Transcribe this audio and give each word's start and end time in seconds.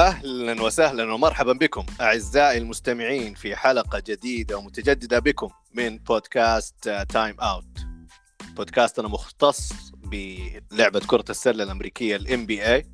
أهلا 0.00 0.62
وسهلا 0.62 1.12
ومرحبا 1.12 1.52
بكم 1.52 1.86
أعزائي 2.00 2.58
المستمعين 2.58 3.34
في 3.34 3.56
حلقة 3.56 4.02
جديدة 4.06 4.58
ومتجددة 4.58 5.18
بكم 5.18 5.50
من 5.74 5.98
بودكاست 5.98 7.04
Time 7.08 7.40
Out 7.40 7.86
بودكاستنا 8.56 9.08
مختص 9.08 9.72
بلعبة 9.94 11.00
كرة 11.06 11.24
السلة 11.30 11.64
الأمريكية 11.64 12.16
ال 12.16 12.46
NBA 12.46 12.86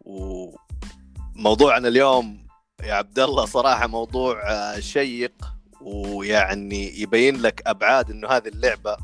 وموضوعنا 0.00 1.88
اليوم 1.88 2.46
يا 2.82 2.94
عبد 2.94 3.18
الله 3.18 3.44
صراحة 3.44 3.86
موضوع 3.86 4.40
شيق 4.80 5.34
ويعني 5.80 7.00
يبين 7.00 7.42
لك 7.42 7.62
أبعاد 7.66 8.10
إنه 8.10 8.28
هذه 8.28 8.48
اللعبة 8.48 8.96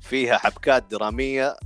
فيها 0.00 0.38
حبكات 0.38 0.84
درامية 0.90 1.56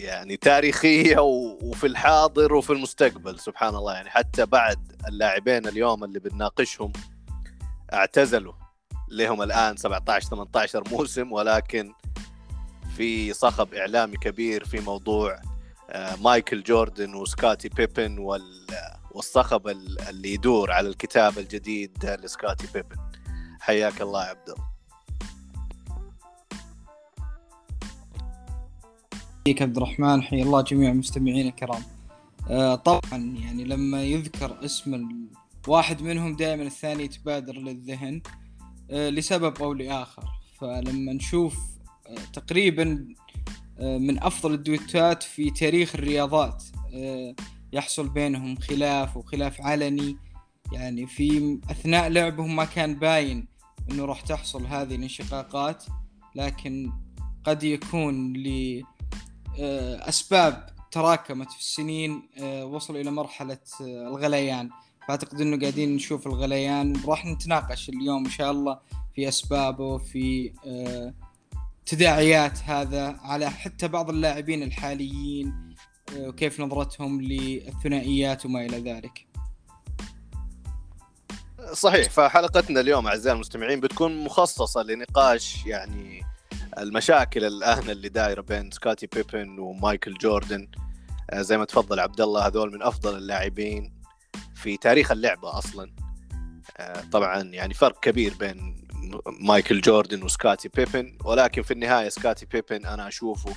يعني 0.00 0.36
تاريخية 0.36 1.18
وفي 1.62 1.86
الحاضر 1.86 2.54
وفي 2.54 2.72
المستقبل 2.72 3.38
سبحان 3.40 3.74
الله. 3.74 3.94
يعني 3.94 4.10
حتى 4.10 4.46
بعد 4.46 4.92
اللاعبين 5.08 5.66
اليوم 5.66 6.04
اللي 6.04 6.18
بنناقشهم 6.18 6.92
اعتزلوا. 7.92 8.52
لهم 9.08 9.42
الآن 9.42 9.76
17 9.76 10.28
18 10.28 10.82
موسم 10.90 11.32
ولكن 11.32 11.92
في 12.96 13.32
صخب 13.32 13.74
إعلامي 13.74 14.16
كبير 14.16 14.64
في 14.64 14.80
موضوع 14.80 15.40
آه، 15.90 16.16
مايكل 16.16 16.62
جوردن 16.62 17.14
وسكاتي 17.14 17.68
بيبن 17.68 18.18
والصخب 19.10 19.68
اللي 19.68 20.34
يدور 20.34 20.70
على 20.72 20.88
الكتاب 20.88 21.38
الجديد 21.38 22.06
لسكاتي 22.06 22.66
بيبن. 22.74 22.96
حياك 23.60 24.00
الله 24.00 24.24
يا 24.24 24.28
عبد 24.30 24.48
الله 24.50 24.75
حياك 29.46 29.62
عبد 29.62 29.76
الرحمن 29.76 30.22
حيا 30.22 30.42
الله 30.42 30.60
جميع 30.60 30.90
المستمعين 30.90 31.46
الكرام. 31.46 31.82
آه 32.50 32.74
طبعا 32.74 33.36
يعني 33.42 33.64
لما 33.64 34.02
يذكر 34.02 34.64
اسم 34.64 35.08
واحد 35.68 36.02
منهم 36.02 36.36
دائما 36.36 36.62
الثاني 36.62 37.04
يتبادر 37.04 37.58
للذهن 37.58 38.22
آه 38.90 39.10
لسبب 39.10 39.62
أو 39.62 39.72
لآخر. 39.72 40.24
فلما 40.60 41.12
نشوف 41.12 41.58
آه 42.06 42.32
تقريبا 42.32 43.14
آه 43.78 43.98
من 43.98 44.22
أفضل 44.22 44.54
الدويتات 44.54 45.22
في 45.22 45.50
تاريخ 45.50 45.94
الرياضات 45.94 46.64
آه 46.94 47.34
يحصل 47.72 48.08
بينهم 48.08 48.56
خلاف 48.56 49.16
وخلاف 49.16 49.60
علني. 49.60 50.16
يعني 50.72 51.06
في 51.06 51.58
أثناء 51.70 52.08
لعبهم 52.08 52.56
ما 52.56 52.64
كان 52.64 52.94
باين 52.94 53.48
إنه 53.90 54.04
راح 54.04 54.20
تحصل 54.20 54.66
هذه 54.66 54.94
الانشقاقات 54.94 55.84
لكن 56.34 56.92
قد 57.44 57.62
يكون 57.62 58.32
ل 58.32 58.82
أسباب 60.08 60.66
تراكمت 60.90 61.52
في 61.52 61.58
السنين 61.58 62.28
آه، 62.38 62.64
وصلوا 62.64 63.00
إلى 63.00 63.10
مرحلة 63.10 63.58
آه، 63.80 63.84
الغليان 63.84 64.70
فأعتقد 65.08 65.40
إنه 65.40 65.60
قاعدين 65.60 65.94
نشوف 65.94 66.26
الغليان 66.26 67.02
راح 67.06 67.26
نتناقش 67.26 67.88
اليوم 67.88 68.24
إن 68.24 68.30
شاء 68.30 68.50
الله 68.50 68.78
في 69.14 69.28
أسبابه 69.28 69.98
في 69.98 70.52
تداعيات 71.86 72.58
هذا 72.64 73.16
على 73.22 73.50
حتى 73.50 73.88
بعض 73.88 74.10
اللاعبين 74.10 74.62
الحاليين 74.62 75.74
وكيف 76.16 76.60
نظرتهم 76.60 77.20
للثنائيات 77.20 78.46
وما 78.46 78.66
إلى 78.66 78.92
ذلك. 78.92 79.26
صحيح 81.72 82.10
فحلقتنا 82.10 82.80
اليوم 82.80 83.06
أعزائي 83.06 83.34
المستمعين 83.34 83.80
بتكون 83.80 84.24
مخصصة 84.24 84.82
لنقاش 84.82 85.66
يعني 85.66 86.25
المشاكل 86.78 87.44
الآن 87.44 87.90
اللي 87.90 88.08
دايرة 88.08 88.40
بين 88.40 88.70
سكوتي 88.70 89.06
بيبن 89.06 89.58
ومايكل 89.58 90.14
جوردن. 90.14 90.68
آه، 91.30 91.42
زي 91.42 91.58
ما 91.58 91.64
تفضل 91.64 92.00
عبد 92.00 92.20
الله 92.20 92.46
هذول 92.46 92.72
من 92.72 92.82
أفضل 92.82 93.16
اللاعبين 93.16 93.92
في 94.54 94.76
تاريخ 94.76 95.10
اللعبة 95.10 95.58
أصلا. 95.58 95.92
آه، 96.76 97.00
طبعا 97.12 97.42
يعني 97.42 97.74
فرق 97.74 98.00
كبير 98.00 98.34
بين 98.34 98.86
مايكل 99.40 99.80
جوردن 99.80 100.22
وسكاتي 100.22 100.68
بيبن 100.68 101.18
ولكن 101.24 101.62
في 101.62 101.70
النهاية 101.70 102.08
سكاتي 102.08 102.46
بيبن 102.46 102.86
أنا 102.86 103.08
أشوفه 103.08 103.54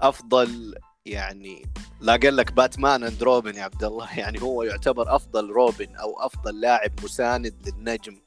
أفضل 0.00 0.74
يعني 1.06 1.62
لا 2.00 2.16
قال 2.16 2.36
لك 2.36 2.52
Batman 2.52 3.04
and 3.04 3.22
Robin 3.22 3.54
يا 3.54 3.62
عبد 3.62 3.84
الله 3.84 4.14
يعني 4.18 4.42
هو 4.42 4.62
يعتبر 4.62 5.16
أفضل 5.16 5.50
روبن 5.50 5.96
أو 5.96 6.20
أفضل 6.20 6.60
لاعب 6.60 6.92
مساند 7.04 7.54
للنجم 7.66 8.20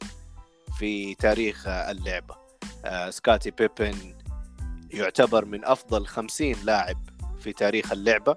في 0.79 1.15
تاريخ 1.15 1.67
اللعبة. 1.67 2.46
سكاتي 3.09 3.51
بيبن 3.51 4.15
يعتبر 4.91 5.45
من 5.45 5.65
أفضل 5.65 6.07
50 6.07 6.55
لاعب 6.63 6.97
في 7.39 7.53
تاريخ 7.53 7.91
اللعبة. 7.91 8.35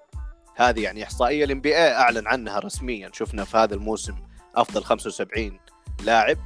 هذه 0.57 0.81
يعني 0.81 1.05
إحصائية 1.05 1.45
ال 1.45 1.61
NBA 1.61 1.77
أعلن 1.77 2.27
عنها 2.27 2.59
رسميا. 2.59 3.11
شفنا 3.13 3.45
في 3.45 3.57
هذا 3.57 3.75
الموسم 3.75 4.15
أفضل 4.55 4.85
75 4.85 5.61
لاعب. 6.03 6.39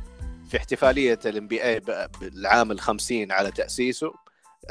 في 0.50 0.56
احتفالية 0.56 1.18
ال 1.26 1.48
NBA 1.48 1.80
بالعام 2.20 2.72
ال 2.72 2.80
50 2.80 3.32
على 3.32 3.50
تأسيسه 3.50 4.12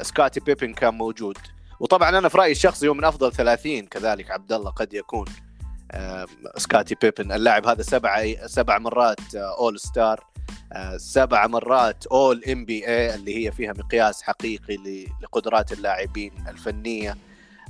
سكاتي 0.02 0.40
بيبن 0.40 0.74
كان 0.74 0.94
موجود. 0.94 1.38
وطبعا 1.80 2.18
أنا 2.18 2.28
في 2.28 2.38
رأيي 2.38 2.52
الشخصي 2.52 2.88
هو 2.88 2.94
من 2.94 3.04
أفضل 3.04 3.32
30 3.32 3.86
كذلك 3.86 4.30
عبد 4.30 4.52
الله 4.52 4.70
قد 4.70 4.94
يكون. 4.94 5.26
سكاتي 6.56 6.94
بيبن 7.02 7.32
اللاعب 7.32 7.66
هذا 7.66 7.82
سبع 7.82 8.34
سبع 8.46 8.78
مرات 8.78 9.34
All-Star 9.34 10.26
سبع 10.96 11.46
مرات 11.46 12.06
All-NBA 12.06 13.14
اللي 13.14 13.46
هي 13.46 13.52
فيها 13.52 13.72
مقياس 13.72 14.22
حقيقي 14.22 15.06
لقدرات 15.22 15.72
اللاعبين 15.72 16.32
الفنية. 16.48 17.16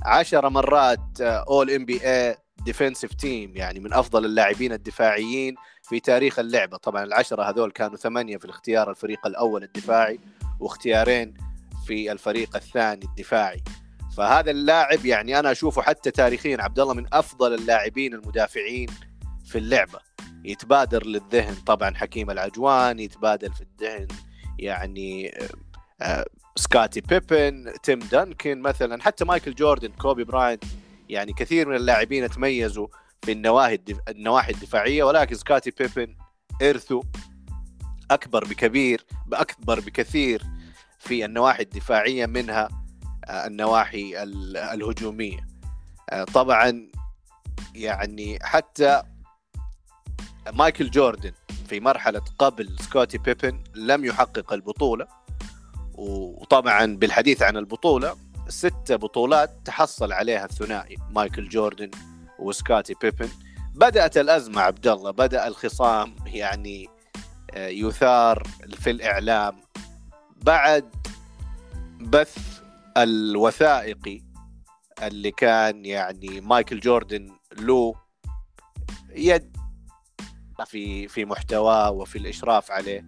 عشر 0.03 0.49
مرات 0.49 1.21
All-NBA 1.21 2.01
Defensive 2.03 3.13
Team 3.13 3.57
يعني 3.57 3.79
من 3.79 3.93
أفضل 3.93 4.25
اللاعبين 4.25 4.73
الدفاعيين 4.73 5.55
في 5.83 5.99
تاريخ 5.99 6.39
اللعبة. 6.39 6.77
طبعا 6.77 7.03
العشرة 7.03 7.43
هذول 7.43 7.71
كانوا 7.71 7.97
ثمانية 7.97 8.37
في 8.37 8.45
الاختيار 8.45 8.89
الفريق 8.89 9.27
الأول 9.27 9.63
الدفاعي 9.63 10.19
واختيارين 10.59 11.33
في 11.87 12.11
الفريق 12.11 12.55
الثاني 12.55 13.05
الدفاعي. 13.05 13.63
فهذا 14.17 14.51
اللاعب 14.51 15.05
يعني 15.05 15.39
أنا 15.39 15.51
أشوفه 15.51 15.81
حتى 15.81 16.11
تاريخيا 16.11 16.61
عبد 16.61 16.79
الله 16.79 16.93
من 16.93 17.05
أفضل 17.13 17.53
اللاعبين 17.53 18.13
المدافعين 18.13 18.89
في 19.45 19.57
اللعبة. 19.57 19.99
يتبادر 20.45 21.05
للذهن 21.05 21.55
طبعا 21.55 21.95
حكيم 21.95 22.31
أولاجوان 22.31 22.99
يتبادل 22.99 23.53
في 23.53 23.61
الذهن 23.61 24.07
يعني 24.59 25.29
آه، 25.29 25.49
آه، 26.01 26.25
سكاتي 26.55 27.01
بيبن 27.01 27.73
تيم 27.83 27.99
دانكن 27.99 28.61
مثلا 28.61 29.01
حتى 29.01 29.25
مايكل 29.25 29.55
جوردن 29.55 29.91
كوبي 29.91 30.23
براينت 30.23 30.57
يعني 31.09 31.33
كثير 31.33 31.67
من 31.67 31.75
اللاعبين 31.75 32.29
تميزوا 32.29 32.87
في 33.21 33.31
النواحي 33.31 33.79
النواحي 34.09 34.51
الدفاعية 34.51 35.03
ولكن 35.03 35.35
سكاتي 35.35 35.71
بيبن 35.71 36.15
ارثه 36.61 37.01
أكبر 38.11 38.45
بكبير 38.45 39.05
بأكبر 39.27 39.79
بكثير 39.79 40.43
في 40.99 41.25
النواحي 41.25 41.63
الدفاعية 41.63 42.25
منها. 42.25 42.84
النواحي 43.29 44.23
الهجومية. 44.73 45.47
طبعا 46.33 46.89
يعني 47.75 48.39
حتى 48.41 49.03
مايكل 50.53 50.91
جوردن 50.91 51.31
في 51.69 51.79
مرحلة 51.79 52.21
قبل 52.39 52.75
سكوتي 52.79 53.17
بيبن 53.17 53.63
لم 53.75 54.05
يحقق 54.05 54.53
البطولة 54.53 55.07
وطبعا 55.93 56.85
بالحديث 56.85 57.41
عن 57.41 57.57
البطولة 57.57 58.15
ست 58.47 58.91
بطولات 58.91 59.57
تحصل 59.65 60.13
عليها 60.13 60.45
الثنائي 60.45 60.97
مايكل 61.11 61.49
جوردن 61.49 61.91
وسكوتي 62.39 62.93
بيبن. 63.01 63.29
بدأت 63.75 64.17
الأزمة 64.17 64.61
عبد 64.61 64.87
الله 64.87 65.11
بدأ 65.11 65.47
الخصام 65.47 66.15
يعني 66.25 66.89
آه، 67.53 67.67
يثار 67.67 68.43
في 68.79 68.89
الإعلام. 68.91 69.55
بعد 70.35 70.95
بث 72.01 72.54
الوثائقي 72.97 74.21
اللي 75.03 75.31
كان 75.31 75.85
يعني 75.85 76.41
مايكل 76.41 76.79
جوردن 76.79 77.37
له 77.59 77.93
يد 79.09 79.57
في 80.65 81.07
في 81.07 81.25
محتواه 81.25 81.91
وفي 81.91 82.17
الإشراف 82.17 82.71
عليه. 82.71 83.05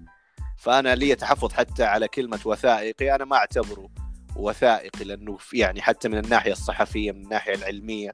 فأنا 0.58 0.96
لي 0.96 1.16
تحفظ 1.16 1.54
حتى 1.54 1.84
على 1.84 2.08
كلمة 2.08 2.40
وثائقي 2.46 3.16
أنا 3.16 3.26
ما 3.26 3.36
أعتبره 3.36 3.90
وثائقي 4.36 5.06
لأنه 5.06 5.38
يعني 5.54 5.82
حتى 5.82 6.10
من 6.10 6.18
الناحية 6.18 6.52
الصحفية 6.52 7.12
من 7.12 7.24
الناحية 7.24 7.56
العلمية 7.56 8.12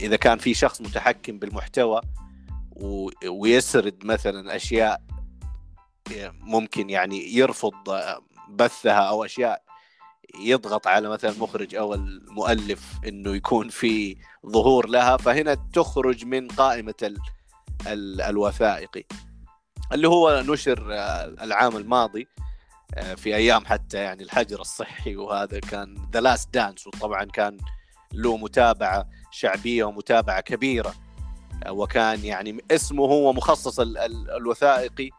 إذا 0.00 0.16
كان 0.16 0.38
في 0.38 0.54
شخص 0.54 0.80
متحكم 0.80 1.38
بالمحتوى 1.38 2.00
ويسرد 3.28 4.04
مثلا 4.04 4.56
أشياء 4.56 5.02
ممكن 6.32 6.90
يعني 6.90 7.34
يرفض 7.34 7.72
بثها 8.48 8.92
أو 8.92 9.24
أشياء 9.24 9.65
يضغط 10.40 10.86
على 10.86 11.08
مثلا 11.08 11.30
المخرج 11.30 11.74
أو 11.74 11.94
المؤلف 11.94 12.92
إنه 13.08 13.36
يكون 13.36 13.68
في 13.68 14.16
ظهور 14.46 14.88
لها 14.88 15.16
فهنا 15.16 15.54
تخرج 15.72 16.24
من 16.24 16.48
قائمة 16.48 17.14
الوثائقي 18.28 19.04
اللي 19.92 20.08
هو 20.08 20.42
نشر 20.46 20.88
آه، 20.94 21.24
العام 21.24 21.76
الماضي 21.76 22.28
آه، 22.94 23.14
في 23.14 23.36
أيام 23.36 23.66
حتى 23.66 23.96
يعني 23.98 24.22
الحجر 24.22 24.60
الصحي 24.60 25.16
وهذا 25.16 25.60
كان 25.60 26.08
The 26.12 26.20
Last 26.20 26.54
Dance 26.54 26.86
وطبعا 26.86 27.24
كان 27.24 27.58
له 28.12 28.36
متابعة 28.36 29.08
شعبية 29.30 29.84
ومتابعة 29.84 30.40
كبيرة. 30.40 30.94
وكان 31.68 32.24
يعني 32.24 32.58
اسمه 32.70 33.04
هو 33.04 33.32
مخصص 33.32 33.80
ال- 33.80 33.98
ال- 33.98 34.30
الوثائقي 34.30 35.10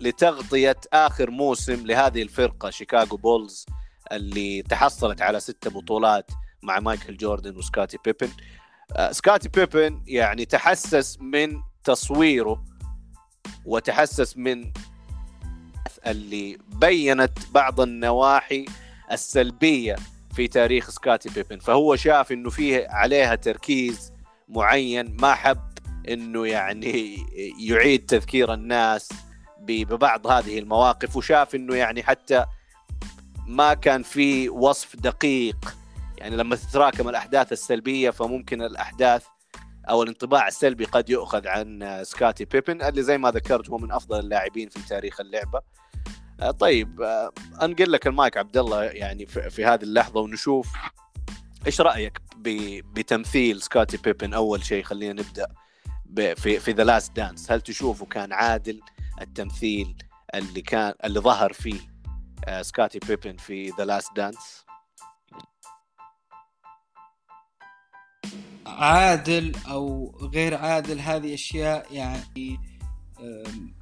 ل 0.00 0.08
لتغطية 0.08 0.76
آخر 0.92 1.30
موسم 1.30 1.86
لهذه 1.86 2.22
الفرقة 2.22 2.70
شيكاغو 2.70 3.16
بولز 3.16 3.66
اللي 4.12 4.62
تحصلت 4.62 5.22
على 5.22 5.40
ست 5.40 5.68
بطولات 5.68 6.30
مع 6.62 6.80
مايكل 6.80 7.16
جوردن 7.16 7.56
وسكاتي 7.56 7.98
بيبن. 8.04 8.30
آه، 8.96 9.12
سكاتي 9.12 9.48
بيبن 9.48 10.02
يعني 10.06 10.44
تحسس 10.44 11.18
من 11.20 11.62
تصويره 11.84 12.64
وتحسس 13.64 14.36
من 14.36 14.72
اللي 16.06 16.58
بينت 16.68 17.38
بعض 17.54 17.80
النواحي 17.80 18.64
السلبية 19.12 19.96
في 20.34 20.48
تاريخ 20.48 20.90
سكاتي 20.90 21.28
بيبن. 21.28 21.58
فهو 21.58 21.96
شاف 21.96 22.32
إنه 22.32 22.50
فيه 22.50 22.86
عليها 22.88 23.34
تركيز 23.34 24.12
معين 24.48 25.16
ما 25.20 25.34
حب 25.34 25.70
إنه 26.08 26.46
يعني 26.46 27.16
يعيد 27.60 28.06
تذكير 28.06 28.54
الناس 28.54 29.08
ببعض 29.60 30.26
هذه 30.26 30.58
المواقف 30.58 31.16
وشاف 31.16 31.54
إنه 31.54 31.74
يعني 31.74 32.02
حتى 32.02 32.44
ما 33.46 33.74
كان 33.74 34.02
في 34.02 34.48
وصف 34.48 34.96
دقيق. 34.96 35.76
يعني 36.18 36.36
لما 36.36 36.56
تتراكم 36.56 37.08
الأحداث 37.08 37.52
السلبية 37.52 38.10
فممكن 38.10 38.62
الأحداث 38.62 39.24
أو 39.90 40.02
الانطباع 40.02 40.48
السلبي 40.48 40.84
قد 40.84 41.10
يؤخذ 41.10 41.48
عن 41.48 42.00
سكاتي 42.02 42.44
بيبن 42.44 42.82
اللي 42.82 43.02
زي 43.02 43.18
ما 43.18 43.30
ذكرت 43.30 43.70
هو 43.70 43.78
من 43.78 43.92
أفضل 43.92 44.20
اللاعبين 44.20 44.68
في 44.68 44.88
تاريخ 44.88 45.20
اللعبة. 45.20 45.60
آه، 46.40 46.50
طيب 46.50 47.02
آه، 47.02 47.32
أنقل 47.62 47.92
لك 47.92 48.06
المايك 48.06 48.36
عبد 48.36 48.56
الله 48.56 48.84
يعني 48.84 49.26
في 49.26 49.64
هذه 49.64 49.82
اللحظة 49.82 50.20
ونشوف 50.20 50.68
إيش 51.66 51.80
رأيك 51.80 52.20
بتمثيل 52.94 53.62
سكاتي 53.62 53.96
بيبن؟ 53.96 54.34
أول 54.34 54.64
شيء 54.64 54.82
خلينا 54.82 55.22
نبدأ 55.22 55.46
في 56.34 56.60
في 56.60 56.72
The 56.72 56.84
Last 56.84 57.16
Dance 57.16 57.52
هل 57.52 57.60
تشوفه 57.60 58.06
كان 58.06 58.32
عادل؟ 58.32 58.80
التمثيل 59.20 59.96
اللي 60.34 60.62
كان 60.62 60.94
اللي 61.04 61.20
ظهر 61.20 61.52
فيه 61.52 61.80
آه، 62.44 62.62
سكاتي 62.62 62.98
بيبن 62.98 63.36
في 63.36 63.70
ذا 63.78 63.84
لاست 63.84 64.16
دانس 64.16 64.64
عادل 68.66 69.52
أو 69.70 70.16
غير 70.34 70.54
عادل 70.54 71.00
هذه 71.00 71.34
أشياء 71.34 71.94
يعني 71.94 72.58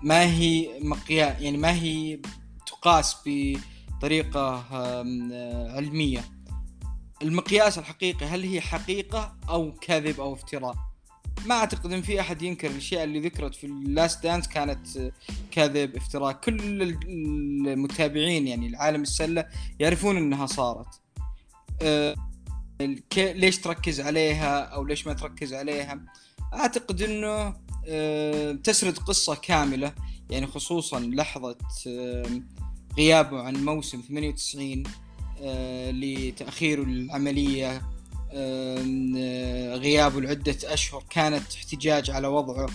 ما 0.02 0.24
هي 0.24 0.80
مقياس 0.80 1.40
يعني 1.40 1.56
ما 1.56 1.72
هي 1.72 2.20
تقاس 2.66 3.16
بطريقة 3.26 4.64
علمية. 5.76 6.24
المقياس 7.22 7.78
الحقيقي 7.78 8.26
هل 8.26 8.42
هي 8.42 8.60
حقيقة 8.60 9.36
أو 9.48 9.72
كذب 9.72 10.20
أو 10.20 10.34
افتراء؟ 10.34 10.87
ما 11.46 11.54
أعتقد 11.54 11.92
إن 11.92 12.02
في 12.02 12.20
أحد 12.20 12.42
ينكر 12.42 12.70
الأشياء 12.70 13.04
اللي 13.04 13.20
ذكرت 13.20 13.54
في 13.54 13.66
اللاست 13.66 14.22
دانس 14.22 14.48
كانت 14.48 14.96
آه، 14.96 15.12
كذب 15.50 15.96
افتراء 15.96 16.32
كل 16.32 16.82
المتابعين 17.68 18.48
يعني 18.48 18.66
العالم 18.66 19.02
السلة 19.02 19.44
يعرفون 19.80 20.16
إنها 20.16 20.46
صارت. 20.46 21.00
آه، 21.82 22.14
ليش 23.16 23.58
تركز 23.58 24.00
عليها 24.00 24.60
أو 24.60 24.84
ليش 24.84 25.06
ما 25.06 25.12
تركز 25.12 25.54
عليها؟ 25.54 26.00
أعتقد 26.54 27.02
إنه 27.02 27.56
آه، 27.88 28.52
تسرد 28.52 28.98
قصة 28.98 29.34
كاملة. 29.34 29.92
يعني 30.30 30.46
خصوصا 30.46 31.00
لحظة 31.00 31.56
غيابه 32.98 33.42
عن 33.42 33.64
موسم 33.64 34.00
98 34.00 34.82
آه، 35.42 35.90
لتأخير 35.90 36.82
العملية. 36.82 37.97
غيابه 39.78 40.20
لعدة 40.20 40.56
أشهر 40.64 41.04
كانت 41.10 41.54
احتجاج 41.54 42.10
على 42.10 42.28
وضعه 42.28 42.66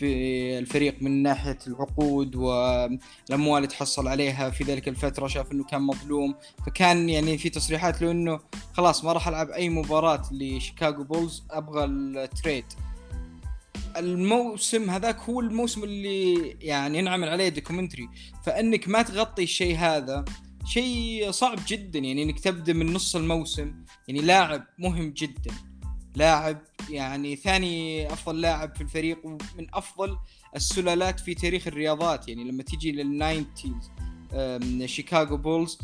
بالفريق 0.00 0.96
من 1.00 1.22
ناحية 1.22 1.58
العقود 1.66 2.36
والأموال 2.36 3.56
اللي 3.56 3.66
تحصل 3.66 4.08
عليها. 4.08 4.50
في 4.50 4.64
ذلك 4.64 4.88
الفترة 4.88 5.26
شاف 5.26 5.52
إنه 5.52 5.64
كان 5.64 5.82
مظلوم 5.82 6.34
فكان 6.66 7.08
يعني 7.08 7.38
في 7.38 7.50
تصريحات 7.50 8.02
له 8.02 8.10
إنه 8.10 8.40
خلاص 8.72 9.04
ما 9.04 9.12
راح 9.12 9.28
ألعب 9.28 9.50
أي 9.50 9.68
مباراة 9.68 10.22
لشيكاغو 10.32 11.04
بولز 11.04 11.42
أبغى 11.50 11.84
ال 11.84 11.95
trade. 11.95 12.64
الموسم 13.96 14.90
هذاك 14.90 15.20
هو 15.20 15.40
الموسم 15.40 15.84
اللي 15.84 16.50
يعني 16.60 16.98
ينعمل 16.98 17.28
عليه 17.28 17.48
documentary. 17.48 18.08
فإنك 18.44 18.88
ما 18.88 19.02
تغطي 19.02 19.42
الشيء 19.42 19.76
هذا 19.76 20.24
شيء 20.70 21.30
صعب 21.30 21.58
جدا 21.66 21.98
يعني 21.98 22.22
إنك 22.22 22.40
تبدأ 22.40 22.72
من 22.72 22.92
نص 22.92 23.16
الموسم 23.16 23.74
يعني 24.08 24.20
لاعب 24.20 24.66
مهم 24.78 25.10
جدا. 25.10 25.54
لاعب 26.16 26.58
يعني 26.90 27.36
ثاني 27.36 28.06
أفضل 28.12 28.40
لاعب 28.40 28.74
في 28.74 28.80
الفريق 28.80 29.26
ومن 29.26 29.66
أفضل 29.74 30.18
الثنائيات 30.56 31.20
في 31.20 31.34
تاريخ 31.34 31.66
الرياضات 31.66 32.28
يعني 32.28 32.44
لما 32.44 32.62
تيجي 32.62 32.92
لل 32.92 33.12
nineties 33.12 33.90
شيكاغو 34.84 35.36
بولز 35.36 35.78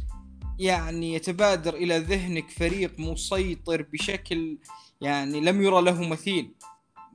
يعني 0.59 1.15
يتبادر 1.15 1.75
إلى 1.75 1.99
ذهنك 1.99 2.50
فريق 2.50 3.00
مسيطر 3.00 3.82
بشكل 3.82 4.59
يعني 5.00 5.41
لم 5.41 5.62
يرى 5.62 5.82
له 5.82 6.09
مثيل 6.09 6.55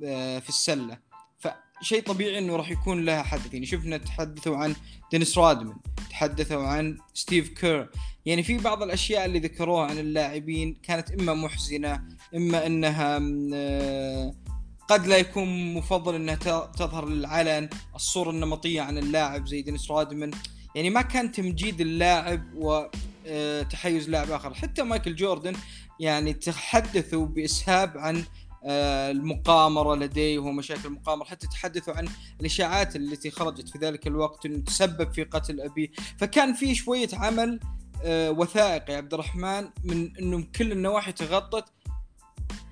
آه، 0.06 0.40
في 0.40 0.50
السلة. 0.50 1.11
فشيء 1.82 2.02
طبيعي 2.04 2.38
إنه 2.38 2.56
راح 2.56 2.72
يكون 2.72 3.06
لها 3.06 3.24
حدث. 3.24 3.54
يعني 3.54 3.66
شفنا 3.66 3.98
تحدثوا 3.98 4.58
عن 4.58 4.76
دينيس 5.12 5.38
رادمان 5.38 5.76
تحدثوا 6.10 6.64
عن 6.64 6.98
ستيف 7.14 7.50
كير. 7.50 7.90
يعني 8.26 8.44
في 8.44 8.58
بعض 8.58 8.84
الأشياء 8.84 9.26
اللي 9.26 9.40
ذكروها 9.40 9.86
عن 9.86 10.00
اللاعبين 10.00 10.74
كانت 10.84 11.12
إما 11.12 11.34
محزنة 11.34 12.04
إما 12.36 12.66
إنها 12.66 13.20
آه، 13.54 14.34
قد 14.88 15.08
لا 15.08 15.18
يكون 15.18 15.74
مفضل 15.74 16.16
إنها 16.16 16.36
تظهر 16.66 17.10
للعلن 17.10 17.70
الصورة 17.96 18.30
النمطية 18.30 18.82
عن 18.82 18.98
اللاعب 18.98 19.48
زي 19.48 19.62
دينيس 19.62 19.92
رادمان. 19.92 20.32
يعني 20.76 20.90
ما 20.90 21.02
كان 21.02 21.32
تمجيد 21.32 21.82
اللاعب 21.82 22.44
وتحيز 22.56 24.10
لاعب 24.10 24.32
آخر. 24.32 24.54
حتى 24.54 24.84
مايكل 24.84 25.16
جوردن 25.16 25.56
يعني 26.00 26.34
تحدثوا 26.34 27.26
بإسهاب 27.26 27.98
عن 27.98 28.18
آه، 28.18 28.24
المقامرة 28.66 29.96
لديه 29.96 30.40
ومشاكل 30.40 30.86
المقامرة 30.86 31.26
حتى 31.26 31.48
تحدثوا 31.48 31.94
عن 31.94 32.08
الإشاعات 32.40 32.96
التي 32.96 33.32
خرجت 33.32 33.70
في 33.70 33.78
ذلك 33.78 34.08
الوقت 34.08 34.46
أنه 34.46 34.64
تسبب 34.64 35.14
في 35.14 35.24
قتل 35.24 35.62
أبيه. 35.62 35.88
فكان 36.18 36.54
في 36.54 36.76
شوية 36.76 37.10
عمل 37.14 37.60
آه، 38.04 38.32
وثائقي 38.32 38.96
عبد 38.96 39.14
الرحمن 39.14 39.70
من 39.84 40.18
أنه 40.18 40.44
كل 40.56 40.72
النواحي 40.72 41.12
تغطت. 41.12 41.66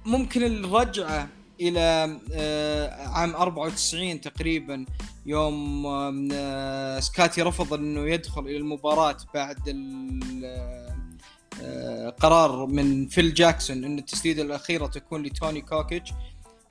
ممكن 0.05 0.43
الرجعة 0.43 1.27
إلى 1.61 2.19
آه، 2.33 3.07
عام 3.07 3.35
94 3.35 4.21
تقريبا 4.21 4.85
يوم 5.25 5.85
آه، 6.33 6.99
سكاتي 6.99 7.41
رفض 7.41 7.73
أنه 7.73 7.99
يدخل 8.09 8.41
إلى 8.41 8.57
المباراة 8.57 9.17
بعد 9.33 9.67
ال- 9.67 10.45
آه، 10.45 10.88
آه، 10.88 10.88
قرار 12.19 12.65
من 12.65 13.07
فيل 13.07 13.33
جاكسون 13.33 13.83
إن 13.83 13.99
التسديدة 13.99 14.41
الأخيرة 14.43 14.87
تكون 14.87 15.23
لتوني 15.23 15.61
كوكيتش. 15.61 16.11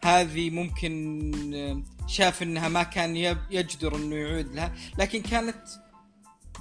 هذه 0.02 0.50
ممكن 0.50 1.54
آه، 1.54 2.06
شاف 2.06 2.42
إنها 2.42 2.68
ما 2.68 2.82
كان 2.82 3.16
يجدر 3.50 3.96
إنه 3.96 4.16
يعود 4.16 4.54
لها 4.54 4.74
لكن 4.98 5.22
كانت 5.22 5.62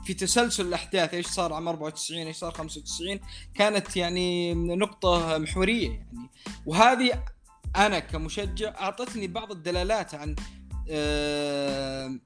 في 0.06 0.14
تسلسل 0.14 0.68
الأحداث 0.68 1.14
إيش 1.14 1.28
صار 1.28 1.54
عام 1.54 1.68
94 1.68 2.28
إيش 2.28 2.36
صار 2.36 2.52
95 2.52 3.20
كانت 3.56 3.98
يعني 3.98 4.54
نقطة 4.54 5.38
محورية 5.38 5.90
يعني. 5.90 6.30
وهذه 6.66 7.24
أنا 7.76 8.00
كمشجع 8.00 8.70
أعطتني 8.70 9.28
بعض 9.28 9.52
الدلالات 9.52 10.16
عن 10.16 10.36
آه، 10.90 12.20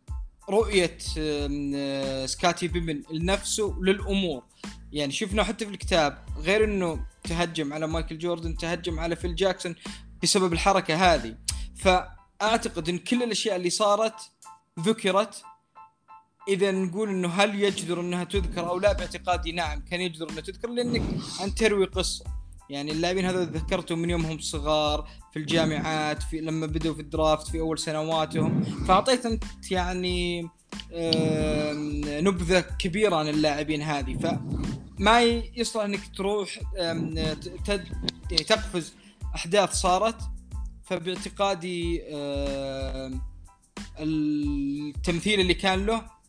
رؤية 0.52 0.98
آه، 1.18 2.26
سكاتي 2.26 2.68
بيبن 2.68 3.04
لنفسه 3.12 3.76
للأمور. 3.82 4.44
يعني 4.92 5.12
شفنا 5.12 5.44
حتى 5.44 5.66
في 5.66 5.72
الكتاب 5.72 6.26
غير 6.38 6.64
إنه 6.64 7.06
تهجم 7.24 7.74
على 7.74 7.88
مايكل 7.88 8.18
جوردن 8.18 8.58
تهجم 8.58 9.00
على 9.00 9.16
فيل 9.16 9.36
جاكسون 9.36 9.76
بسبب 10.24 10.54
الحركة 10.54 10.96
هذه. 10.96 11.38
فأعتقد 11.76 12.90
إن 12.90 12.98
كل 12.98 13.24
الأشياء 13.24 13.56
اللي 13.56 13.70
صارت 13.70 14.16
ذكرت. 14.80 15.44
إذا 16.48 16.72
نقول 16.72 17.10
إنه 17.10 17.28
هل 17.28 17.64
يجدر 17.64 18.00
إنها 18.00 18.24
تذكر 18.24 18.70
أو 18.70 18.80
لا؟ 18.80 18.94
باعتقادي 18.94 19.52
نعم 19.52 19.80
كان 19.80 20.02
يجدر 20.02 20.30
إنها 20.30 20.42
تذكر 20.42 20.70
لأنك 20.70 21.02
أنت 21.44 21.60
تروي 21.60 21.86
قصة. 21.86 22.41
يعني 22.72 22.92
اللاعبين 22.92 23.26
هذول 23.26 23.46
ذكرتهم 23.46 24.00
من 24.00 24.10
يومهم 24.10 24.40
صغار 24.40 25.08
في 25.34 25.40
الجامعات 25.40 26.24
في 26.24 26.42
لما 26.42 26.66
بدوا 26.66 26.94
في 26.94 27.02
الدرافت 27.02 27.48
في 27.48 27.60
أول 27.60 27.80
سنواتهم. 27.80 28.64
فأعطيت 28.64 29.26
أنت 29.26 29.44
يعني 29.72 30.50
نبذة 32.22 32.60
كبيرة 32.60 33.16
عن 33.16 33.28
اللاعبين 33.28 33.82
هذه. 33.82 34.18
فما 34.18 35.22
يصلح 35.56 35.84
إنك 35.84 36.16
تروح 36.18 36.60
يعني 36.76 37.36
تقفز 38.48 38.94
أحداث 39.36 39.74
صارت. 39.74 40.22
فباعتقادي 40.84 42.02
التمثيل 44.00 45.40
اللي 45.40 45.54
كان 45.54 45.86
له 45.86 46.21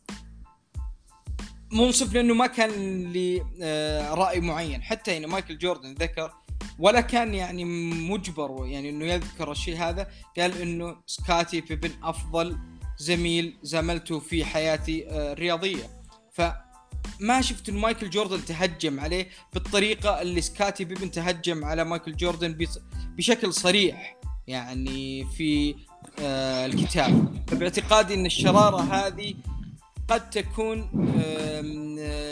منصف 1.72 2.14
لأنه 2.14 2.34
ما 2.34 2.46
كان 2.46 3.02
لي 3.12 3.42
آه، 3.62 4.14
رأي 4.14 4.40
معين. 4.40 4.82
حتى 4.82 5.12
يعني 5.12 5.26
مايكل 5.26 5.58
جوردن 5.58 5.94
ذكر 5.94 6.32
ولا 6.78 7.00
كان 7.00 7.34
يعني 7.34 7.64
مجبر 8.10 8.66
يعني 8.66 8.90
إنه 8.90 9.04
يذكر 9.04 9.52
الشيء 9.52 9.76
هذا. 9.76 10.08
قال 10.38 10.62
إنه 10.62 10.96
سكاتي 11.06 11.60
بيبن 11.60 11.90
أفضل 12.02 12.56
زميل 12.98 13.58
زملته 13.62 14.20
في 14.20 14.44
حياتي 14.44 15.08
آه، 15.08 15.32
الرياضية. 15.32 15.90
ف 16.32 16.42
ما 17.20 17.40
شفت 17.40 17.68
إن 17.68 17.76
مايكل 17.76 18.10
جوردن 18.10 18.44
تهجم 18.44 19.00
عليه 19.00 19.28
بالطريقة 19.54 20.22
اللي 20.22 20.40
سكاتي 20.40 20.84
بيبن 20.84 21.10
تهجم 21.10 21.64
على 21.64 21.84
مايكل 21.84 22.16
جوردن 22.16 22.66
بشكل 23.16 23.52
صريح 23.52 24.16
يعني 24.46 25.26
في 25.36 25.74
آه، 26.18 26.66
الكتاب. 26.66 27.44
فباعتقادي 27.48 28.14
إن 28.14 28.26
الشرارة 28.26 28.80
هذه 28.80 29.34
قد 30.12 30.30
تكون 30.30 30.90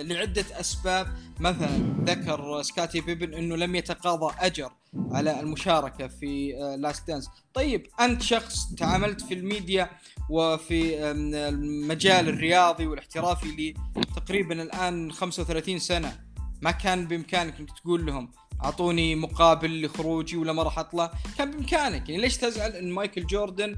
لعدة 0.04 0.44
أسباب. 0.60 1.06
مثلا 1.40 1.94
ذكر 2.04 2.62
سكاتي 2.62 3.00
بيبن 3.00 3.34
أنه 3.34 3.56
لم 3.56 3.74
يتقاضى 3.74 4.34
أجر 4.38 4.72
على 5.10 5.40
المشاركة 5.40 6.08
في 6.08 6.52
Last 6.78 7.06
Dance 7.08 7.28
طيب 7.54 7.86
أنت 8.00 8.22
شخص 8.22 8.74
تعاملت 8.74 9.20
في 9.20 9.34
الميديا 9.34 9.90
وفي 10.30 11.10
المجال 11.10 12.28
الرياضي 12.28 12.86
والاحترافي 12.86 13.74
لتقريبا 13.96 14.62
الآن 14.62 15.12
35 15.12 15.78
سنة. 15.78 16.18
ما 16.62 16.70
كان 16.70 17.06
بإمكانك 17.06 17.60
أنك 17.60 17.78
تقول 17.78 18.06
لهم 18.06 18.30
أعطوني 18.64 19.14
مقابل 19.14 19.84
لخروجي 19.84 20.36
ولا 20.36 20.52
ما 20.52 20.62
راح 20.62 20.78
أطلع؟ 20.78 21.12
كان 21.38 21.50
بإمكانك. 21.50 22.08
يعني 22.08 22.22
ليش 22.22 22.36
تزعل 22.36 22.70
إن 22.70 22.90
مايكل 22.90 23.26
جوردن 23.26 23.76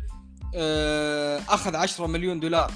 آه، 0.54 1.38
أخذ 1.38 1.76
10 1.76 2.06
مليون 2.06 2.40
دولار؟ 2.40 2.72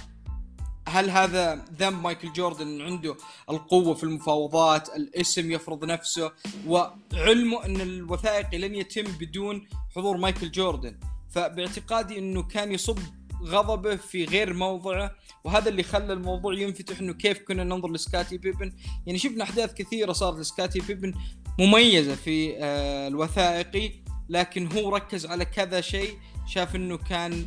هل 0.89 1.11
هذا 1.11 1.65
ذنب 1.79 2.03
مايكل 2.03 2.33
جوردن؟ 2.33 2.81
عنده 2.81 3.17
القوة 3.51 3.95
في 3.95 4.05
المفاوضات 4.05 4.89
الاسم 4.89 5.51
يفرض 5.53 5.85
نفسه 5.85 6.33
وعلمه 6.67 7.65
أن 7.65 7.81
الوثائقي 7.81 8.59
لن 8.59 8.75
يتم 8.75 9.03
بدون 9.03 9.67
حضور 9.97 10.17
مايكل 10.17 10.51
جوردن. 10.51 10.99
فباعتقادي 11.31 12.19
أنه 12.19 12.43
كان 12.43 12.73
يصب 12.73 12.99
غضبه 13.45 13.97
في 13.97 14.25
غير 14.25 14.55
موضعه 14.55 15.17
وهذا 15.45 15.69
اللي 15.69 15.83
خلى 15.83 16.13
الموضوع 16.13 16.55
ينفتح 16.55 16.99
إنه 16.99 17.13
كيف 17.13 17.39
كنا 17.39 17.65
ننظر 17.65 17.93
لسكاتي 17.93 18.39
بيبن. 18.39 18.73
يعني 19.07 19.19
شفنا 19.19 19.45
أحداث 19.45 19.75
كثيرة 19.75 20.13
صارت 20.13 20.39
لسكاتي 20.39 20.81
بيبن 20.81 21.15
مميزة 21.59 22.15
في 22.15 22.57
آه، 22.59 23.09
الوثائقي 23.09 23.93
لكن 24.29 24.73
هو 24.73 24.97
ركز 24.97 25.27
على 25.27 25.45
كذا 25.45 25.81
شيء 25.81 26.19
شاف 26.47 26.77
إنه 26.77 26.97
كان 26.97 27.47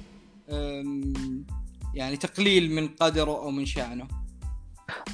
يعني 1.93 2.17
تقليل 2.17 2.72
من 2.72 2.88
قدره 2.88 3.31
أو 3.31 3.51
من 3.51 3.65
شأنه. 3.65 4.08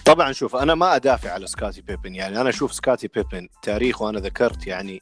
طبعا 0.06 0.32
شوف 0.32 0.56
أنا 0.56 0.76
ما 0.76 0.96
أدافع 0.96 1.32
على 1.32 1.48
سكاتي 1.48 1.82
بيبن 1.82 2.16
يعني 2.16 2.42
أنا 2.42 2.50
أشوف 2.50 2.74
سكاتي 2.74 3.08
بيبن 3.08 3.48
تاريخه 3.62 4.10
أنا 4.10 4.20
ذكرت 4.20 4.68
يعني 4.68 5.02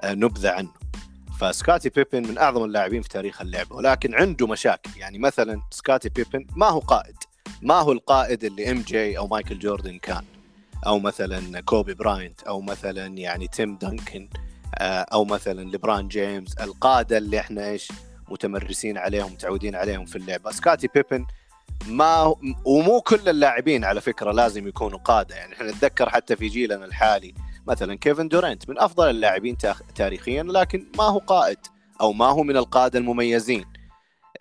آه، 0.00 0.14
نبذة 0.14 0.50
عنه. 0.50 0.70
فسكاتي 1.40 1.88
بيبن 1.88 2.28
من 2.28 2.38
أعظم 2.38 2.64
اللاعبين 2.64 3.02
في 3.02 3.08
تاريخ 3.08 3.40
اللعبه 3.40 3.76
ولكن 3.76 4.14
عنده 4.14 4.46
مشاكل. 4.46 4.90
يعني 4.96 5.18
مثلا 5.18 5.60
سكاتي 5.70 6.08
بيبن 6.08 6.46
ما 6.56 6.66
هو 6.66 6.78
قائد 6.78 7.16
ما 7.62 7.74
هو 7.74 7.92
القائد 7.92 8.44
اللي 8.44 8.70
MJ 8.70 9.18
أو 9.18 9.26
مايكل 9.26 9.58
جوردن 9.58 9.98
كان 9.98 10.24
أو 10.86 10.98
مثلا 10.98 11.60
كوبي 11.60 11.94
براينت 11.94 12.42
أو 12.42 12.60
مثلا 12.60 13.06
يعني 13.06 13.48
تيم 13.48 13.76
دانكن 13.76 14.28
آه، 14.78 15.06
أو 15.12 15.24
مثلا 15.24 15.70
ليبران 15.70 16.08
جيمس 16.08 16.54
القادة 16.54 17.18
اللي 17.18 17.40
إحنا 17.40 17.70
إيش 17.70 17.88
متمرسين 18.28 18.98
عليهم 18.98 19.32
متعودين 19.32 19.74
عليهم 19.74 20.04
في 20.04 20.16
اللعبه 20.16 20.50
سكاتي 20.50 20.88
بيبن 20.94 21.26
ما 21.88 22.34
ومو 22.64 23.00
كل 23.00 23.28
اللاعبين 23.28 23.84
على 23.84 24.00
فكرة 24.00 24.32
لازم 24.32 24.68
يكونوا 24.68 24.98
قادة. 24.98 25.36
يعني 25.36 25.52
إحنا 25.52 25.70
نتذكر 25.70 26.10
حتى 26.10 26.36
في 26.36 26.48
جيلنا 26.48 26.84
الحالي 26.84 27.34
مثلا 27.66 27.94
كيفن 27.94 28.28
دورينت 28.28 28.68
من 28.68 28.78
أفضل 28.78 29.10
اللاعبين 29.10 29.56
تاريخيا 29.94 30.42
لكن 30.42 30.86
ما 30.98 31.04
هو 31.04 31.18
قائد 31.18 31.58
أو 32.00 32.12
ما 32.12 32.26
هو 32.26 32.42
من 32.42 32.56
القادة 32.56 32.98
المميزين. 32.98 33.64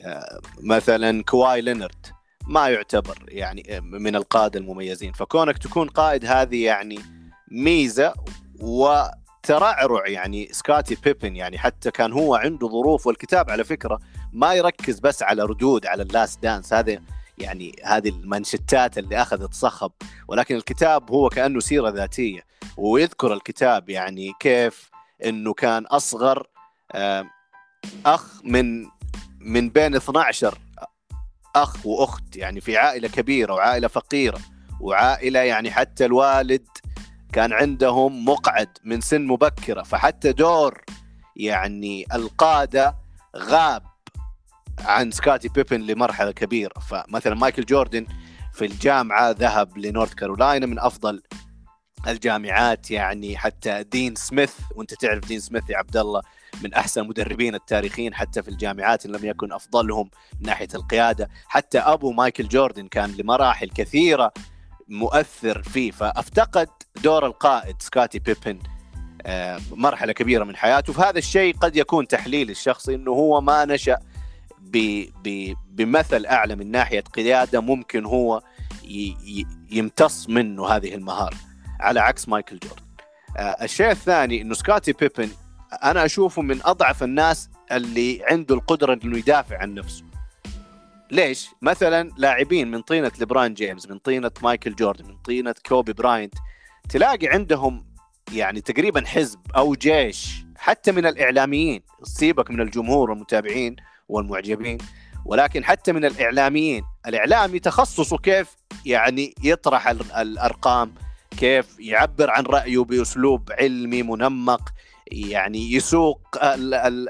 آه، 0.01 0.39
مثلا 0.61 1.23
كواي 1.23 1.61
لينرد 1.61 2.05
ما 2.47 2.69
يعتبر 2.69 3.17
يعني 3.27 3.81
من 3.81 4.15
القادة 4.15 4.59
المميزين. 4.59 5.13
فكونك 5.13 5.57
تكون 5.57 5.87
قائد 5.87 6.25
هذه 6.25 6.65
يعني 6.65 6.99
ميزة 7.51 8.13
و 8.59 9.03
ترعرع 9.43 10.07
يعني 10.07 10.49
سكاتي 10.51 10.97
بيبن 11.03 11.35
يعني 11.35 11.57
حتى 11.57 11.91
كان 11.91 12.13
هو 12.13 12.35
عنده 12.35 12.67
ظروف 12.67 13.07
والكتاب 13.07 13.49
على 13.49 13.63
فكرة 13.63 13.99
ما 14.33 14.53
يركز 14.53 14.99
بس 14.99 15.23
على 15.23 15.43
ردود 15.43 15.85
على 15.85 16.03
ال 16.03 16.11
Last 16.11 16.43
Dance 16.43 16.73
هذا 16.73 17.01
يعني 17.37 17.75
هذه 17.83 18.09
المنشتات 18.09 18.97
اللي 18.97 19.21
اخذت 19.21 19.53
صخب 19.53 19.91
ولكن 20.27 20.55
الكتاب 20.55 21.11
هو 21.11 21.29
كأنه 21.29 21.59
سيرة 21.59 21.89
ذاتية 21.89 22.41
ويذكر 22.77 23.33
الكتاب 23.33 23.89
يعني 23.89 24.31
كيف 24.39 24.89
إنه 25.25 25.53
كان 25.53 25.85
أصغر 25.85 26.47
أخ 28.05 28.41
من 28.43 28.85
من 29.39 29.69
بين 29.69 29.95
12 29.95 30.57
أخ 31.55 31.85
وأخت 31.85 32.35
يعني 32.35 32.61
في 32.61 32.77
عائلة 32.77 33.07
كبيرة 33.07 33.53
وعائلة 33.53 33.87
فقيرة 33.87 34.39
وعائلة 34.79 35.39
يعني 35.39 35.71
حتى 35.71 36.05
الوالد 36.05 36.67
كان 37.33 37.53
عندهم 37.53 38.25
مقعد 38.25 38.69
من 38.83 39.01
سن 39.01 39.21
مبكرة 39.27 39.83
فحتى 39.83 40.31
دور 40.31 40.81
يعني 41.35 42.05
القادة 42.13 42.95
غاب 43.37 43.83
عن 44.79 45.11
سكاتي 45.11 45.49
بيبن 45.49 45.81
لمرحلة 45.81 46.31
كبيرة. 46.31 46.73
فمثلا 46.79 47.35
مايكل 47.35 47.65
جوردن 47.65 48.05
في 48.53 48.65
الجامعة 48.65 49.31
ذهب 49.31 49.77
لنورث 49.77 50.13
كارولاينا 50.13 50.65
من 50.65 50.79
أفضل 50.79 51.21
الجامعات 52.07 52.91
يعني 52.91 53.37
حتى 53.37 53.83
دين 53.83 54.15
سميث 54.15 54.53
وأنت 54.75 54.93
تعرف 54.93 55.27
دين 55.27 55.39
سميث 55.39 55.69
يا 55.69 55.77
عبد 55.77 55.97
الله 55.97 56.21
من 56.63 56.73
أحسن 56.73 57.01
المدربين 57.01 57.55
التاريخيين 57.55 58.13
حتى 58.13 58.43
في 58.43 58.47
الجامعات 58.47 59.05
إن 59.05 59.11
لم 59.11 59.25
يكن 59.25 59.53
أفضلهم 59.53 60.09
من 60.39 60.45
ناحية 60.45 60.67
القيادة. 60.75 61.29
حتى 61.47 61.79
أبو 61.79 62.11
مايكل 62.11 62.47
جوردن 62.47 62.87
كان 62.87 63.11
لمراحل 63.11 63.69
كثيرة 63.69 64.33
مؤثر 64.87 65.63
فيه. 65.63 65.91
فأفتقد 65.91 66.69
دور 67.03 67.25
القائد 67.25 67.81
سكاتي 67.81 68.19
بيبن 68.19 68.59
آه، 69.25 69.59
مرحلة 69.71 70.13
كبيرة 70.13 70.43
من 70.43 70.55
حياته. 70.55 70.93
فهذا 70.93 71.17
الشيء 71.17 71.55
قد 71.55 71.75
يكون 71.75 72.07
تحليل 72.07 72.49
الشخصي 72.49 72.95
إنه 72.95 73.11
هو 73.11 73.41
ما 73.41 73.65
نشأ 73.65 73.99
بمثل 75.71 76.25
أعلى 76.25 76.55
من 76.55 76.71
ناحية 76.71 77.01
قيادة. 77.01 77.59
ممكن 77.59 78.05
هو 78.05 78.41
يمتص 79.71 80.29
منه 80.29 80.67
هذه 80.67 80.95
المهارة. 80.95 81.37
على 81.79 81.99
عكس 81.99 82.29
مايكل 82.29 82.59
جوردن. 82.59 82.83
آه، 83.37 83.63
الشيء 83.63 83.91
الثاني 83.91 84.41
إنه 84.41 84.53
سكاتي 84.53 84.93
بيبن 84.93 85.29
أنا 85.83 86.05
أشوفه 86.05 86.41
من 86.41 86.59
أضعف 86.65 87.03
الناس 87.03 87.49
اللي 87.71 88.23
عنده 88.29 88.55
القدرة 88.55 88.99
إنه 89.03 89.17
يدافع 89.17 89.57
عن 89.57 89.73
نفسه. 89.73 90.12
ليش؟ 91.13 91.49
مثلا 91.61 92.11
لاعبين 92.17 92.71
من 92.71 92.81
طينة 92.81 93.11
ليبران 93.19 93.53
جيمس 93.53 93.89
من 93.89 93.97
طينة 93.97 94.31
مايكل 94.43 94.75
جوردن 94.75 95.07
من 95.07 95.17
طينة 95.17 95.55
كوبي 95.65 95.93
براينت 95.93 96.33
تلاقي 96.89 97.27
عندهم 97.27 97.85
يعني 98.31 98.61
تقريبا 98.61 99.03
حزب 99.05 99.39
أو 99.55 99.75
جيش 99.75 100.45
حتى 100.57 100.91
من 100.91 101.05
الإعلاميين 101.05 101.81
سيبك 102.03 102.51
من 102.51 102.61
الجمهور 102.61 103.09
والمتابعين 103.09 103.75
والمعجبين 104.09 104.77
ولكن 105.25 105.63
حتى 105.63 105.91
من 105.91 106.05
الإعلاميين 106.05 106.83
الإعلامي 107.07 107.59
تخصصه 107.59 108.17
كيف 108.17 108.55
يعني 108.85 109.33
يطرح 109.43 109.87
الأرقام 110.17 110.93
كيف 111.37 111.79
يعبر 111.79 112.29
عن 112.29 112.43
رأيه 112.43 112.79
بأسلوب 112.79 113.51
علمي 113.51 114.03
منمق 114.03 114.69
يعني 115.11 115.71
يسوق 115.73 116.21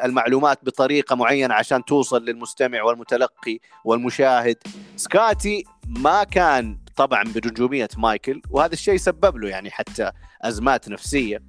المعلومات 0.03 0.65
بطريقة 0.65 1.15
معينة 1.15 1.53
عشان 1.53 1.85
توصل 1.85 2.25
للمستمع 2.25 2.83
والمتلقي 2.83 3.59
والمشاهد. 3.85 4.57
سكاتي 4.95 5.63
ما 5.87 6.23
كان 6.23 6.77
طبعا 6.95 7.23
بنجوميه 7.23 7.89
مايكل 7.97 8.41
وهذا 8.49 8.73
الشيء 8.73 8.97
سبب 8.97 9.37
له 9.37 9.49
يعني 9.49 9.71
حتى 9.71 10.11
أزمات 10.41 10.89
نفسية 10.89 11.43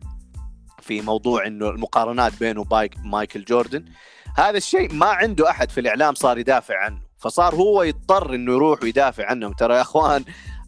في 0.82 1.00
موضوع 1.00 1.46
إنه 1.46 1.68
المقارنات 1.68 2.40
بينه 2.40 2.60
وبايك 2.60 2.94
مايكل 3.04 3.44
جوردن. 3.44 3.84
هذا 4.36 4.56
الشيء 4.56 4.92
ما 4.92 5.06
عنده 5.06 5.50
أحد 5.50 5.70
في 5.70 5.80
الإعلام 5.80 6.14
صار 6.14 6.38
يدافع 6.38 6.78
عنه 6.78 6.98
فصار 7.18 7.54
هو 7.54 7.82
يضطر 7.82 8.34
إنه 8.34 8.52
يروح 8.52 8.82
ويدافع 8.82 9.26
عنهم. 9.26 9.52
ترى 9.52 9.76
يا 9.76 9.80
أخوان 9.80 10.24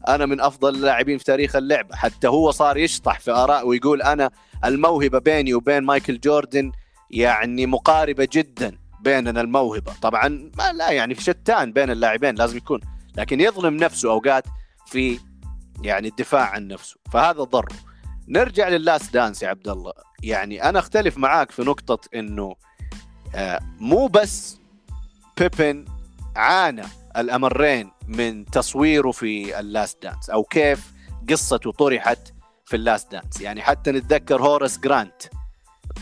أنا 0.08 0.26
من 0.26 0.40
أفضل 0.40 0.74
اللاعبين 0.74 1.18
في 1.18 1.24
تاريخ 1.24 1.56
اللعبه 1.56 1.96
حتى 1.96 2.28
هو 2.28 2.50
صار 2.50 2.76
يشطح 2.76 3.20
في 3.20 3.30
آراء 3.30 3.68
ويقول 3.68 4.02
أنا 4.02 4.30
الموهبة 4.64 5.18
بيني 5.18 5.54
وبين 5.54 5.82
مايكل 5.82 6.20
جوردن 6.20 6.72
يعني 7.10 7.66
مقاربة 7.66 8.28
جدا 8.32 8.78
بيننا 9.00 9.40
الموهبة. 9.40 9.92
طبعا 10.02 10.50
ما 10.58 10.72
لا 10.72 10.90
يعني 10.90 11.14
في 11.14 11.22
شتان 11.22 11.72
بين 11.72 11.90
اللاعبين 11.90 12.34
لازم 12.34 12.56
يكون 12.56 12.80
لكن 13.16 13.40
يظلم 13.40 13.76
نفسه 13.76 14.10
أوقات 14.10 14.44
في 14.86 15.18
يعني 15.82 16.08
الدفاع 16.08 16.50
عن 16.50 16.68
نفسه 16.68 16.96
فهذا 17.12 17.42
ضر. 17.42 17.68
نرجع 18.28 18.68
لللاس 18.68 19.10
دانس 19.10 19.42
يا 19.42 19.48
عبد 19.48 19.68
الله 19.68 19.92
يعني 20.22 20.68
أنا 20.68 20.78
أختلف 20.78 21.18
معاك 21.18 21.50
في 21.50 21.62
نقطة 21.62 22.08
إنه 22.14 22.56
آه 23.34 23.60
مو 23.78 24.06
بس 24.06 24.58
بيبن 25.40 25.84
عانى 26.36 26.82
الأمرين 27.16 27.90
من 28.08 28.44
تصويره 28.44 29.10
في 29.10 29.60
ال 29.60 29.69
last 29.69 30.02
dance 30.02 30.30
أو 30.30 30.44
كيف 30.44 30.92
قصته 31.30 31.72
طرحت 31.72 32.18
في 32.66 32.76
ال 32.76 32.84
last 32.84 33.12
dance 33.12 33.40
يعني 33.40 33.62
حتى 33.62 33.92
نتذكر 33.92 34.42
هورس 34.42 34.78
جرانت. 34.78 35.22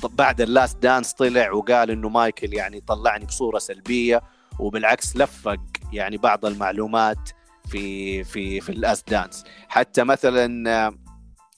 بعد 0.03 0.41
ال 0.41 0.48
last 0.48 0.77
dance 0.77 1.13
طلع 1.13 1.53
وقال 1.53 1.91
إنه 1.91 2.09
مايكل 2.09 2.55
يعني 2.55 2.81
طلعني 2.81 3.25
بصورة 3.25 3.59
سلبية 3.59 4.23
وبالعكس 4.59 5.17
لفق 5.17 5.61
يعني 5.93 6.17
بعض 6.17 6.45
المعلومات 6.45 7.31
في 7.69 8.25
في 8.25 8.61
في 8.61 8.69
ال 8.73 8.81
last 8.81 9.11
dance 9.11 9.45
حتى 9.69 10.05
مثلا 10.05 10.71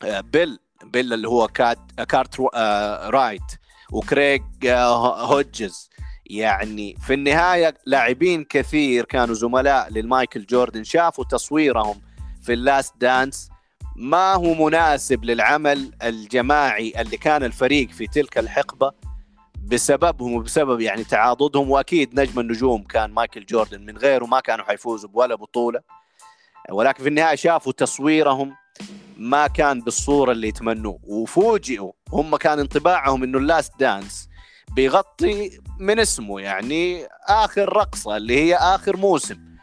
آه، 0.04 0.20
بيل 0.20 0.58
بيل 0.84 1.12
اللي 1.12 1.28
هو 1.28 1.48
كارت 1.48 1.78
كارت 2.08 2.40
رايت 3.10 3.42
وكريج 3.92 4.42
هودجز 4.66 5.90
يعني 6.26 6.96
في 7.00 7.14
النهاية 7.14 7.74
لاعبين 7.86 8.44
كثير 8.44 9.04
كانوا 9.04 9.34
زملاء 9.34 9.92
للمايكل 9.92 10.46
جوردن 10.46 10.84
شافوا 10.84 11.24
تصويرهم 11.24 12.00
في 12.42 12.52
ال 12.52 12.61
last 12.61 12.94
dance 13.00 13.50
ما 13.98 14.34
هو 14.34 14.66
مناسب 14.66 15.24
للعمل 15.24 15.92
الجماعي 16.02 16.92
اللي 16.98 17.16
كان 17.16 17.44
الفريق 17.44 17.90
في 17.90 18.06
تلك 18.06 18.38
الحقبة 18.38 18.92
بسببهم 19.66 20.34
وبسبب 20.34 20.80
يعني 20.80 21.04
تعاضدهم؟ 21.04 21.70
وأكيد 21.70 22.20
نجم 22.20 22.40
النجوم 22.40 22.82
كان 22.82 23.10
مايكل 23.10 23.44
جوردن 23.44 23.86
من 23.86 23.98
غيره 23.98 24.26
ما 24.26 24.40
كانوا 24.40 24.64
حيفوزوا 24.64 25.10
بولا 25.10 25.34
بطولة. 25.34 25.80
ولكن 26.70 27.02
في 27.02 27.08
النهاية 27.08 27.34
شافوا 27.34 27.72
تصويرهم 27.72 28.54
ما 29.16 29.46
كان 29.46 29.80
بالصورة 29.80 30.32
اللي 30.32 30.48
يتمنوه 30.48 30.98
وفوجئوا. 31.02 31.92
هم 32.12 32.36
كان 32.36 32.58
انطباعهم 32.58 33.22
إنه 33.22 33.38
ال 33.38 33.45
last 33.45 33.72
dance 33.78 34.28
بيغطي 34.72 35.60
من 35.80 35.98
اسمه 35.98 36.40
يعني 36.40 37.06
آخر 37.28 37.76
رقصة 37.76 38.16
اللي 38.16 38.36
هي 38.36 38.56
آخر 38.56 38.96
موسم. 38.96 39.56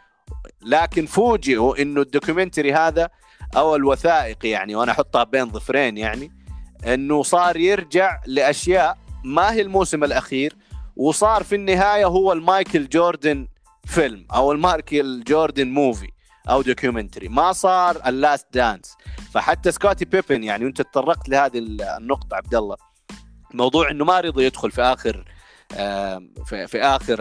لكن 0.62 1.06
فوجئوا 1.06 1.82
إنه 1.82 2.00
ال 2.00 2.06
documentary 2.06 2.72
هذا 2.72 3.10
أو 3.56 3.76
الوثائقي 3.76 4.48
يعني 4.48 4.74
وأنا 4.74 4.92
أحطها 4.92 5.24
بين 5.24 5.50
ظفرين 5.50 5.98
يعني 5.98 6.32
إنه 6.86 7.22
صار 7.22 7.56
يرجع 7.56 8.20
لأشياء 8.26 8.98
ما 9.24 9.52
هي 9.52 9.60
الموسم 9.60 10.04
الأخير 10.04 10.56
وصار 10.96 11.42
في 11.42 11.54
النهاية 11.54 12.04
هو 12.06 12.32
المايكل 12.32 12.88
جوردن 12.88 13.48
فيلم 13.84 14.26
أو 14.34 14.52
المايكل 14.52 15.24
جوردن 15.24 15.68
movie 15.68 16.08
أو 16.48 16.62
documentary 16.62 17.28
ما 17.28 17.52
صار 17.52 18.00
ال 18.06 18.14
last 18.14 18.46
dance 18.52 18.96
فحتى 19.32 19.72
سكوتي 19.72 20.04
بيبن 20.04 20.44
يعني 20.44 20.64
وأنت 20.64 20.82
تطرقت 20.82 21.28
لهذه 21.28 21.58
النقطة 21.98 22.36
عبد 22.36 22.54
الله 22.54 22.76
موضوع 23.54 23.90
إنه 23.90 24.04
ما 24.04 24.20
رضي 24.20 24.44
يدخل 24.44 24.70
في 24.70 24.82
آخر 24.82 25.24
في, 26.46 26.80
آخر 26.82 27.16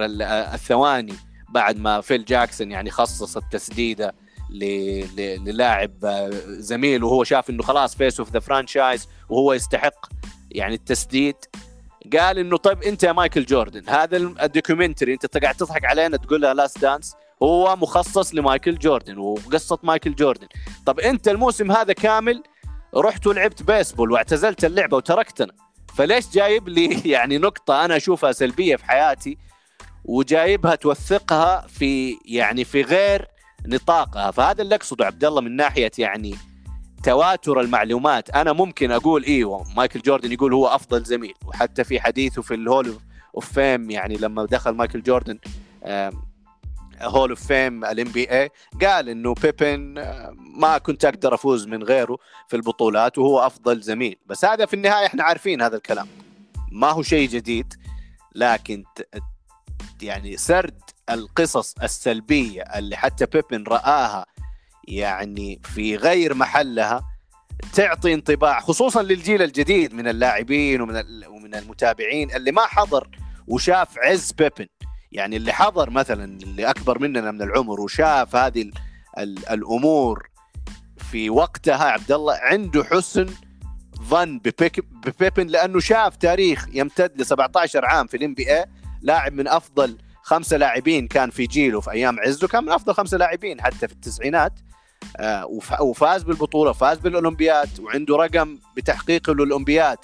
الثواني 0.53 1.13
بعد 1.49 1.77
ما 1.77 2.01
فيل 2.01 2.25
جاكسون 2.25 2.71
يعني 2.71 2.89
خصص 2.89 3.37
التسديدة 3.37 4.15
للاعب 4.49 6.05
آه، 6.05 6.29
زميل 6.47 7.03
وهو 7.03 7.23
شاف 7.23 7.49
إنه 7.49 7.63
خلاص 7.63 7.95
face 7.95 8.19
of 8.19 8.31
the 8.31 8.39
franchise 8.39 9.07
وهو 9.29 9.53
يستحق 9.53 10.05
يعني 10.51 10.75
التسديد. 10.75 11.35
قال 12.19 12.39
إنه 12.39 12.57
طيب 12.57 12.83
أنت 12.83 13.03
يا 13.03 13.11
مايكل 13.11 13.45
جوردن 13.45 13.89
هذا 13.89 14.17
ال 14.17 14.25
documentary 14.25 15.13
أنت 15.13 15.37
قاعد 15.37 15.55
تضحك 15.55 15.85
علينا 15.85 16.17
تقول 16.17 16.41
لها 16.41 16.53
last 16.53 16.79
dance 16.79 17.15
هو 17.43 17.75
مخصص 17.75 18.35
لمايكل 18.35 18.77
جوردن 18.77 19.17
وقصة 19.17 19.79
مايكل 19.83 20.15
جوردن. 20.15 20.47
طب 20.85 20.99
أنت 20.99 21.27
الموسم 21.27 21.71
هذا 21.71 21.93
كامل 21.93 22.43
رحت 22.95 23.27
ولعبت 23.27 23.63
بيسبول 23.63 24.11
واعتزلت 24.11 24.65
اللعبة 24.65 24.97
وتركتنا 24.97 25.53
فليش 25.95 26.29
جايب 26.29 26.69
لي 26.69 27.01
يعني 27.13 27.37
نقطة 27.37 27.85
أنا 27.85 27.97
أشوفها 27.97 28.31
سلبية 28.31 28.75
في 28.75 28.85
حياتي 28.85 29.37
وجايبها 30.05 30.75
توثقها 30.75 31.67
في 31.67 32.17
يعني 32.25 32.63
في 32.63 32.81
غير 32.81 33.27
نطاقها. 33.65 34.31
فهذا 34.31 34.61
اللي 34.61 34.75
أقصده 34.75 35.05
عبد 35.05 35.25
الله 35.25 35.41
من 35.41 35.55
ناحية 35.55 35.91
يعني 35.97 36.35
تواتر 37.03 37.59
المعلومات. 37.61 38.29
أنا 38.29 38.53
ممكن 38.53 38.91
أقول 38.91 39.23
إيوه 39.23 39.73
مايكل 39.75 39.99
جوردن 39.99 40.31
يقول 40.31 40.53
هو 40.53 40.67
أفضل 40.67 41.03
زميل. 41.03 41.33
وحتى 41.45 41.83
في 41.83 41.99
حديثه 41.99 42.41
في 42.41 42.53
ال 42.53 42.62
Hall 42.62 42.97
of 43.35 43.53
Fame 43.53 43.91
يعني 43.91 44.15
لما 44.17 44.45
دخل 44.45 44.71
مايكل 44.71 45.01
جوردن 45.01 45.39
Hall 47.01 47.29
of 47.29 47.47
Fame 47.47 47.85
ال 47.85 48.07
NBA 48.11 48.49
قال 48.81 49.09
إنه 49.09 49.33
بيبن 49.33 49.93
ما 50.59 50.77
كنت 50.77 51.05
أقدر 51.05 51.33
أفوز 51.33 51.67
من 51.67 51.83
غيره 51.83 52.17
في 52.47 52.55
البطولات 52.55 53.17
وهو 53.17 53.39
أفضل 53.39 53.81
زميل. 53.81 54.17
بس 54.25 54.45
هذا 54.45 54.65
في 54.65 54.73
النهاية 54.73 55.05
إحنا 55.05 55.23
عارفين 55.23 55.61
هذا 55.61 55.75
الكلام. 55.77 56.07
ما 56.71 56.91
هو 56.91 57.01
شيء 57.01 57.29
جديد 57.29 57.73
لكن 58.35 58.83
يعني 60.01 60.37
سرد 60.37 60.81
القصص 61.09 61.75
السلبية 61.83 62.61
اللي 62.61 62.95
حتى 62.95 63.25
بيبن 63.25 63.63
رآها 63.63 64.25
يعني 64.87 65.61
في 65.63 65.95
غير 65.95 66.33
محلها 66.33 67.03
تعطي 67.73 68.13
انطباع 68.13 68.59
خصوصا 68.59 69.03
للجيل 69.03 69.41
الجديد 69.41 69.93
من 69.93 70.07
اللاعبين 70.07 70.81
ومن 70.81 71.03
ومن 71.27 71.55
المتابعين 71.55 72.35
اللي 72.35 72.51
ما 72.51 72.65
حضر 72.65 73.07
وشاف 73.47 73.99
عز 73.99 74.31
بيبن. 74.31 74.67
يعني 75.11 75.37
اللي 75.37 75.53
حضر 75.53 75.89
مثلا 75.89 76.23
اللي 76.23 76.69
أكبر 76.69 76.99
مننا 76.99 77.31
من 77.31 77.41
العمر 77.41 77.81
وشاف 77.81 78.35
هذه 78.35 78.61
ال 78.61 78.71
ال 79.17 79.49
الأمور 79.49 80.29
في 81.11 81.29
وقتها 81.29 81.83
عبد 81.83 82.11
الله 82.11 82.39
عنده 82.41 82.83
حسن 82.83 83.25
ظن 84.01 84.39
ببيبن 84.39 85.47
لأنه 85.47 85.79
شاف 85.79 86.15
تاريخ 86.15 86.67
يمتد 86.73 87.21
ل 87.21 87.25
17 87.25 87.85
عام 87.85 88.07
في 88.07 88.17
الام 88.17 88.33
بي 88.33 88.55
اي 88.57 88.65
لاعب 89.01 89.33
من 89.33 89.47
أفضل 89.47 89.97
خمسة 90.23 90.57
لاعبين 90.57 91.07
كان 91.07 91.29
في 91.29 91.45
جيله 91.45 91.81
في 91.81 91.91
أيام 91.91 92.19
عزه 92.19 92.47
كان 92.47 92.63
من 92.63 92.69
أفضل 92.69 92.93
خمسة 92.93 93.17
لاعبين 93.17 93.61
حتى 93.61 93.87
في 93.87 93.93
التسعينات. 93.93 94.53
آه 95.17 95.45
وفاز 95.81 96.23
بالبطولة 96.23 96.71
فاز 96.73 96.97
بالأولمبياد 96.97 97.79
وعنده 97.79 98.15
رقم 98.15 98.57
بتحقيقه 98.77 99.33
للأولمبياد 99.33 99.97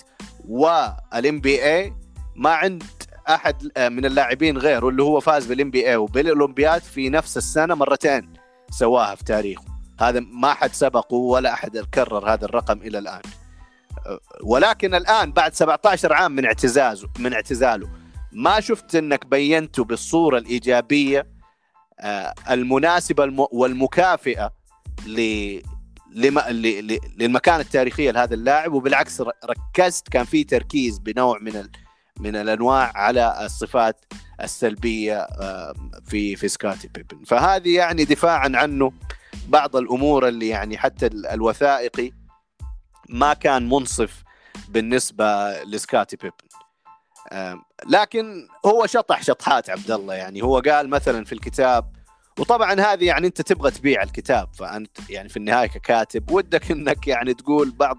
وال 0.47 1.39
NBA 1.39 1.93
ما 2.36 2.49
عند 2.49 2.84
أحد 3.29 3.71
آه، 3.77 3.89
من 3.89 4.05
اللاعبين 4.05 4.58
غيره 4.58 4.89
اللي 4.89 5.03
هو 5.03 5.19
فاز 5.19 5.45
بال 5.45 5.71
NBA 5.71 5.95
وبالأولمبياد 5.95 6.82
في 6.82 7.10
نفس 7.10 7.38
السنة 7.38 7.75
مرتين 7.75 8.34
سواها 8.71 9.15
في 9.15 9.23
تاريخه. 9.23 9.65
هذا 9.99 10.19
ما 10.19 10.53
حد 10.53 10.73
سبقه 10.73 11.15
ولا 11.15 11.53
أحد 11.53 11.77
كرر 11.77 12.34
هذا 12.34 12.45
الرقم 12.45 12.82
إلى 12.82 12.99
الآن. 12.99 13.21
آه، 14.05 14.19
ولكن 14.43 14.95
الآن 14.95 15.32
بعد 15.32 15.53
17 15.53 16.13
عام 16.13 16.32
من 16.32 16.45
اعتزازه 16.45 17.10
من 17.19 17.34
اعتزاله 17.34 17.89
ما 18.31 18.59
شفت 18.59 18.95
انك 18.95 19.25
بينته 19.25 19.83
بالصورة 19.83 20.37
الإيجابية 20.37 21.27
آه، 21.99 22.33
المناسبة 22.49 23.47
والمكافئة 23.51 24.53
للمكانة 27.17 27.59
التاريخية 27.59 28.11
لهذا 28.11 28.33
اللاعب 28.33 28.73
وبالعكس 28.73 29.21
ركزت 29.21 30.09
كان 30.09 30.25
في 30.25 30.43
تركيز 30.43 30.99
بنوع 30.99 31.39
من 31.39 31.67
من 32.19 32.35
الأنواع 32.35 32.91
على 32.95 33.45
الصفات 33.45 34.05
السلبية 34.41 35.27
في 36.05 36.35
في 36.35 36.47
سكاتي 36.47 36.87
بيبن. 36.87 37.23
فهذه 37.23 37.75
يعني 37.75 38.05
دفاعا 38.05 38.51
عنه 38.55 38.91
بعض 39.47 39.75
الأمور 39.75 40.27
اللي 40.27 40.47
يعني 40.47 40.77
حتى 40.77 41.05
الوثائقي 41.07 42.11
ما 43.09 43.33
كان 43.33 43.69
منصف 43.69 44.23
بالنسبة 44.69 45.63
لسكاتي 45.63 46.15
بيبن. 46.15 46.48
لكن 47.89 48.47
هو 48.65 48.85
شطح 48.85 49.23
شطحات 49.23 49.69
عبد 49.69 49.91
الله 49.91 50.13
يعني 50.13 50.43
هو 50.43 50.59
قال 50.59 50.89
مثلا 50.89 51.25
في 51.25 51.33
الكتاب 51.33 51.91
وطبعا 52.39 52.79
هذه 52.79 53.05
يعني 53.05 53.27
أنت 53.27 53.41
تبغى 53.41 53.71
تبيع 53.71 54.03
الكتاب 54.03 54.49
فأنت 54.53 54.97
يعني 55.09 55.29
في 55.29 55.37
النهاية 55.37 55.67
ككاتب 55.67 56.31
ودك 56.31 56.71
إنك 56.71 57.07
يعني 57.07 57.33
تقول 57.33 57.71
بعض 57.71 57.97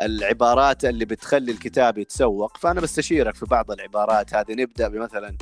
العبارات 0.00 0.84
اللي 0.84 1.04
بتخلي 1.04 1.52
الكتاب 1.52 1.98
يتسوق. 1.98 2.56
فأنا 2.56 2.80
بستشيرك 2.80 3.34
في 3.34 3.46
بعض 3.46 3.70
العبارات 3.70 4.34
هذه 4.34 4.52
نبدأ 4.52 4.88
بمثلا 4.88 5.36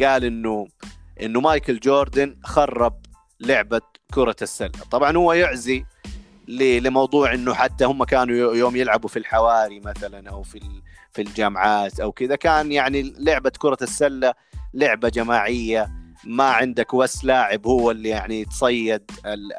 قال 0.00 0.24
إنه 0.24 0.68
إنه 1.22 1.40
مايكل 1.40 1.80
جوردن 1.80 2.36
خرب 2.44 3.00
لعبة 3.40 3.80
كرة 4.14 4.36
السلة. 4.42 4.70
طبعا 4.90 5.16
هو 5.16 5.32
يعزي 5.32 5.84
لموضوع 6.48 7.34
إنه 7.34 7.54
حتى 7.54 7.84
هم 7.84 8.04
كانوا 8.04 8.54
يوم 8.54 8.76
يلعبوا 8.76 9.08
في 9.08 9.18
الحواري 9.18 9.80
مثلا 9.80 10.30
أو 10.30 10.42
في 10.42 10.60
في 11.12 11.22
الجامعات 11.22 12.00
أو 12.00 12.12
كذا. 12.12 12.36
كان 12.36 12.72
يعني 12.72 13.14
لعبة 13.18 13.52
كرة 13.58 13.78
السلة 13.82 14.34
لعبة 14.74 15.08
جماعية. 15.08 15.90
ما 16.24 16.44
عندك 16.44 16.94
بس 16.94 17.24
لاعب 17.24 17.66
هو 17.66 17.90
اللي 17.90 18.08
يعني 18.08 18.44
تصيد 18.44 19.10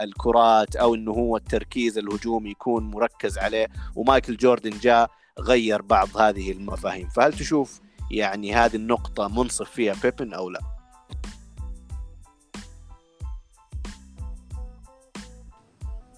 الكرات 0.02 0.76
أو 0.76 0.96
إنه 0.96 1.12
هو 1.12 1.38
التركيز 1.38 1.98
الهجومي 1.98 2.50
يكون 2.50 2.84
مركز 2.84 3.38
عليه. 3.38 3.68
ومايكل 3.96 4.38
جوردن 4.38 4.70
جاء 4.70 5.12
غير 5.40 5.82
بعض 5.82 6.18
هذه 6.18 6.52
المفاهيم. 6.52 7.10
فهل 7.10 7.34
تشوف 7.34 7.80
يعني 8.12 8.54
هذه 8.54 8.76
النقطة 8.76 9.28
منصف 9.28 9.70
فيها 9.70 9.96
بيبن 10.04 10.34
أو 10.34 10.50
لا؟ 10.50 10.60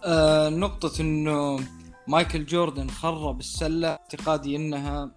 آه 0.05 0.49
نقطة 0.49 1.01
إنه 1.01 1.59
مايكل 2.07 2.45
جوردن 2.45 2.89
خرب 2.89 3.39
السلة. 3.39 3.87
اعتقادي 3.87 4.55
إنها 4.55 5.11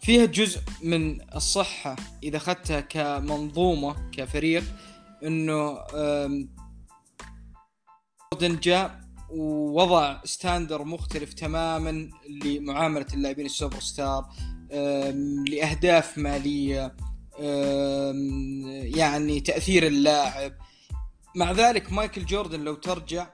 فيها 0.00 0.26
جزء 0.26 0.60
من 0.82 1.34
الصحة 1.36 1.96
إذا 2.22 2.36
أخذتها 2.36 2.80
كمنظومة 2.80 4.10
كفريق 4.12 4.64
إنه 5.24 5.78
جوردن 8.32 8.60
جاء 8.60 9.00
ووضع 9.30 10.24
standard 10.24 10.84
مختلف 10.84 11.34
تماما 11.34 12.10
لمعاملة 12.44 13.06
اللاعبين 13.14 13.46
السوبر 13.46 13.80
ستار 13.80 14.28
لأهداف 15.48 16.18
مالية 16.18 16.96
يعني 18.98 19.40
تأثير 19.40 19.86
اللاعب. 19.86 20.52
مع 21.36 21.52
ذلك 21.52 21.92
مايكل 21.92 22.24
جوردن 22.24 22.60
لو 22.60 22.74
ترجع 22.74 23.26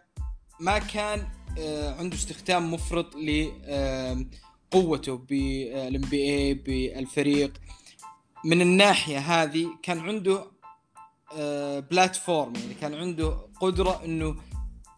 ما 0.61 0.79
كان 0.79 1.27
آه، 1.59 1.95
عنده 1.95 2.17
استخدام 2.17 2.75
مفرط 2.75 3.17
لقوته 4.75 5.17
بال 5.17 6.01
NBA 6.01 6.55
بالفريق. 6.55 7.53
من 8.45 8.61
الناحية 8.61 9.19
هذه 9.19 9.69
كان 9.83 9.99
عنده 9.99 10.45
platform 11.91 12.53
آه، 12.57 12.61
يعني 12.61 12.75
كان 12.75 12.95
عنده 12.95 13.49
قدرة 13.61 14.05
إنه 14.05 14.37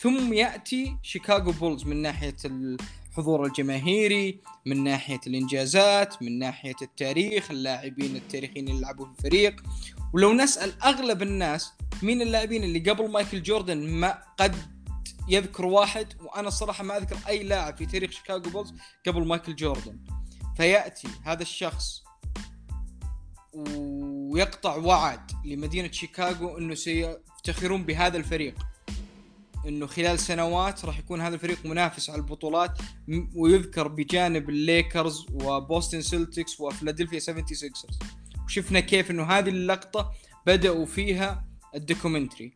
ثم 0.00 0.32
يأتي 0.32 0.96
شيكاغو 1.02 1.52
بولز 1.52 1.84
من 1.84 2.02
ناحية 2.02 2.36
الحضور 2.44 3.46
الجماهيري 3.46 4.40
من 4.66 4.84
ناحية 4.84 5.20
الإنجازات 5.26 6.22
من 6.22 6.38
ناحية 6.38 6.74
التاريخ 6.82 7.50
اللاعبين 7.50 8.16
التاريخيين 8.16 8.68
اللي 8.68 8.80
لعبوا 8.80 9.06
في 9.06 9.10
الفريق. 9.18 9.62
ولو 10.12 10.32
نسأل 10.32 10.82
أغلب 10.82 11.22
الناس 11.22 11.72
مين 12.02 12.22
اللاعبين 12.22 12.64
اللي 12.64 12.90
قبل 12.90 13.10
مايكل 13.10 13.42
جوردن 13.42 13.78
ما 13.78 14.22
قد 14.38 14.56
يذكر 15.28 15.66
واحد 15.66 16.06
وأنا 16.20 16.48
الصراحه 16.48 16.84
ما 16.84 16.96
أذكر 16.96 17.16
أي 17.28 17.42
لاعب 17.42 17.76
في 17.76 17.86
تاريخ 17.86 18.10
شيكاغو 18.10 18.50
بولز 18.50 18.74
قبل 19.06 19.26
مايكل 19.26 19.54
جوردن. 19.56 20.19
فيأتي 20.60 21.08
هذا 21.24 21.42
الشخص 21.42 22.04
ويقطع 23.52 24.76
وعد 24.76 25.30
لمدينة 25.44 25.90
شيكاغو 25.90 26.58
إنه 26.58 26.74
سيفتخرون 26.74 27.84
بهذا 27.84 28.16
الفريق. 28.16 28.54
إنه 29.66 29.86
خلال 29.86 30.18
سنوات 30.18 30.84
راح 30.84 30.98
يكون 30.98 31.20
هذا 31.20 31.34
الفريق 31.34 31.66
منافس 31.66 32.10
على 32.10 32.18
البطولات 32.18 32.78
ويذكر 33.34 33.88
بجانب 33.88 34.50
الليكرز 34.50 35.26
وبوستن 35.32 36.02
سيلتكس 36.02 36.60
وفلادلفيا 36.60 37.18
76 37.18 37.70
وشفنا 38.44 38.80
كيف 38.80 39.10
إنه 39.10 39.22
هذه 39.22 39.48
اللقطة 39.48 40.12
بدأوا 40.46 40.86
فيها 40.86 41.44
ال 41.74 41.80
documentary. 41.80 42.52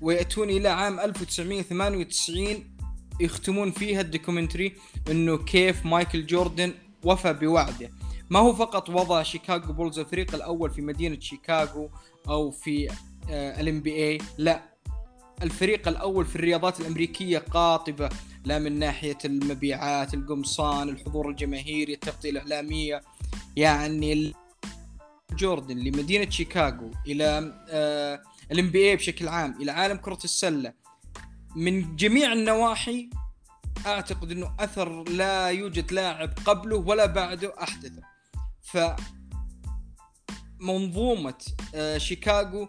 ويأتون 0.00 0.50
إلى 0.50 0.68
عام 0.68 1.00
1998 1.00 2.76
يختمون 3.20 3.70
فيها 3.70 4.00
ال 4.00 4.06
documentary 4.06 4.76
إنه 5.10 5.38
كيف 5.38 5.86
مايكل 5.86 6.26
جوردن 6.26 6.74
وفى 7.04 7.32
بوعده. 7.32 7.90
ما 8.30 8.38
هو 8.38 8.52
فقط 8.52 8.90
وضع 8.90 9.22
شيكاغو 9.22 9.72
بولز 9.72 9.98
الفريق 9.98 10.34
الأول 10.34 10.70
في 10.70 10.82
مدينة 10.82 11.20
شيكاغو 11.20 11.90
أو 12.28 12.50
في 12.50 12.88
ال 13.28 13.80
NBA 13.80 14.18
لا. 14.38 14.62
الفريق 15.42 15.88
الأول 15.88 16.26
في 16.26 16.36
الرياضات 16.36 16.80
الأمريكية 16.80 17.38
قاطبة 17.38 18.08
لا 18.44 18.58
من 18.58 18.78
ناحية 18.78 19.18
المبيعات 19.24 20.14
القمصان 20.14 20.88
الحضور 20.88 21.30
الجماهيري 21.30 21.92
التغطية 21.94 22.30
الإعلامية. 22.30 23.02
يعني 23.56 24.34
جوردن 25.32 25.78
لمدينة 25.78 26.30
شيكاغو 26.30 26.90
آه 27.20 28.22
ال 28.52 28.70
NBA 28.70 28.96
بشكل 28.96 29.28
عام 29.28 29.62
إلى 29.62 29.72
عالم 29.72 29.96
كرة 29.96 30.18
السلة. 30.24 30.72
من 31.56 31.96
جميع 31.96 32.32
النواحي 32.32 33.10
أعتقد 33.86 34.30
إنه 34.30 34.54
أثر 34.60 35.08
لا 35.08 35.46
يوجد 35.46 35.92
لاعب 35.92 36.30
قبله 36.44 36.76
ولا 36.76 37.06
بعده 37.06 37.54
احدثه 37.62 38.02
ف 38.62 38.78
منظومة 40.60 41.44
آه، 41.74 41.98
شيكاغو 41.98 42.68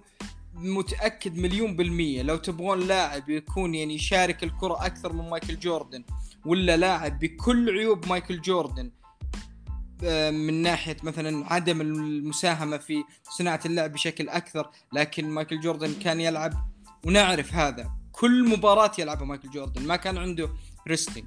متأكد 0.53 1.37
مليون 1.37 1.75
بالمية. 1.75 2.21
لو 2.21 2.37
تبغون 2.37 2.79
لاعب 2.79 3.29
يكون 3.29 3.75
يعني 3.75 3.95
يشارك 3.95 4.43
الكرة 4.43 4.85
أكثر 4.85 5.13
من 5.13 5.29
مايكل 5.29 5.59
جوردن 5.59 6.03
ولا 6.45 6.77
لاعب 6.77 7.19
بكل 7.19 7.69
عيوب 7.69 8.07
مايكل 8.07 8.41
جوردن 8.41 8.91
آه، 10.03 10.31
من 10.31 10.61
ناحية 10.61 10.97
مثلا 11.03 11.53
عدم 11.53 11.81
المساهمة 11.81 12.77
في 12.77 13.03
صناعة 13.23 13.59
اللعب 13.65 13.93
بشكل 13.93 14.29
أكثر 14.29 14.69
لكن 14.93 15.29
مايكل 15.29 15.59
جوردن 15.59 15.93
كان 15.93 16.21
يلعب 16.21 16.53
ونعرف 17.05 17.53
هذا. 17.53 17.91
كل 18.11 18.49
مباراة 18.49 18.91
يلعبها 18.99 19.25
مايكل 19.25 19.49
جوردن 19.49 19.87
ما 19.87 19.95
كان 19.95 20.17
عنده 20.17 20.49
resting 20.87 21.25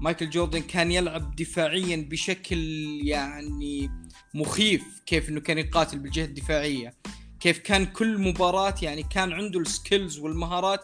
مايكل 0.00 0.30
جوردن 0.30 0.60
كان 0.60 0.92
يلعب 0.92 1.36
دفاعيا 1.36 2.06
بشكل 2.10 2.58
يعني 3.04 3.90
مخيف 4.34 4.82
كيف 5.06 5.28
إنه 5.28 5.40
كان 5.40 5.58
يقاتل 5.58 5.98
بالجهة 5.98 6.24
الدفاعية 6.24 6.94
كيف 7.40 7.58
كان 7.58 7.86
كل 7.86 8.18
مباراة 8.18 8.74
يعني 8.82 9.02
كان 9.02 9.32
عنده 9.32 9.60
ال 9.60 9.68
skills 9.68 10.18
والمهارات 10.18 10.80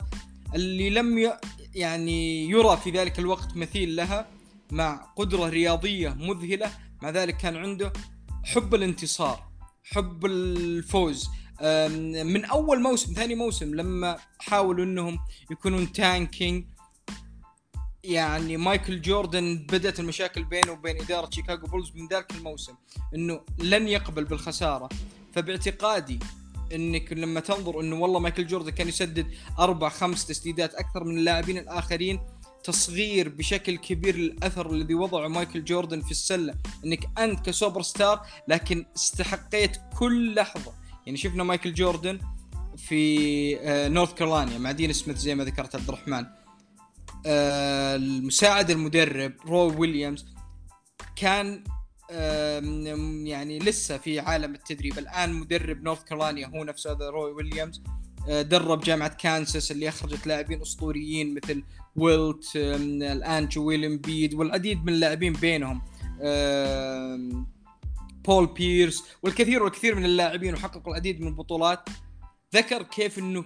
اللي 0.55 0.91
لم 0.91 1.19
ي... 1.19 1.33
يعني 1.75 2.51
يرى 2.51 2.77
في 2.77 2.91
ذلك 2.91 3.19
الوقت 3.19 3.57
مثيل 3.57 3.97
لها 3.97 4.27
مع 4.71 5.13
قدرة 5.17 5.49
رياضية 5.49 6.09
مذهلة 6.09 6.71
مع 7.03 7.11
ذلك 7.11 7.37
كان 7.37 7.57
عنده 7.57 7.93
حب 8.45 8.75
الانتصار 8.75 9.49
حب 9.85 10.27
الفوز. 10.27 11.29
من 12.25 12.45
أول 12.45 12.83
موسم 12.83 13.13
ثاني 13.13 13.35
موسم 13.35 13.75
لما 13.75 14.19
حاولوا 14.39 14.85
إنهم 14.85 15.19
يكونون 15.51 15.93
tanking 15.93 16.65
يعني 18.05 18.57
مايكل 18.57 19.01
جوردن 19.01 19.67
بدأت 19.73 20.01
المشاكل 20.01 20.45
بينه 20.45 20.73
وبين 20.73 21.01
إدارة 21.01 21.31
شيكاغو 21.31 21.67
بولز 21.67 21.93
من 21.95 22.09
ذاك 22.09 22.35
الموسم 22.35 22.75
إنه 23.15 23.41
لن 23.59 23.89
يقبل 23.89 24.25
بالخسارة. 24.25 24.89
فباعتقادي 25.33 26.19
إنك 26.75 27.13
لما 27.13 27.41
تنظر 27.41 27.81
إنه 27.81 27.97
والله 27.97 28.21
مايكل 28.21 28.47
جوردن 28.47 28.71
كان 28.71 28.89
يسدد 28.89 29.27
أربع 29.59 29.89
خمس 29.89 30.27
تسديدات 30.27 30.75
أكثر 30.75 31.05
من 31.05 31.19
اللاعبين 31.19 31.59
الآخرين 31.59 32.21
تصغير 32.65 33.29
بشكل 33.29 33.77
كبير 33.77 34.17
للاثر 34.17 34.71
الذي 34.71 34.95
وضعه 34.95 35.29
مايكل 35.29 35.65
جوردن 35.65 36.01
في 36.01 36.11
السلة 36.11 36.55
إنك 36.85 37.19
أنت 37.19 37.47
كسوبر 37.47 37.83
ستار 37.83 38.27
لكن 38.49 38.87
استحقيت 38.97 39.77
كل 39.99 40.35
لحظة. 40.35 40.73
يعني 41.07 41.19
شفنا 41.19 41.45
مايكل 41.45 41.75
جوردن 41.75 42.19
في 42.77 43.55
نورث 43.89 44.11
آه، 44.11 44.15
كارولينا 44.15 44.59
مع 44.59 44.73
دين 44.73 44.93
سميث 44.93 45.19
زي 45.19 45.35
ما 45.35 45.45
ذكرت 45.45 45.75
عبد 45.75 45.89
الرحمن. 45.89 46.27
المساعد 47.27 48.71
المدرب 48.71 49.33
روي 49.47 49.77
ويليامز 49.77 50.27
كان 51.17 51.65
يعني 53.27 53.59
لسه 53.59 53.99
في 53.99 54.21
عالم 54.21 54.55
التدريب. 54.55 54.99
الآن 54.99 55.33
مدرب 55.33 55.83
نورث 55.83 56.05
كارولينا 56.05 56.49
هو 56.49 56.65
نفسه 56.65 56.93
هذا 56.93 57.11
روي 57.11 57.33
ويليامز 57.33 57.83
آه، 58.29 58.43
درب 58.43 58.81
جامعة 58.81 59.17
كانساس 59.17 59.71
اللي 59.71 59.89
أخرجت 59.89 60.27
لاعبين 60.27 60.61
أسطوريين 60.61 61.35
مثل 61.35 61.65
ويلت 61.97 62.57
الآن 62.57 63.49
جويل 63.49 63.85
إمبيد 63.85 64.35
والعديد 64.35 64.85
من 64.85 64.93
اللاعبين 64.93 65.33
بينهم 65.33 65.83
بول 68.25 68.47
بيرس 68.47 69.05
والكثير 69.23 69.63
والكثير 69.63 69.95
من 69.95 70.05
اللاعبين 70.05 70.55
وحققوا 70.55 70.93
العديد 70.93 71.21
من 71.21 71.29
البطولات. 71.29 71.89
ذكر 72.55 72.83
كيف 72.83 73.19
إنه 73.19 73.45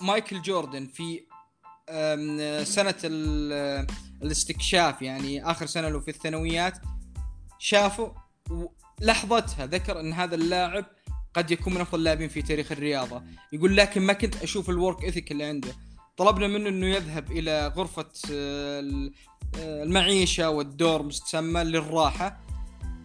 مايكل 0.00 0.42
جوردن 0.42 0.86
في 0.86 1.20
سنة 2.64 2.94
الاستكشاف 4.22 5.02
يعني 5.02 5.50
آخر 5.50 5.66
سنة 5.66 5.88
له 5.88 6.00
في 6.00 6.08
الثانويات 6.08 6.78
شافوا 7.58 8.08
لحظتها 9.00 9.66
ذكر 9.66 10.00
إن 10.00 10.12
هذا 10.12 10.34
اللاعب 10.34 10.84
قد 11.34 11.50
يكون 11.50 11.74
من 11.74 11.80
أفضل 11.80 11.98
اللاعبين 11.98 12.28
في 12.28 12.42
تاريخ 12.42 12.72
الرياضة. 12.72 13.22
يقول 13.52 13.76
لكن 13.76 14.02
ما 14.02 14.12
كنت 14.12 14.42
أشوف 14.42 14.70
الورك 14.70 15.04
اثيك 15.04 15.32
اللي 15.32 15.44
عنده. 15.44 15.72
طلبنا 16.16 16.46
منه 16.46 16.68
إنه 16.68 16.86
يذهب 16.86 17.32
إلى 17.32 17.72
غرفة 17.76 18.08
آه، 18.32 19.10
آه، 19.58 19.82
المعيشة 19.82 20.50
والدورمز 20.50 21.20
تسمى 21.20 21.64
للراحة. 21.64 22.43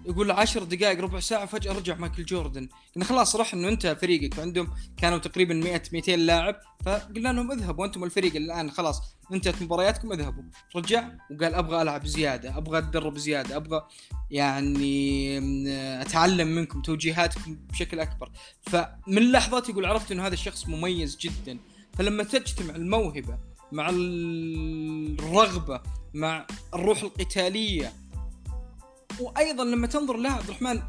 يقول 0.05 0.31
عشر 0.31 0.63
دقائق 0.63 0.99
ربع 0.99 1.19
ساعة 1.19 1.45
فجأة 1.45 1.73
رجع 1.73 1.95
مايكل 1.95 2.25
جوردن. 2.25 2.69
قلنا 2.95 3.05
خلاص 3.05 3.35
راح 3.35 3.53
إنه 3.53 3.67
انت 3.67 3.97
فريقك. 4.01 4.39
عندهم 4.39 4.69
كانوا 4.97 5.17
تقريبا 5.17 5.53
100 5.53 5.81
200 5.93 6.15
لاعب. 6.15 6.55
فقلنا 6.85 7.29
لهم 7.29 7.51
اذهبوا 7.51 7.85
أنتم 7.85 8.03
الفريق 8.03 8.35
الآن 8.35 8.71
خلاص 8.71 9.01
انتهت 9.33 9.61
مبارياتكم 9.61 10.11
اذهبوا. 10.11 10.43
رجع 10.75 11.09
وقال 11.31 11.53
أبغى 11.53 11.81
ألعب 11.81 12.05
زيادة 12.05 12.57
أبغى 12.57 12.77
أتدرب 12.77 13.17
زيادة 13.17 13.55
أبغى 13.55 13.87
يعني 14.31 15.37
أتعلم 16.01 16.47
منكم 16.47 16.81
توجيهاتكم 16.81 17.55
بشكل 17.55 17.99
أكبر. 17.99 18.31
فمن 18.61 19.31
لحظات 19.31 19.69
يقول 19.69 19.85
عرفت 19.85 20.11
إنه 20.11 20.27
هذا 20.27 20.33
الشخص 20.33 20.67
مميز 20.67 21.17
جدا. 21.17 21.59
فلما 21.93 22.23
تجتمع 22.23 22.75
الموهبة 22.75 23.37
مع 23.71 23.89
الرغبة 23.89 25.81
مع 26.13 26.47
الروح 26.73 27.01
القتالية 27.01 27.93
وأيضا 29.19 29.63
لما 29.63 29.87
تنظر 29.87 30.17
لا 30.17 30.31
عبد 30.31 30.43
الرحمن 30.43 30.81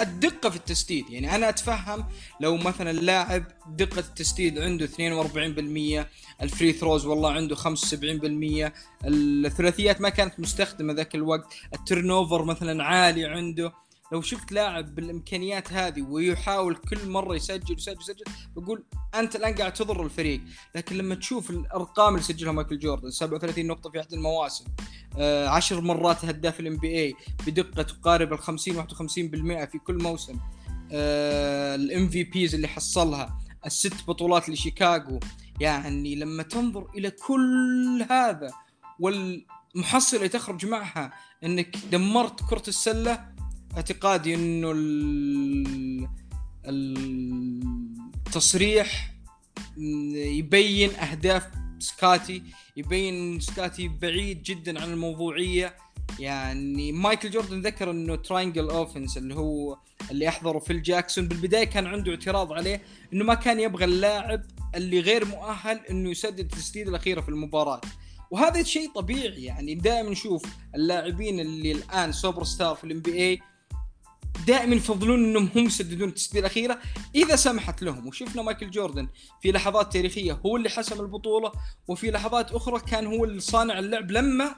الدقة 0.00 0.50
في 0.50 0.56
التسديد. 0.56 1.10
يعني 1.10 1.34
أنا 1.34 1.48
أتفهم 1.48 2.04
لو 2.40 2.56
مثلا 2.56 2.92
لاعب 2.92 3.44
دقة 3.68 3.98
التسديد 3.98 4.58
عنده 4.58 4.86
42% 4.86 6.06
ال 6.42 6.48
free 6.48 6.72
throws 6.72 7.06
والله 7.06 7.32
عنده 7.32 7.56
75% 7.56 8.72
الثلاثيات 9.04 10.00
ما 10.00 10.08
كانت 10.08 10.40
مستخدمة 10.40 10.92
ذاك 10.92 11.14
الوقت 11.14 11.54
ال 11.74 11.81
turn 11.81 12.10
مثلا 12.44 12.84
عالي 12.84 13.24
عنده. 13.24 13.72
لو 14.12 14.22
شفت 14.22 14.52
لاعب 14.52 14.94
بالإمكانيات 14.94 15.72
هذه 15.72 16.02
ويحاول 16.02 16.76
كل 16.76 17.08
مرة 17.08 17.34
يسجل 17.36 17.76
يسجل 17.76 18.00
يسجل 18.00 18.24
بقول 18.56 18.84
أنت 19.14 19.36
الآن 19.36 19.54
قاعد 19.54 19.72
تضر 19.72 20.04
الفريق. 20.04 20.40
لكن 20.74 20.96
لما 20.96 21.14
تشوف 21.14 21.50
الأرقام 21.50 22.14
اللي 22.14 22.24
سجلها 22.24 22.52
مايكل 22.52 22.78
جوردن 22.78 23.10
37 23.10 23.66
نقطة 23.66 23.90
في 23.90 24.00
أحد 24.00 24.12
المواسم 24.12 24.64
آه 25.18 25.48
10 25.48 25.80
مرات 25.80 26.24
هداف 26.24 26.60
ال 26.60 26.76
NBA 26.76 27.14
بدقة 27.46 27.82
تقارب 27.82 28.32
ال 28.32 28.38
50 28.38 28.76
51% 28.76 29.70
في 29.70 29.78
كل 29.86 30.02
موسم 30.02 30.38
آه 30.92 31.74
الإم 31.74 32.08
في 32.08 32.24
بيز 32.24 32.54
اللي 32.54 32.68
حصلها 32.68 33.38
الست 33.66 34.06
بطولات 34.08 34.48
لشيكاغو. 34.48 35.20
يعني 35.60 36.14
لما 36.14 36.42
تنظر 36.42 36.90
إلى 36.94 37.10
كل 37.10 38.06
هذا 38.10 38.52
والمحصله 39.00 40.18
اللي 40.18 40.28
تخرج 40.28 40.66
معها 40.66 41.12
إنك 41.44 41.76
دمرت 41.92 42.40
كرة 42.50 42.62
السلة 42.68 43.37
اعتقادي 43.76 44.34
إنه 44.34 44.72
التصريح 48.26 49.14
يبين 50.16 50.90
أهداف 50.94 51.46
سكاتي 51.78 52.42
بيبن 52.76 53.40
سكاتي 53.40 53.88
بعيد 53.88 54.42
جدا 54.42 54.82
عن 54.82 54.90
الموضوعية. 54.90 55.74
يعني 56.18 56.92
مايكل 56.92 57.30
جوردن 57.30 57.60
ذكر 57.60 57.90
إنه 57.90 58.16
triangle 58.16 58.70
offense 58.70 59.18
اللي 59.18 59.34
هو 59.34 59.78
اللي 60.10 60.28
أحضره 60.28 60.58
فيل 60.58 60.82
جاكسون 60.82 61.28
بالبداية 61.28 61.64
كان 61.64 61.86
عنده 61.86 62.10
اعتراض 62.10 62.52
عليه 62.52 62.82
إنه 63.12 63.24
ما 63.24 63.34
كان 63.34 63.60
يبغى 63.60 63.84
اللاعب 63.84 64.42
اللي 64.74 65.00
غير 65.00 65.24
مؤهل 65.24 65.80
إنه 65.90 66.10
يسدد 66.10 66.40
التسديدة 66.40 66.90
الأخيرة 66.90 67.20
في 67.20 67.28
المباراة. 67.28 67.80
وهذا 68.30 68.62
شيء 68.62 68.92
طبيعي 68.92 69.44
يعني 69.44 69.74
دائما 69.74 70.10
نشوف 70.10 70.42
اللاعبين 70.74 71.40
اللي 71.40 71.72
الآن 71.72 72.12
سوبر 72.12 72.44
ستار 72.44 72.74
في 72.74 72.84
ال 72.84 73.00
NBA 73.00 73.40
دائما 74.46 74.74
يفضلون 74.74 75.24
إنهم 75.24 75.50
هم 75.56 75.66
يسددون 75.66 76.08
التسديده 76.08 76.46
الأخيرة. 76.46 76.78
إذا 77.14 77.36
سمحت 77.36 77.82
لهم 77.82 78.06
وشفنا 78.06 78.42
مايكل 78.42 78.70
جوردن 78.70 79.08
في 79.42 79.52
لحظات 79.52 79.92
تاريخية 79.92 80.40
هو 80.46 80.56
اللي 80.56 80.68
حسم 80.68 81.00
البطولة 81.00 81.52
وفي 81.88 82.10
لحظات 82.10 82.52
أخرى 82.52 82.80
كان 82.80 83.06
هو 83.06 83.24
اللي 83.24 83.40
صانع 83.40 83.78
اللعب 83.78 84.10
لما 84.10 84.54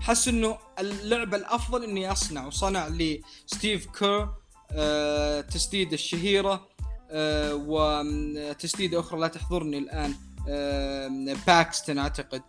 حس 0.00 0.28
إنه 0.28 0.58
اللعبه 0.78 1.36
الأفضل 1.36 1.84
انه 1.84 2.00
يصنع 2.00 2.46
وصنع 2.46 2.88
لستيف 2.88 3.86
كير 3.98 4.28
آه 4.72 5.40
تسديده 5.40 5.94
الشهيرة 5.94 6.68
آه 7.10 7.54
وتسديدة 7.54 9.00
أخرى 9.00 9.20
لا 9.20 9.28
تحضرني 9.28 9.78
الآن 9.78 10.14
آه 10.48 11.36
باكستن 11.46 11.98
أعتقد 11.98 12.42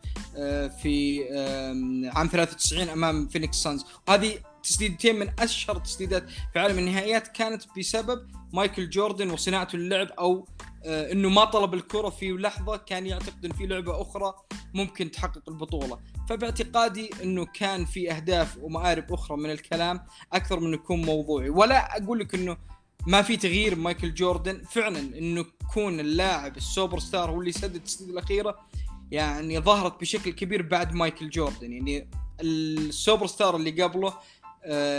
في 0.81 1.23
عام 2.15 2.27
93 2.27 2.89
أمام 2.89 3.27
فينيكس 3.27 3.57
سانز. 3.57 3.86
وهذه 4.07 4.39
تسديدتين 4.63 5.19
من 5.19 5.32
أشهر 5.39 5.78
التسديدات 5.78 6.30
في 6.54 6.60
عالم 6.60 6.80
النهائيات 6.80 7.28
كانت 7.28 7.63
بسبب 7.78 8.28
مايكل 8.54 8.89
جوردن 8.89 9.30
وصناعته 9.30 9.78
للعب 9.78 10.08
أو 10.08 10.47
آه 10.86 11.12
إنه 11.12 11.30
ما 11.30 11.45
طلب 11.45 11.74
الكرة 11.74 12.10
في 12.10 12.32
لحظة 12.32 12.78
كان 12.78 13.06
يعتقد 13.06 13.45
ان 13.45 13.52
في 13.52 13.65
لعبة 13.67 14.02
أخرى 14.02 14.34
ممكن 14.74 15.12
تحقق 15.12 15.50
البطولة. 15.50 16.00
فباعتقادي 16.30 17.10
إنه 17.24 17.45
كان 17.45 17.86
في 17.86 18.12
أهداف 18.12 18.58
ومآرب 18.62 19.13
أخرى 19.13 19.38
من 19.38 19.52
الكلام 19.52 20.06
أكثر 20.34 20.60
من 20.60 20.74
يكون 20.74 21.02
موضوعي. 21.02 21.50
ولا 21.50 21.97
أقول 21.97 22.19
لك 22.19 22.36
إنه 22.36 22.58
ما 23.08 23.21
في 23.21 23.38
تغيير 23.38 23.76
مايكل 23.76 24.13
جوردن. 24.13 24.63
فعلا 24.63 25.00
إنه 25.00 25.45
يكون 25.63 26.00
اللاعب 26.00 26.58
السوبر 26.58 27.00
ستار 27.00 27.32
هو 27.32 27.39
اللي 27.39 27.50
يسدد 27.50 27.76
التسديدة 27.76 28.12
الأخيرة 28.12 28.60
يعني 29.12 29.60
ظهرت 29.60 30.02
بشكل 30.02 30.32
كبير 30.32 30.62
بعد 30.62 30.93
مايكل 30.93 31.30
جوردن. 31.30 31.74
يعني 31.74 32.08
السوبر 32.41 33.28
ستار 33.28 33.56
اللي 33.56 33.84
قبله 33.84 34.13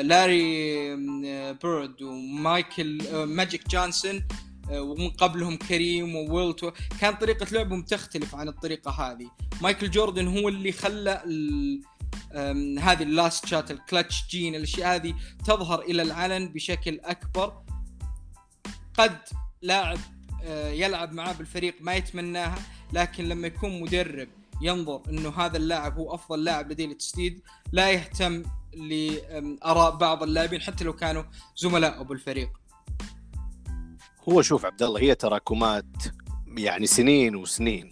لاري 0.02 0.92
آه، 1.26 1.52
بيرد 1.52 2.02
ومايكل 2.02 3.06
آه، 3.06 3.24
ماجيك 3.24 3.68
جونسون 3.68 4.24
ومن 4.70 5.10
قبلهم 5.10 5.56
كريم 5.56 6.16
وويلت 6.16 6.70
وكان 7.00 7.14
طريقة 7.14 7.46
لعبهم 7.52 7.82
تختلف 7.82 8.34
عن 8.34 8.48
الطريقة 8.48 8.90
هذه. 8.90 9.30
مايكل 9.62 9.90
جوردن 9.90 10.38
هو 10.38 10.48
اللي 10.48 10.72
خلى 10.72 11.22
هذه 12.80 13.02
ال 13.02 13.11
last 13.11 13.46
shot 13.46 13.70
ال 13.70 13.78
clutch 13.78 14.24
gene 14.30 14.54
الأشياء 14.54 14.94
هذه 14.94 15.14
تظهر 15.44 15.80
إلى 15.80 16.02
العلن 16.02 16.48
بشكل 16.48 17.00
أكبر. 17.04 17.62
قد 18.98 19.18
لاعب 19.62 19.98
يلعب 20.72 21.12
معاه 21.12 21.32
بالفريق 21.32 21.74
ما 21.80 21.94
يتمناها 21.94 22.58
لكن 22.92 23.24
لما 23.24 23.46
يكون 23.46 23.80
مدرب 23.80 24.28
ينظر 24.62 25.02
إنه 25.08 25.30
هذا 25.30 25.56
اللاعب 25.56 25.98
هو 25.98 26.14
أفضل 26.14 26.44
لاعب 26.44 26.72
لديه 26.72 26.86
التسديد 26.86 27.42
لا 27.72 27.90
يهتم 27.90 28.42
لأراء 28.74 29.96
بعض 29.96 30.22
اللاعبين 30.22 30.60
حتى 30.60 30.84
لو 30.84 30.92
كانوا 30.92 31.22
زملاء 31.56 32.02
بالفريق 32.02 32.50
هو 34.28 34.42
شوف 34.42 34.64
عبد 34.64 34.82
الله 34.82 35.00
هي 35.00 35.14
تراكمات 35.14 35.84
يعني 36.56 36.86
سنين 36.86 37.36
وسنين. 37.36 37.90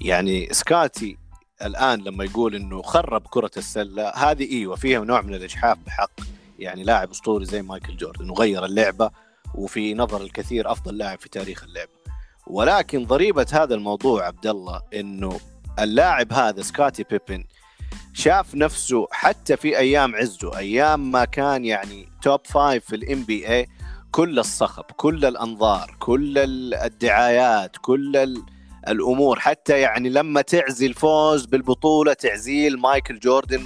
يعني 0.00 0.48
سكاتي 0.52 1.18
الآن 1.62 2.00
لما 2.00 2.24
يقول 2.24 2.54
إنه 2.54 2.82
خرب 2.82 3.26
كرة 3.26 3.50
السلة 3.56 4.08
هذه 4.08 4.52
إيوه 4.52 4.76
فيها 4.76 5.04
نوع 5.04 5.20
من 5.20 5.34
الإجحاف 5.34 5.78
بحق 5.86 6.10
يعني 6.58 6.82
لاعب 6.82 7.10
أسطوري 7.10 7.44
زي 7.44 7.62
مايكل 7.62 7.96
جوردن 7.96 8.30
وغير 8.30 8.64
اللعبة 8.64 9.10
وفي 9.54 9.94
نظر 9.94 10.22
الكثير 10.22 10.72
أفضل 10.72 10.98
لاعب 10.98 11.18
في 11.18 11.28
تاريخ 11.28 11.64
اللعبة. 11.64 11.90
ولكن 12.46 13.04
ضريبة 13.04 13.46
هذا 13.52 13.74
الموضوع 13.74 14.26
عبد 14.26 14.46
الله 14.46 14.82
إنه 14.94 15.40
اللاعب 15.78 16.32
هذا 16.32 16.62
سكاتي 16.62 17.04
بيبن 17.10 17.44
شاف 18.12 18.54
نفسه 18.54 19.06
حتى 19.10 19.56
في 19.56 19.78
أيام 19.78 20.14
عزه 20.14 20.58
أيام 20.58 21.10
ما 21.12 21.24
كان 21.24 21.64
يعني 21.64 22.08
top 22.22 22.40
five 22.44 22.84
في 22.84 22.96
ال 22.96 23.22
NBA 23.22 23.66
كل 24.10 24.38
الصخب 24.38 24.84
كل 24.96 25.24
الأنظار 25.24 25.96
كل 25.98 26.38
الدعايات 26.74 27.76
كل 27.80 28.36
الأمور 28.88 29.38
حتى 29.40 29.80
يعني 29.80 30.08
لما 30.08 30.42
تعزي 30.42 30.86
الفوز 30.86 31.46
بالبطولة 31.46 32.12
تعزى 32.12 32.65
ل 32.65 32.78
مايكل 32.78 33.18
جوردن 33.18 33.64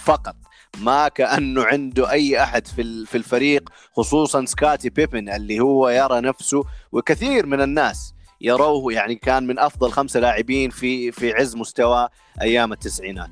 فقط 0.00 0.36
ما 0.80 1.08
كأنه 1.08 1.64
عنده 1.64 2.10
أي 2.10 2.42
أحد 2.42 2.66
في 2.66 3.06
في 3.06 3.14
الفريق 3.14 3.68
خصوصا 3.96 4.44
سكاتي 4.44 4.90
بيبن 4.90 5.28
اللي 5.28 5.60
هو 5.60 5.88
يرى 5.88 6.20
نفسه 6.20 6.64
وكثير 6.92 7.46
من 7.46 7.60
الناس 7.60 8.14
يروه 8.40 8.92
يعني 8.92 9.14
كان 9.14 9.46
من 9.46 9.58
أفضل 9.58 9.90
خمسة 9.92 10.20
لاعبين 10.20 10.70
في 10.70 11.12
في 11.12 11.32
عز 11.32 11.56
مستوى 11.56 12.08
أيام 12.40 12.72
التسعينات. 12.72 13.30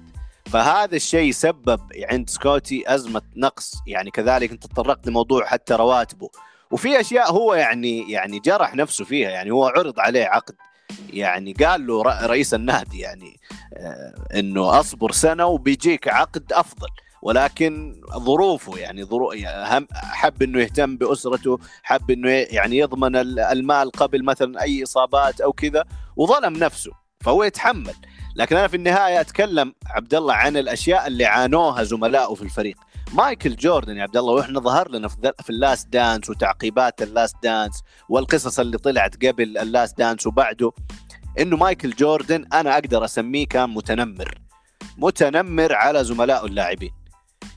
فهذا 0.52 0.96
الشيء 0.96 1.32
سبب 1.32 1.80
عند 2.10 2.30
سكوتي 2.30 2.94
أزمة 2.94 3.22
نقص. 3.36 3.74
يعني 3.86 4.10
كذلك 4.10 4.50
أنت 4.50 4.66
تطرقت 4.66 5.06
لموضوع 5.06 5.46
حتى 5.46 5.74
رواتبه. 5.74 6.30
وفي 6.70 7.00
أشياء 7.00 7.32
هو 7.32 7.54
يعني 7.54 8.12
يعني 8.12 8.38
جرح 8.38 8.74
نفسه 8.74 9.04
فيها. 9.04 9.30
يعني 9.30 9.50
هو 9.50 9.66
عرض 9.66 10.00
عليه 10.00 10.24
عقد. 10.24 10.54
يعني 11.12 11.52
قال 11.52 11.86
له 11.86 12.02
رئيس 12.26 12.54
النادي 12.54 12.98
يعني 12.98 13.40
آه 13.74 14.14
إنه 14.34 14.80
أصبر 14.80 15.12
سنة 15.12 15.46
وبيجيك 15.46 16.08
عقد 16.08 16.52
أفضل. 16.52 16.88
ولكن 17.22 18.02
ظروفه 18.16 18.78
يعني 18.78 19.06
يعني 19.32 19.86
حب 19.94 20.42
إنه 20.42 20.60
يهتم 20.60 20.96
بأسرته 20.96 21.58
حب 21.82 22.10
إنه 22.10 22.30
يعني 22.30 22.78
يضمن 22.78 23.16
المال 23.38 23.90
قبل 23.90 24.24
مثلا 24.24 24.62
أي 24.62 24.82
إصابات 24.82 25.40
أو 25.40 25.52
كذا 25.52 25.84
وظلم 26.16 26.56
نفسه. 26.56 26.92
فهو 27.20 27.44
يتحمل. 27.44 27.94
لكن 28.36 28.56
أنا 28.56 28.68
في 28.68 28.76
النهاية 28.76 29.20
أتكلم 29.20 29.74
عبد 29.86 30.14
الله 30.14 30.34
عن 30.34 30.56
الأشياء 30.56 31.06
اللي 31.06 31.24
عانوها 31.24 31.82
زملائه 31.82 32.34
في 32.34 32.42
الفريق. 32.42 32.76
مايكل 33.12 33.56
جوردن 33.56 33.96
يا 33.96 34.02
عبد 34.02 34.16
الله 34.16 34.32
وإحنا 34.32 34.60
ظهر 34.60 34.90
لنا 34.90 35.08
في 35.08 35.50
ال 35.50 35.58
Last 35.58 35.88
Dance 35.88 36.30
وتعقيبات 36.30 37.02
ال 37.02 37.09
Last 37.09 37.36
Dance 37.42 37.82
والقصص 38.08 38.60
اللي 38.60 38.78
طلعت 38.78 39.26
قبل 39.26 39.58
ال 39.58 39.66
Last 39.66 39.98
Dance 39.98 40.26
وبعده 40.26 40.72
إنه 41.40 41.56
مايكل 41.56 41.90
جوردن 41.90 42.44
أنا 42.52 42.74
أقدر 42.74 43.04
أسميه 43.04 43.46
كان 43.46 43.70
متنمر. 43.70 44.38
متنمر 44.98 45.74
على 45.74 46.04
زملائه 46.04 46.44
اللاعبين. 46.46 46.90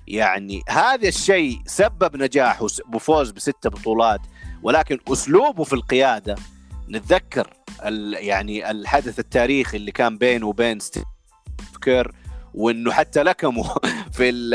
يعني 0.07 0.61
هذا 0.69 1.07
الشيء 1.07 1.61
سبب 1.65 2.17
نجاحه 2.17 2.67
وفوز 2.93 3.31
بستة 3.31 3.69
بطولات 3.69 4.21
ولكن 4.63 4.99
أسلوبه 5.07 5.63
في 5.63 5.73
القيادة 5.73 6.35
نتذكر 6.89 7.53
يعني 8.13 8.71
الحدث 8.71 9.19
التاريخي 9.19 9.77
اللي 9.77 9.91
كان 9.91 10.17
بينه 10.17 10.47
وبين 10.47 10.79
ستيف 10.79 11.03
كير 11.81 12.11
وإنه 12.53 12.91
حتى 12.91 13.23
لكمه 13.23 13.63
في 14.15 14.29
ال 14.29 14.51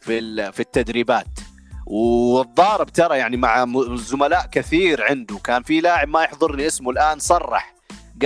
في 0.00 0.18
ال 0.18 0.52
في 0.52 0.60
التدريبات. 0.60 1.26
وال 1.86 2.27
ضارب 2.27 2.88
ترى 2.88 3.18
يعني 3.18 3.36
مع 3.36 3.66
زملاء 3.94 4.46
كثير 4.52 5.04
عنده. 5.04 5.38
كان 5.38 5.62
في 5.62 5.80
لاعب 5.80 6.08
ما 6.08 6.22
يحضرني 6.22 6.66
اسمه 6.66 6.90
الآن 6.90 7.18
صرح. 7.18 7.74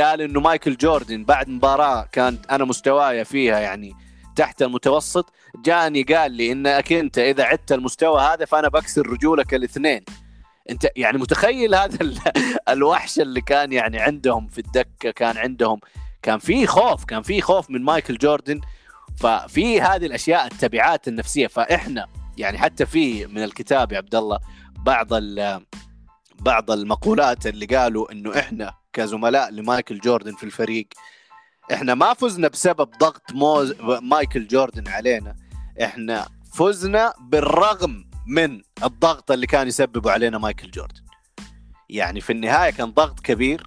قال 0.01 0.21
إنه 0.21 0.41
مايكل 0.41 0.77
جوردن 0.77 1.25
بعد 1.25 1.49
مباراة 1.49 2.09
كانت 2.13 2.47
أنا 2.47 2.65
مستواي 2.65 3.25
فيها 3.25 3.59
يعني 3.59 3.93
تحت 4.37 4.63
المتوسط 4.63 5.33
جاني 5.65 6.03
قال 6.03 6.33
لي 6.33 6.53
انك 6.53 6.93
انت 6.93 7.19
إذا 7.19 7.45
عدت 7.45 7.73
المستوى 7.73 8.21
هذا 8.21 8.45
فأنا 8.45 8.69
بكسر 8.69 9.07
رجولك 9.07 9.55
الاثنين. 9.55 10.05
انت 10.71 10.87
يعني 10.97 11.19
متخيل 11.19 11.75
هذا 11.75 11.99
الوحش 12.69 13.21
اللي 13.21 13.41
كان 13.41 13.73
يعني 13.73 14.01
عندهم 14.01 14.49
في 14.49 14.59
الدكة 14.59 15.11
كان 15.11 15.37
عندهم 15.37 15.81
كان 16.23 16.39
في 16.39 16.67
خوف 16.67 17.05
كان 17.05 17.23
في 17.23 17.41
خوف 17.41 17.71
من 17.71 17.83
مايكل 17.83 18.19
جوردن 18.19 18.61
ففي 19.17 19.81
هذه 19.81 20.07
الأشياء 20.07 20.47
التبعات 20.47 21.09
النفسية. 21.09 21.47
فإحنا 21.47 22.07
يعني 22.39 22.59
حتى 22.59 22.87
في 22.87 23.27
من 23.27 23.45
الكتاب 23.45 23.93
يا 23.93 23.97
عبد 23.97 24.15
الله 24.15 24.39
بعض 24.79 25.09
بعض 26.41 26.71
المقولات 26.71 27.47
اللي 27.47 27.67
قالوا 27.67 28.13
إنه 28.13 28.39
إحنا 28.39 28.75
كزملاء 28.93 29.51
لمايكل 29.51 29.99
جوردن 29.99 30.35
في 30.35 30.45
الفريق 30.45 30.89
إحنا 31.73 31.95
ما 31.95 32.15
فزنا 32.15 32.49
بسبب 32.49 32.91
ضغط 33.01 33.33
موز 33.33 33.75
مايكل 33.81 34.47
جوردن 34.47 34.89
علينا 34.89 35.37
إحنا 35.83 36.29
فزنا 36.53 37.15
بالرغم 37.21 38.14
من 38.27 38.63
الضغط 38.85 39.31
اللي 39.31 39.47
كان 39.47 39.69
يسببه 39.69 40.11
علينا 40.11 40.39
مايكل 40.39 40.71
جوردن. 40.71 41.01
يعني 41.91 42.21
في 42.21 42.31
النهاية 42.33 42.71
كان 42.71 42.91
ضغط 42.91 43.21
كبير 43.21 43.63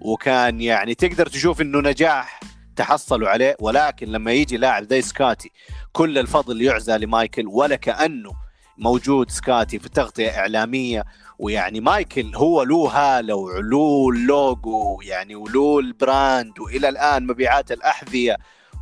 وكان 0.00 0.60
يعني 0.60 0.94
تقدر 0.94 1.26
تشوف 1.26 1.60
إنه 1.60 1.80
نجاح 1.80 2.40
تحصلوا 2.76 3.28
عليه 3.28 3.56
ولكن 3.60 4.08
لما 4.08 4.32
يجي 4.32 4.56
لاعب 4.56 4.84
زي 4.90 5.02
سكاتي 5.02 5.50
كل 5.92 6.18
الفضل 6.18 6.62
يعزى 6.62 6.98
لمايكل 6.98 7.46
ولا 7.46 7.76
كأنه 7.76 8.32
موجود 8.78 9.30
سكاتي 9.30 9.78
في 9.78 9.88
تغطية 9.88 10.38
إعلامية. 10.38 11.04
ويعني 11.38 11.80
مايكل 11.80 12.36
هو 12.36 12.62
له 12.62 12.76
هالة 12.76 13.34
وله 13.34 14.08
اللوجو 14.08 15.00
يعني 15.02 15.34
وله 15.34 15.78
ال 15.78 15.91
brand 15.91 16.58
وإلى 16.60 16.88
الآن 16.88 17.26
مبيعات 17.26 17.72
الأحذية. 17.72 18.36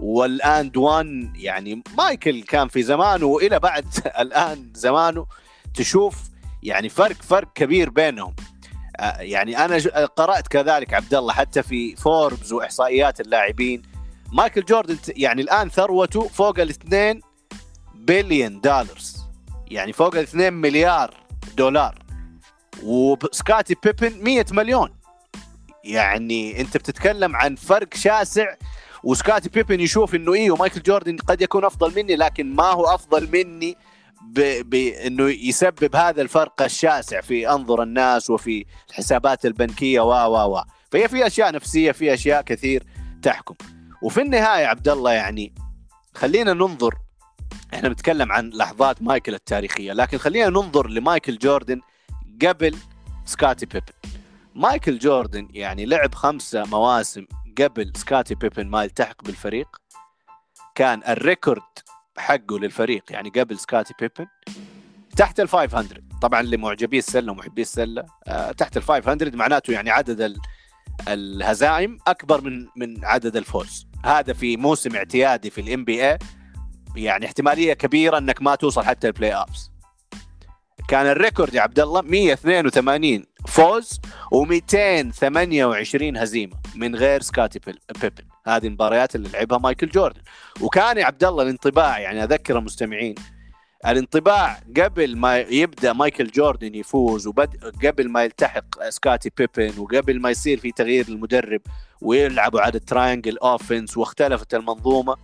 وال 0.05 0.33
end 0.33 0.77
one 0.77 1.33
يعني 1.37 1.83
مايكل 1.99 2.43
كان 2.43 2.69
في 2.69 2.83
زمانه 2.83 3.27
وإلى 3.27 3.59
بعد 3.59 3.87
الآن 4.21 4.73
زمانه 4.75 5.27
تشوف 5.75 6.17
يعني 6.62 6.88
فرق 6.88 7.23
فرق 7.23 7.53
كبير 7.53 7.90
بينهم. 7.90 8.35
آه، 8.97 9.21
يعني 9.21 9.64
أنا 9.64 9.77
قرأت 10.07 10.49
كذلك 10.49 10.95
عبد 10.95 11.14
الله 11.14 11.33
حتى 11.33 11.62
في 11.62 11.97
فوربس 11.97 12.53
وإحصائيات 12.53 13.21
اللاعبين. 13.21 13.83
مايكل 14.33 14.64
جوردن 14.64 14.97
يعني 15.09 15.43
الآن 15.43 15.69
ثروته 15.69 16.29
فوق 16.29 16.61
الاثنين 16.61 17.21
بليون 17.95 18.61
دولارز. 18.61 19.25
يعني 19.71 19.93
فوق 19.93 20.14
الاثنين 20.14 20.53
مليار 20.53 21.14
دولار. 21.57 21.99
وسكاتي 22.83 23.77
بيبن 23.85 24.25
100 24.25 24.45
مليون. 24.51 24.90
يعني 25.85 26.61
أنت 26.61 26.77
بتتكلم 26.77 27.37
عن 27.37 27.55
فرق 27.55 27.95
شاسع 27.95 28.55
وسكاتي 29.05 29.49
بيبن 29.49 29.81
يشوف 29.81 30.14
إنه 30.14 30.35
أيوه 30.35 30.57
مايكل 30.57 30.83
جوردن 30.83 31.17
قد 31.17 31.43
يكون 31.43 31.64
أفضل 31.64 31.93
مني 31.97 32.17
لكن 32.17 32.55
ما 32.55 32.64
هو 32.64 32.85
أفضل 32.85 33.29
مني 33.33 33.77
بانه 34.64 35.29
يسبب 35.29 35.97
هذا 35.97 36.23
الفرق 36.23 36.62
الشاسع 36.62 37.21
في 37.21 37.51
أنظر 37.51 37.83
الناس 37.83 38.31
وفي 38.31 38.64
الحسابات 38.90 39.47
البنكية 39.47 40.01
و 40.01 40.11
و 40.11 40.57
و. 40.57 40.62
فهي 40.90 41.09
في 41.09 41.27
أشياء 41.27 41.53
نفسية 41.53 41.93
في 41.93 42.14
أشياء 42.14 42.43
كثير 42.43 42.83
تحكم. 43.23 43.55
وفي 44.03 44.23
النهاية 44.23 44.67
عبد 44.67 44.88
الله 44.88 45.12
يعني 45.12 45.55
خلينا 46.14 46.53
ننظر 46.53 46.95
إحنا 47.75 47.88
بنتكلم 47.88 48.33
عن 48.33 48.51
لحظات 48.51 49.03
مايكل 49.03 49.35
التاريخية 49.35 49.93
لكن 49.93 50.19
خلينا 50.19 50.49
ننظر 50.49 50.88
لمايكل 50.88 51.38
جوردن 51.38 51.81
قبل 52.47 52.77
سكاتي 53.25 53.67
بيبن 53.67 53.93
مايكل 54.55 54.99
جوردن 54.99 55.49
يعني 55.51 55.87
لعب 55.87 56.14
خمسة 56.14 56.64
مواسم 56.64 57.27
قبل 57.59 57.93
سكاتي 57.97 58.35
بيبن 58.35 58.67
ما 58.67 58.85
يلتحق 58.85 59.25
بالفريق 59.25 59.69
كان 60.75 61.03
ال 61.09 61.16
record 61.16 61.62
حقه 62.19 62.59
للفريق 62.59 63.03
يعني 63.11 63.29
قبل 63.31 63.59
سكاتي 63.59 63.95
بيبن 64.01 64.27
تحت 65.17 65.40
ال 65.40 65.49
500 65.49 65.88
طبعا 66.23 66.43
لمعجبي 66.43 66.99
السلة 66.99 67.33
ومحبي 67.33 67.62
السلة 67.62 68.07
آه 68.29 68.53
تحت 68.53 68.77
ال 68.77 68.83
500 68.83 69.31
معناته 69.37 69.73
يعني 69.73 69.90
عدد 69.90 70.37
الهزائم 71.09 71.99
أكبر 72.07 72.40
من 72.40 72.67
من 72.77 73.05
عدد 73.05 73.37
الفوز 73.37 73.87
هذا 74.05 74.33
في 74.33 74.57
موسم 74.57 74.97
اعتيادي 74.97 75.51
في 75.51 75.61
ال 75.61 75.85
NBA 75.85 76.18
يعني 76.97 77.27
احتمالية 77.27 77.73
كبيرة 77.73 78.19
إنك 78.19 78.43
ما 78.43 78.55
توصل 78.55 78.85
حتى 78.85 79.07
ال 79.07 79.33
playoffs 79.33 79.73
كان 80.88 81.07
ال 81.07 81.13
record 81.13 81.55
يا 81.55 81.61
عبد 81.61 81.81
الله 81.81 82.03
182 82.03 83.25
فوز 83.47 84.01
و228 84.35 86.16
هزيمة 86.16 86.57
من 86.75 86.97
غير 86.97 87.23
سكاتي 87.23 87.59
بيبن. 88.03 88.25
هذه 88.47 88.66
المباريات 88.66 89.14
اللي 89.14 89.29
لعبها 89.29 89.59
مايكل 89.59 89.88
جوردن. 89.88 90.20
وكان 90.61 90.99
يا 90.99 91.05
عبد 91.05 91.25
الله 91.25 91.42
الانطباع 91.42 91.99
يعني 91.99 92.25
أذكر 92.25 92.59
المستمعين 92.59 93.14
الانطباع 93.87 94.61
قبل 94.77 95.16
ما 95.16 95.38
يبدأ 95.38 95.92
مايكل 95.92 96.27
جوردن 96.27 96.75
يفوز 96.75 97.27
وقبل 97.27 98.09
ما 98.09 98.25
يلتحق 98.25 98.88
سكاتي 98.88 99.31
بيبن 99.37 99.79
وقبل 99.79 100.20
ما 100.20 100.31
يصير 100.31 100.59
في 100.59 100.73
تغيير 100.73 101.09
المدرب 101.09 101.61
ويلعبوا 102.01 102.61
على 102.61 102.75
ال 102.74 102.82
triangle 102.82 103.38
offense 103.38 103.96
واختلفت 103.97 104.55
المنظومة 104.55 105.16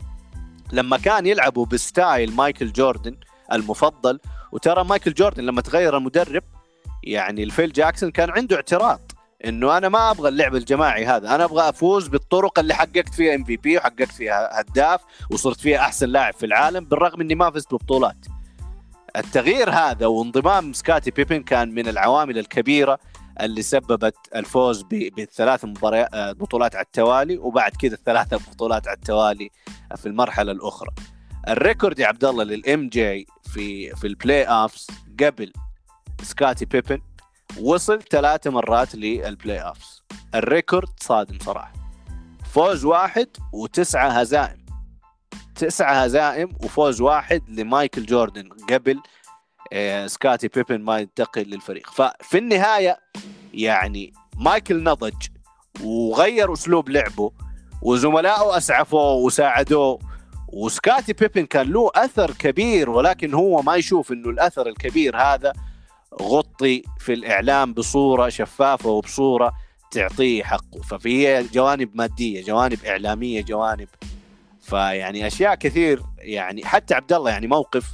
لما 0.72 0.98
كان 0.98 1.26
يلعبوا 1.26 1.66
ب 1.66 1.77
style 1.77 2.32
مايكل 2.32 2.72
جوردن 2.72 3.16
المفضل. 3.52 4.20
وترى 4.52 4.84
مايكل 4.84 5.12
جوردن 5.12 5.44
لما 5.44 5.60
تغير 5.60 5.96
المدرب 5.96 6.42
يعني 7.02 7.42
ال 7.42 7.48
Phil 7.48 7.72
جاكسون 7.72 8.10
كان 8.10 8.30
عنده 8.30 8.56
اعتراض 8.56 9.00
إنه 9.44 9.76
أنا 9.76 9.88
ما 9.88 10.10
أبغى 10.10 10.28
اللعب 10.28 10.56
الجماعي 10.56 11.06
هذا 11.06 11.34
أنا 11.34 11.44
أبغى 11.44 11.68
أفوز 11.68 12.08
بالطرق 12.08 12.58
اللي 12.58 12.74
حققت 12.74 13.14
فيها 13.14 13.34
MVP 13.34 13.76
وحققت 13.76 14.12
فيها 14.12 14.60
هداف 14.60 15.00
وصرت 15.30 15.60
فيها 15.60 15.78
أحسن 15.78 16.08
لاعب 16.08 16.34
في 16.34 16.46
العالم 16.46 16.84
بالرغم 16.84 17.20
إني 17.20 17.34
ما 17.34 17.50
فزت 17.50 17.74
ببطولات. 17.74 18.26
التغيير 19.16 19.70
هذا 19.70 20.06
وانضمام 20.06 20.72
سكاتي 20.72 21.10
بيبن 21.10 21.42
كان 21.42 21.74
من 21.74 21.88
العوامل 21.88 22.38
الكبيرة 22.38 22.98
اللي 23.40 23.62
سببت 23.62 24.16
الفوز 24.34 24.82
بثلاث 25.18 25.64
مباريات 25.64 26.14
آه، 26.14 26.32
بطولات 26.32 26.76
على 26.76 26.84
التوالي 26.84 27.38
وبعد 27.38 27.72
كذا 27.72 27.94
الثلاثة 27.94 28.36
بطولات 28.36 28.88
على 28.88 28.96
التوالي 28.96 29.50
في 29.96 30.06
المرحلة 30.06 30.52
الأخرى. 30.52 30.90
ال 31.48 31.55
record 31.55 31.98
يا 31.98 32.06
عبد 32.06 32.24
الله 32.24 32.44
لل 32.44 32.88
MJ 32.88 33.26
في 33.44 33.90
في 33.96 34.06
ال 34.06 34.44
playoffs 34.44 34.86
قبل 35.20 35.52
سكاتي 36.22 36.64
بيبن. 36.64 37.02
وصل 37.60 38.02
ثلاث 38.02 38.46
مرات 38.46 38.94
لل 38.94 39.58
playoffs 39.58 40.02
ال 40.34 40.42
record 40.42 40.88
صادم 41.00 41.38
صراحة. 41.38 41.72
فوز 42.52 42.84
واحد 42.84 43.28
وتسعة 43.52 44.08
هزائم. 44.08 44.66
تسعة 45.54 46.04
هزائم 46.04 46.48
وفوز 46.64 47.00
واحد 47.00 47.42
لمايكل 47.48 48.06
جوردن 48.06 48.48
قبل 48.48 49.00
آه، 49.72 50.06
سكاتي 50.06 50.48
بيبن 50.48 50.80
ما 50.80 50.98
ينتقل 50.98 51.42
للفريق. 51.42 51.90
ففي 51.90 52.38
النهاية 52.38 52.98
يعني 53.54 54.12
مايكل 54.36 54.82
نضج 54.82 55.26
وغير 55.84 56.52
أسلوب 56.52 56.88
لعبه 56.88 57.32
وزملائه 57.82 58.56
أسعفوه 58.56 59.12
وساعدوه 59.12 60.09
وسكاتي 60.52 61.12
بيبن 61.12 61.46
كان 61.46 61.72
له 61.72 61.90
أثر 61.94 62.30
كبير 62.30 62.90
ولكن 62.90 63.34
هو 63.34 63.62
ما 63.62 63.76
يشوف 63.76 64.12
إنه 64.12 64.30
الأثر 64.30 64.68
الكبير 64.68 65.16
هذا 65.16 65.52
غطي 66.22 66.82
في 66.98 67.12
الإعلام 67.12 67.74
بصورة 67.74 68.28
شفافة 68.28 68.90
وبصورة 68.90 69.52
تعطيه 69.90 70.42
حقه. 70.42 70.80
ففي 70.82 71.42
جوانب 71.42 71.90
مادية 71.94 72.42
جوانب 72.42 72.78
إعلامية 72.86 73.42
جوانب 73.42 73.88
فيعني 74.60 75.26
أشياء 75.26 75.54
كثير. 75.54 76.02
يعني 76.18 76.64
حتى 76.64 76.94
عبد 76.94 77.12
الله 77.12 77.30
يعني 77.30 77.46
موقف 77.46 77.90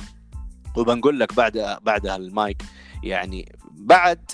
وبنقول 0.77 1.21
لك 1.21 1.35
بعد 1.35 1.79
بعد 1.83 2.07
المايك 2.07 2.63
يعني 3.03 3.57
بعد 3.73 4.31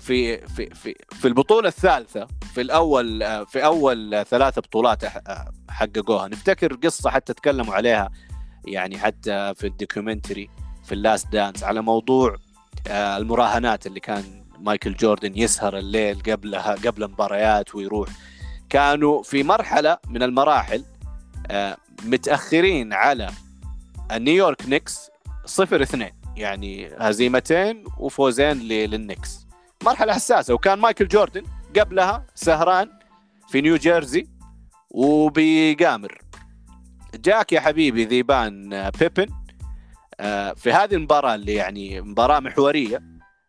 في 0.00 0.46
في 0.46 0.74
في 0.74 0.94
في 1.12 1.28
البطولة 1.28 1.68
الثالثة 1.68 2.26
في 2.54 2.60
الأول 2.60 3.20
في 3.46 3.64
أول 3.64 4.24
ثلاثة 4.30 4.60
بطولات 4.60 5.04
حققوها. 5.70 6.28
نفتكر 6.28 6.74
قصة 6.74 7.10
حتى 7.10 7.34
تكلموا 7.34 7.74
عليها 7.74 8.10
يعني 8.64 8.98
حتى 8.98 9.54
في 9.54 9.66
ال 9.66 9.73
documentary 9.73 10.50
في 10.84 10.92
ال 10.92 10.99
Last 10.99 11.28
Dance 11.32 11.64
على 11.64 11.82
موضوع 11.82 12.36
آه، 12.88 13.16
المراهنات 13.16 13.86
اللي 13.86 14.00
كان 14.00 14.44
مايكل 14.58 14.94
جوردن 14.94 15.38
يسهر 15.38 15.78
الليل 15.78 16.20
قبلها 16.20 16.72
قبل 16.72 17.02
المباريات 17.02 17.74
ويروح. 17.74 18.08
كانوا 18.68 19.22
في 19.22 19.42
مرحلة 19.42 19.98
من 20.08 20.22
المراحل 20.22 20.84
آه، 21.50 21.76
متأخرين 22.04 22.92
على 22.92 23.30
نيويورك 24.12 24.68
نيكس 24.68 25.10
صفر 25.44 25.82
اثنين. 25.82 26.12
يعني 26.36 26.90
هزيمتين 26.98 27.84
وفوزين 27.98 28.58
للنكس 28.58 29.46
مرحلة 29.84 30.12
حساسة 30.12 30.54
وكان 30.54 30.78
مايكل 30.78 31.08
جوردن 31.08 31.42
قبلها 31.80 32.26
سهران 32.34 32.90
في 33.48 33.60
نيو 33.60 33.76
جيرسي 33.76 34.28
وبيقامر. 34.90 36.18
جاك 37.14 37.52
يا 37.52 37.60
حبيبي 37.60 38.04
ذيبان 38.04 38.90
بيبن 38.90 39.26
آه، 40.20 40.52
في 40.52 40.72
هذه 40.72 40.94
المباراة 40.94 41.34
اللي 41.34 41.54
يعني 41.54 42.00
مباراة 42.00 42.40
محورية 42.40 43.02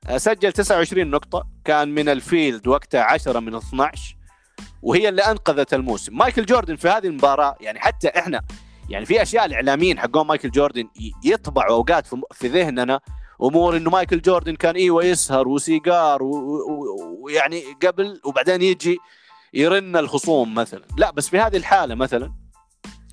آه، 0.07 0.17
سجل 0.17 0.51
29 0.51 1.07
نقطة 1.07 1.47
كان 1.65 1.89
من 1.89 2.09
ال 2.09 2.19
field 2.19 2.67
وقتها 2.67 3.01
10 3.01 3.39
من 3.39 3.55
12 3.55 4.15
وهي 4.81 5.09
اللي 5.09 5.21
أنقذت 5.21 5.73
الموسم. 5.73 6.17
مايكل 6.17 6.45
جوردن 6.45 6.75
في 6.75 6.89
هذه 6.89 7.07
المباراة 7.07 7.55
يعني 7.61 7.79
حتى 7.79 8.07
إحنا 8.07 8.41
يعني 8.89 9.05
في 9.05 9.21
أشياء 9.21 9.45
الإعلاميين 9.45 9.99
حقون 9.99 10.27
مايكل 10.27 10.51
جوردن 10.51 10.89
يطبعوا 11.23 11.75
أوقات 11.75 12.07
في 12.31 12.47
ذهننا 12.47 12.99
أمور 13.43 13.77
إنه 13.77 13.89
مايكل 13.89 14.21
جوردن 14.21 14.55
كان 14.55 14.75
إيوه 14.75 15.03
يسهر 15.03 15.47
وسيجار 15.47 16.19
ويعني 16.23 17.63
قبل 17.83 18.21
وبعدين 18.25 18.61
يجي 18.61 18.97
يرن 19.53 19.97
الخصوم 19.97 20.53
مثلا. 20.53 20.85
لا 20.97 21.11
بس 21.11 21.29
في 21.29 21.39
هذه 21.39 21.57
الحالة 21.57 21.95
مثلا 21.95 22.33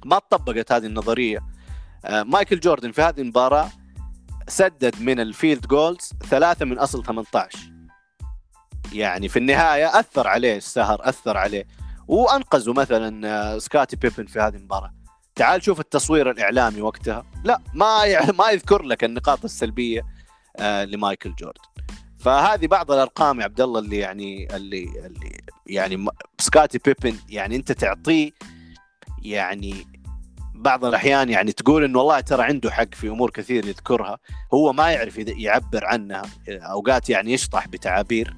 ما 0.04 0.18
طبقت 0.18 0.72
هذه 0.72 0.86
النظرية. 0.86 1.40
آه، 2.04 2.22
مايكل 2.22 2.60
جوردن 2.60 2.92
في 2.92 3.02
هذه 3.02 3.20
المباراة 3.20 3.68
سدد 4.48 5.02
من 5.02 5.20
ال 5.20 5.28
field 5.28 5.66
goals 5.66 6.12
ثلاثة 6.30 6.64
من 6.64 6.78
أصل 6.78 7.04
18 7.04 7.58
يعني 8.92 9.28
في 9.28 9.38
النهاية 9.38 9.98
أثر 10.00 10.28
عليه 10.28 10.56
السهر 10.56 11.08
أثر 11.08 11.36
عليه. 11.36 11.66
وأنقذوا 12.08 12.74
مثلا 12.74 13.28
آه، 13.28 13.58
سكاتي 13.58 13.96
بيبن 13.96 14.26
في 14.26 14.40
هذه 14.40 14.56
المباراة. 14.56 15.03
تعال 15.34 15.64
شوف 15.64 15.80
التصوير 15.80 16.30
الإعلامي 16.30 16.80
وقتها. 16.80 17.24
لا 17.44 17.60
ما 17.74 18.04
ما 18.38 18.50
يذكر 18.50 18.82
لك 18.82 19.04
النقاط 19.04 19.44
السلبية 19.44 20.02
آه 20.56 20.84
لمايكل 20.84 21.34
جوردن. 21.34 21.60
فهذه 22.18 22.66
بعض 22.66 22.90
الأرقام 22.92 23.40
يا 23.40 23.44
عبد 23.44 23.60
الله 23.60 23.80
اللي 23.80 23.98
يعني 23.98 24.56
اللي 24.56 25.06
اللي 25.06 25.40
يعني 25.66 26.06
سكاتي 26.38 26.78
بيبن 26.78 27.16
يعني 27.28 27.56
أنت 27.56 27.72
تعطيه 27.72 28.30
يعني 29.22 29.86
بعض 30.54 30.84
الأحيان 30.84 31.30
يعني 31.30 31.52
تقول 31.52 31.84
انه 31.84 31.98
والله 31.98 32.20
ترى 32.20 32.42
عنده 32.42 32.70
حق 32.70 32.94
في 32.94 33.08
أمور 33.08 33.30
كثير 33.30 33.66
يذكرها. 33.66 34.18
هو 34.54 34.72
ما 34.72 34.90
يعرف 34.90 35.18
يعبر 35.18 35.84
عنها 35.84 36.22
أوقات 36.48 37.10
يعني 37.10 37.32
يشطح 37.32 37.68
بتعابير 37.68 38.36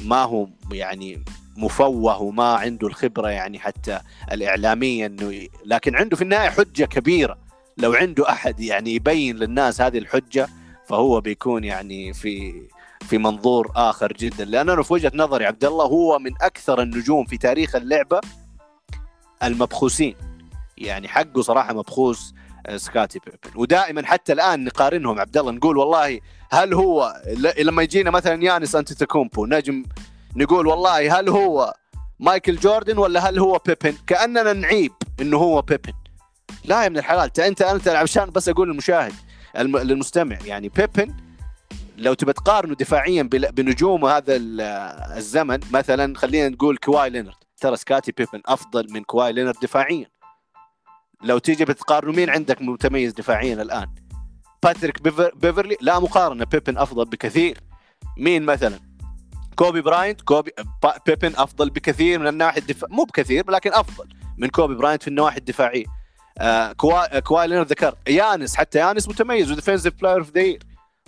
ما 0.00 0.22
هو 0.22 0.48
يعني 0.72 1.24
مفوه 1.56 2.22
وما 2.22 2.54
عنده 2.54 2.86
الخبرة 2.86 3.28
يعني 3.28 3.58
حتى 3.58 4.00
الإعلامية 4.32 5.06
إنه. 5.06 5.48
لكن 5.64 5.96
عنده 5.96 6.16
في 6.16 6.22
النهاية 6.22 6.48
حجة 6.48 6.84
كبيرة. 6.84 7.38
لو 7.76 7.92
عنده 7.92 8.30
أحد 8.30 8.60
يعني 8.60 8.94
يبين 8.94 9.36
للناس 9.36 9.80
هذه 9.80 9.98
الحجة 9.98 10.48
فهو 10.88 11.20
بيكون 11.20 11.64
يعني 11.64 12.12
في 12.12 12.62
في 13.00 13.18
منظور 13.18 13.72
آخر 13.76 14.12
جدا. 14.12 14.44
لأن 14.44 14.70
أنا 14.70 14.82
في 14.82 14.92
وجهة 14.92 15.12
نظري 15.14 15.46
عبد 15.46 15.64
الله 15.64 15.84
هو 15.84 16.18
من 16.18 16.32
أكثر 16.40 16.82
النجوم 16.82 17.24
في 17.24 17.36
تاريخ 17.36 17.74
اللعبة 17.74 18.20
المبخوسين. 19.42 20.14
يعني 20.78 21.08
حقه 21.08 21.42
صراحة 21.42 21.74
مبخوس 21.74 22.34
آه، 22.66 22.76
سكاتي 22.76 23.18
بيبن. 23.18 23.60
ودائما 23.60 24.06
حتى 24.06 24.32
الآن 24.32 24.64
نقارنهم 24.64 25.20
عبد 25.20 25.36
الله 25.36 25.52
نقول 25.52 25.76
والله 25.76 26.20
هل 26.50 26.74
هو 26.74 27.22
لما 27.58 27.82
يجينا 27.82 28.10
مثلا 28.10 28.44
يانس 28.44 28.74
انتي 28.74 28.94
تكومبو 28.94 29.46
نجم 29.46 29.84
نقول 30.36 30.66
والله 30.66 31.20
هل 31.20 31.28
هو 31.28 31.74
مايكل 32.20 32.56
جوردن 32.56 32.98
ولا 32.98 33.28
هل 33.28 33.38
هو 33.38 33.60
بيبن؟ 33.66 33.96
كأننا 34.06 34.52
نعيب 34.52 34.92
إنه 35.20 35.36
هو 35.36 35.62
بيبن. 35.62 35.92
لا 36.64 36.84
يا 36.84 36.88
ابن 36.88 36.98
الحلال 36.98 37.40
أنت 37.40 37.62
أنت 37.62 37.88
عشان 37.88 38.30
بس 38.30 38.48
أقول 38.48 38.68
للمشاهد 38.68 39.12
للمستمع 39.56 40.38
يعني 40.44 40.68
بيبن 40.68 41.14
لو 41.96 42.14
تبى 42.14 42.32
تقارنه 42.32 42.74
دفاعيا 42.74 43.22
بنجوم 43.32 44.04
هذا 44.04 44.36
الزمن 45.16 45.60
مثلا 45.72 46.18
خلينا 46.18 46.48
نقول 46.48 46.76
كواي 46.76 47.10
لينرد. 47.10 47.34
ترى 47.60 47.76
سكاتي 47.76 48.12
بيبن 48.12 48.40
أفضل 48.46 48.86
من 48.92 49.04
كواي 49.04 49.32
لينرد 49.32 49.54
دفاعيا. 49.62 50.06
لو 51.22 51.38
تيجي 51.38 51.64
بتقارنه 51.64 52.12
مين 52.12 52.30
عندك 52.30 52.62
متميز 52.62 53.12
دفاعيا 53.12 53.62
الآن؟ 53.62 53.94
باتريك 54.62 55.02
بيفرلي؟ 55.36 55.76
لا 55.80 55.98
مقارنة 55.98 56.44
بيبن 56.44 56.78
أفضل 56.78 57.04
بكثير. 57.04 57.60
مين 58.16 58.42
مثلا؟ 58.42 58.85
كوبي 59.56 59.80
براينت 59.80 60.20
كوبي 60.20 60.50
بيبن 61.06 61.32
أفضل 61.36 61.70
بكثير 61.70 62.18
من 62.18 62.26
الناحيه 62.26 62.60
الدفاع. 62.60 62.88
مو 62.92 63.04
بكثير 63.04 63.50
لكن 63.50 63.72
أفضل 63.72 64.08
من 64.38 64.48
كوبي 64.48 64.74
براينت 64.74 65.02
في 65.02 65.08
النواحي 65.08 65.38
الدفاعية. 65.38 65.84
آه 66.38 66.72
كوا... 66.72 67.18
كواي 67.18 67.48
لينر 67.48 67.62
ذكرت. 67.62 68.08
يانس 68.08 68.56
حتى 68.56 68.78
يانس 68.78 69.08
متميز 69.08 69.50
و 69.50 69.54
defensive 69.54 69.94
player 69.94 70.18
of 70.18 70.30
the 70.30 70.58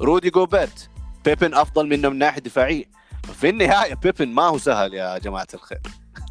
رودي 0.01 0.31
جوبرت 0.31 0.91
بيبن 1.25 1.55
أفضل 1.55 1.89
منه 1.89 2.09
من 2.09 2.15
الناحيه 2.15 2.39
الدفاعيه 2.39 2.85
في 3.35 3.49
النهاية 3.49 3.95
بيبن 3.95 4.29
ما 4.29 4.43
هو 4.43 4.59
سهل 4.59 4.95
يا 4.95 5.19
جماعة 5.19 5.47
الخير. 5.55 5.81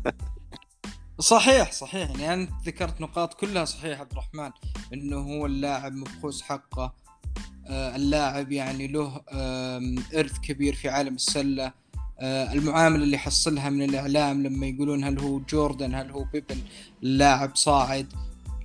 صحيح 1.19 1.71
صحيح. 1.71 2.09
يعني 2.19 2.43
أنت 2.43 2.51
ذكرت 2.65 3.01
نقاط 3.01 3.33
كلها 3.33 3.65
صحيحة 3.65 4.01
عبد 4.01 4.11
الرحمن 4.11 4.51
إنه 4.93 5.17
هو 5.17 5.45
اللاعب 5.45 5.93
مبخوس 5.93 6.41
حقه. 6.41 6.93
آه 7.67 7.95
اللاعب 7.95 8.51
يعني 8.51 8.87
له 8.87 9.21
إرث 10.15 10.39
كبير 10.39 10.75
في 10.75 10.89
عالم 10.89 11.15
السلة. 11.15 11.65
آه، 11.65 11.86
المعاملة 12.21 13.03
اللي 13.03 13.17
حصلها 13.17 13.69
من 13.69 13.81
الإعلام 13.81 14.43
لما 14.43 14.65
يقولون 14.65 15.03
هل 15.03 15.19
هو 15.19 15.39
جوردن 15.39 15.95
هل 15.95 16.11
هو 16.11 16.23
بيبن 16.23 16.57
لاعب 17.01 17.55
صاعد. 17.55 18.13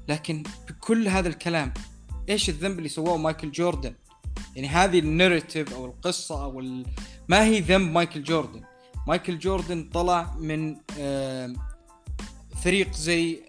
لكن 0.08 0.42
بكل 0.68 1.08
هذا 1.08 1.28
الكلام 1.28 1.72
إيش 2.28 2.48
الذنب 2.48 2.78
اللي 2.78 2.88
سواه 2.88 3.16
مايكل 3.16 3.50
جوردن؟ 3.50 3.94
يعني 4.56 4.68
هذه 4.68 4.98
ال 4.98 5.06
narrative 5.06 5.74
أو 5.74 5.86
القصة 5.86 6.44
أو 6.44 6.60
ال... 6.60 6.86
ما 7.28 7.44
هي 7.44 7.60
ذنب 7.60 7.92
مايكل 7.92 8.22
جوردن؟ 8.22 8.62
مايكل 9.08 9.38
جوردن 9.38 9.88
طلع 9.92 10.34
من 10.38 10.76
فريق 12.62 12.92
زي 12.92 13.42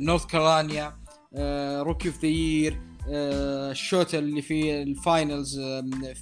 نورث 0.00 0.26
كارولينا 0.26 0.96
rookie 1.82 2.08
of 2.08 2.20
the 2.22 2.28
year 2.28 2.80
ال 3.08 3.29
shot 3.29 4.14
اللي 4.14 4.42
في 4.42 4.82
ال 4.82 4.93
finals 4.93 5.60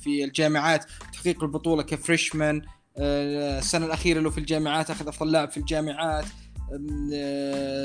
في 0.03 0.25
الجامعات 0.25 0.85
تحقيق 1.13 1.43
البطولة 1.43 1.83
ك 1.83 1.92
freshman 1.92 2.63
آه، 2.99 3.59
السنة 3.59 3.87
الأخيرة 3.87 4.21
له 4.21 4.31
في 4.31 4.39
الجامعات 4.39 4.91
أخذ 4.91 5.09
أفضل 5.09 5.33
لاعب 5.33 5.51
في 5.51 5.57
الجامعات 5.57 6.25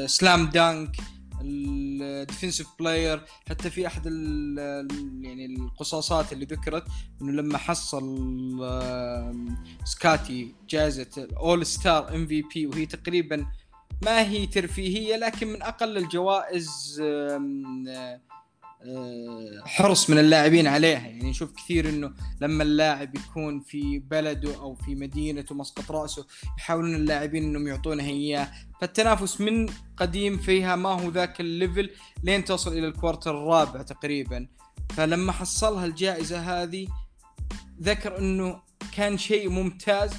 slam 0.06 0.46
dunk 0.46 0.98
ال 1.42 1.55
defensive 1.55 2.68
player 2.80 3.22
حتى 3.50 3.70
في 3.70 3.88
أحد 3.88 4.06
يعني 5.22 5.46
القصاصات 5.46 6.34
اللي 6.34 6.46
ذكرت 6.46 6.84
إنه 7.22 7.32
لما 7.32 7.58
حصل 7.58 8.04
سكاتي 9.86 10.56
جائزة 10.70 11.28
All-Star 11.38 12.16
MVP 12.16 12.68
وهي 12.68 12.86
تقريبا 12.86 13.46
ما 14.02 14.22
هي 14.22 14.48
ترفيهية 14.48 15.16
لكن 15.16 15.48
من 15.48 15.62
أقل 15.62 15.98
الجوائز 15.98 17.02
حرص 19.66 20.10
من 20.10 20.18
اللاعبين 20.20 20.68
عليها. 20.68 21.00
يعني 21.00 21.30
نشوف 21.30 21.52
كثير 21.52 21.90
إنه 21.90 22.14
لما 22.42 22.64
اللاعب 22.64 23.16
يكون 23.16 23.60
في 23.60 24.00
بلده 24.00 24.56
أو 24.56 24.76
في 24.76 24.96
مدينته 24.96 25.56
مسقط 25.56 25.92
رأسه 25.92 26.26
يحاولون 26.58 26.96
اللاعبين 26.96 27.44
إنهم 27.44 27.68
يعطونه 27.68 28.04
إياه. 28.04 28.52
فالتنافس 28.82 29.42
من 29.42 29.70
قديم 29.98 30.38
فيها 30.38 30.76
ما 30.76 30.90
هو 30.90 31.10
ذاك 31.10 31.42
ال 31.42 31.50
level 31.50 31.90
لين 32.24 32.46
توصل 32.46 32.72
إلى 32.78 32.88
ال 32.88 32.93
quarter 32.93 33.32
الرابع 33.38 33.82
تقريبا. 33.82 34.48
فلما 34.90 35.32
حصلها 35.32 35.86
الجائزة 35.86 36.64
هذه 36.64 36.88
ذكر 37.82 38.18
إنه 38.18 38.62
كان 38.96 39.18
شيء 39.18 39.50
ممتاز 39.50 40.12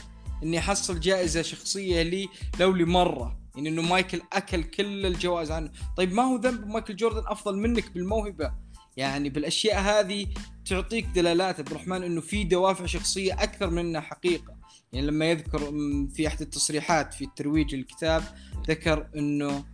إني 0.43 0.59
أحصل 0.59 1.01
جائزة 1.01 1.43
شخصية 1.43 2.03
لي 2.03 2.29
لو 2.61 2.73
لمرة. 2.73 3.45
يعني 3.57 3.68
إنه 3.68 3.82
مايكل 3.82 4.20
أكل 4.32 4.62
كل 4.62 5.07
الجوائز 5.07 5.50
عنه. 5.50 5.70
طيب 5.96 6.12
ما 6.12 6.22
هو 6.22 6.36
ذنب 6.36 6.66
مايكل 6.66 6.96
جوردن 6.96 7.22
أفضل 7.26 7.59
منك 7.59 7.92
بالموهبة؟ 7.92 8.52
يعني 8.96 9.28
بالأشياء 9.28 9.80
هذه 9.80 10.26
تعطيك 10.64 11.07
دلالات 11.07 11.59
عبد 11.59 11.70
الرحمن 11.70 12.02
إنه 12.02 12.20
في 12.20 12.44
دوافع 12.44 12.86
شخصية 12.86 13.32
أكثر 13.32 13.70
منها 13.70 14.00
حقيقة. 14.00 14.57
يعني 14.92 15.07
لما 15.07 15.24
يذكر 15.24 15.72
في 16.14 16.26
أحد 16.26 16.40
التصريحات 16.40 17.14
في 17.14 17.24
الترويج 17.24 17.74
الكتاب 17.74 18.22
ذكر 18.68 19.07
إنه 19.16 19.64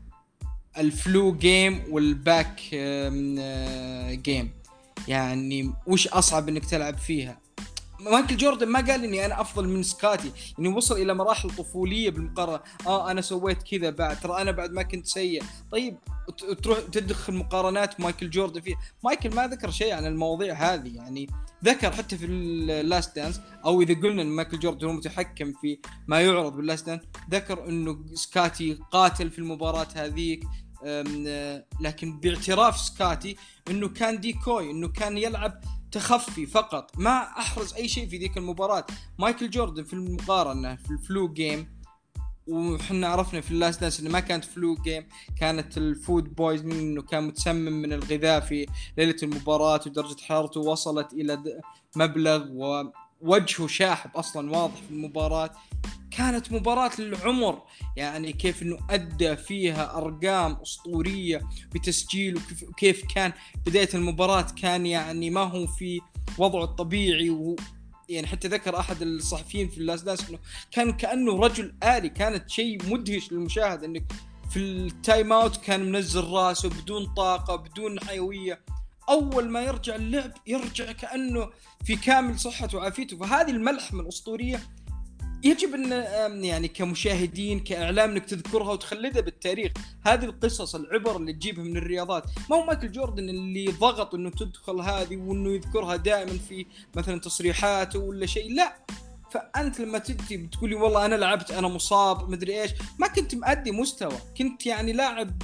ال 0.78 0.92
flu 0.92 1.32
game 1.32 1.82
وال 1.90 2.14
back 2.14 2.60
آه، 2.74 4.12
game. 4.12 4.50
يعني 5.08 5.72
وش 5.86 6.08
أصعب 6.08 6.48
إنك 6.48 6.64
تلعب 6.64 6.98
فيها؟ 6.98 7.41
مايكل 8.10 8.36
جوردن 8.36 8.68
ما 8.68 8.80
قال 8.80 9.04
إني 9.04 9.26
أنا 9.26 9.40
أفضل 9.40 9.68
من 9.68 9.82
سكاتي 9.82 10.32
إني 10.58 10.68
وصل 10.68 10.94
إلى 10.94 11.14
مراحل 11.14 11.50
طفولية 11.50 12.10
بالمقارنة. 12.10 12.60
آه 12.86 13.10
أنا 13.10 13.20
سويت 13.20 13.62
كذا 13.62 13.90
بعد 13.90 14.20
ترى 14.20 14.42
أنا 14.42 14.50
بعد 14.50 14.72
ما 14.72 14.82
كنت 14.82 15.06
سيء. 15.06 15.42
طيب 15.72 15.98
تروح 16.62 16.78
تدخل 16.78 17.34
مقارنات 17.34 18.00
مايكل 18.00 18.30
جوردن 18.30 18.60
فيه 18.60 18.74
مايكل 19.04 19.34
ما 19.34 19.46
ذكر 19.46 19.70
شيء 19.70 19.92
عن 19.92 20.06
المواضيع 20.06 20.54
هذه 20.54 20.96
يعني 20.96 21.28
ذكر 21.64 21.92
حتى 21.92 22.18
في 22.18 22.26
ال 22.26 22.44
Last 22.44 23.16
Dance 23.16 23.40
أو 23.64 23.80
إذا 23.80 23.94
قلنا 23.94 24.22
إن 24.22 24.26
مايكل 24.26 24.58
جوردن 24.58 24.86
هو 24.86 24.92
متحكم 24.92 25.52
في 25.52 25.78
ما 26.06 26.20
يعرض 26.20 26.56
بال 26.56 26.66
Last 26.66 26.86
Dance 26.86 27.00
ذكر 27.30 27.68
إنه 27.68 28.04
سكاتي 28.14 28.78
قاتل 28.90 29.30
في 29.30 29.38
المباراة 29.38 29.88
هذيك. 29.94 30.44
آه، 30.84 31.64
لكن 31.80 32.20
باعتراف 32.20 32.78
سكاتي 32.78 33.36
إنه 33.70 33.88
كان 33.88 34.20
decoy 34.20 34.70
إنه 34.70 34.88
كان 34.88 35.18
يلعب 35.18 35.60
تخفي 35.92 36.46
فقط. 36.46 36.98
ما 36.98 37.22
أحرز 37.22 37.74
أي 37.74 37.88
شيء 37.88 38.08
في 38.08 38.18
ذيك 38.18 38.36
المباراة. 38.38 38.86
مايكل 39.18 39.50
جوردن 39.50 39.84
في 39.84 39.92
المقارنة 39.92 40.76
في 40.76 40.90
ال 40.90 41.00
flu 41.00 41.28
game 41.28 41.82
وحنا 42.46 43.08
عرفنا 43.08 43.40
في 43.40 43.50
ال 43.50 43.56
Last 43.56 43.80
Dance 43.80 44.00
إنه 44.00 44.10
ما 44.10 44.20
كانت 44.20 44.44
flu 44.44 44.74
game 44.74 45.08
كانت 45.40 45.78
ال 45.78 45.89
food 45.89 46.34
poisoning 46.34 46.80
إنه 46.80 47.02
كان 47.02 47.24
متسمم 47.24 47.82
من 47.82 47.92
الغذاء 47.92 48.40
في 48.40 48.66
ليلة 48.98 49.16
المباراة 49.22 49.80
ودرجة 49.86 50.20
حرارته 50.22 50.60
وصلت 50.60 51.12
إلى 51.12 51.60
مبلغ 51.96 52.46
ووجهه 53.22 53.66
شاحب 53.66 54.10
أصلا 54.16 54.50
واضح 54.50 54.74
في 54.74 54.90
المباراة. 54.90 55.50
كانت 56.10 56.52
مباراة 56.52 56.90
للعمر 56.98 57.62
يعني 57.96 58.32
كيف 58.32 58.62
إنه 58.62 58.78
أدى 58.90 59.36
فيها 59.36 59.96
أرقام 59.98 60.52
أسطورية 60.52 61.42
بتسجيل 61.74 62.40
وكيف, 62.68 63.04
كان 63.14 63.32
بداية 63.66 63.88
المباراة 63.94 64.46
كان 64.62 64.86
يعني 64.86 65.30
ما 65.30 65.40
هو 65.40 65.66
في 65.66 66.00
وضعه 66.38 66.64
الطبيعي. 66.64 67.30
و 67.30 67.56
يعني 68.08 68.26
حتى 68.26 68.48
ذكر 68.48 68.78
أحد 68.78 69.02
الصحفيين 69.02 69.68
في 69.68 69.78
اللاس 69.78 70.02
دانس 70.02 70.28
إنه 70.28 70.38
كان 70.70 70.92
كأنه 70.92 71.40
رجل 71.40 71.74
آلي 71.82 72.08
كانت 72.08 72.50
شيء 72.50 72.78
مدهش 72.90 73.32
للمشاهد 73.32 73.84
إنك 73.84 74.12
في 74.50 74.58
التايم 74.58 75.32
أوت 75.32 75.56
كان 75.56 75.92
منزل 75.92 76.24
راسه 76.24 76.68
بدون 76.68 77.06
طاقة 77.06 77.56
بدون 77.56 78.00
حيوية. 78.00 78.60
أول 79.08 79.48
ما 79.50 79.60
يرجع 79.60 79.94
اللعب 79.94 80.32
يرجع 80.46 80.92
كأنه 80.92 81.50
في 81.84 81.96
كامل 81.96 82.38
صحته 82.38 82.78
وعافيته. 82.78 83.16
فهذه 83.16 83.50
الملحمة 83.50 84.02
الأسطورية 84.02 84.60
يجب 85.44 85.74
أن 85.74 86.44
يعني 86.44 86.68
كمشاهدين 86.68 87.60
كإعلام 87.60 88.10
أنك 88.10 88.24
تذكرها 88.24 88.72
وتخلدها 88.72 89.22
بالتاريخ. 89.22 89.72
هذه 90.06 90.24
القصص 90.24 90.74
العبر 90.74 91.16
اللي 91.16 91.32
تجيبها 91.32 91.64
من 91.64 91.76
الرياضات. 91.76 92.24
ما 92.50 92.56
هو 92.56 92.66
مايكل 92.66 92.92
جوردن 92.92 93.28
اللي 93.28 93.66
ضغط 93.66 94.14
إنه 94.14 94.30
تدخل 94.30 94.80
هذه 94.80 95.16
وإنه 95.16 95.50
يذكرها 95.50 95.96
دائما 95.96 96.38
في 96.48 96.66
مثلا 96.96 97.20
تصريحاته 97.20 97.98
ولا 97.98 98.26
شيء؟ 98.26 98.54
لا. 98.54 98.76
فأنت 99.30 99.80
لما 99.80 99.98
تجي 99.98 100.36
بتقولي 100.36 100.74
والله 100.74 101.06
أنا 101.06 101.14
لعبت 101.14 101.50
أنا 101.50 101.68
مصاب 101.68 102.30
مدري 102.30 102.62
إيش 102.62 102.70
ما 102.98 103.08
كنت 103.08 103.34
مأدي 103.34 103.70
مستوى. 103.70 104.18
كنت 104.38 104.66
يعني 104.66 104.92
لاعب 104.92 105.42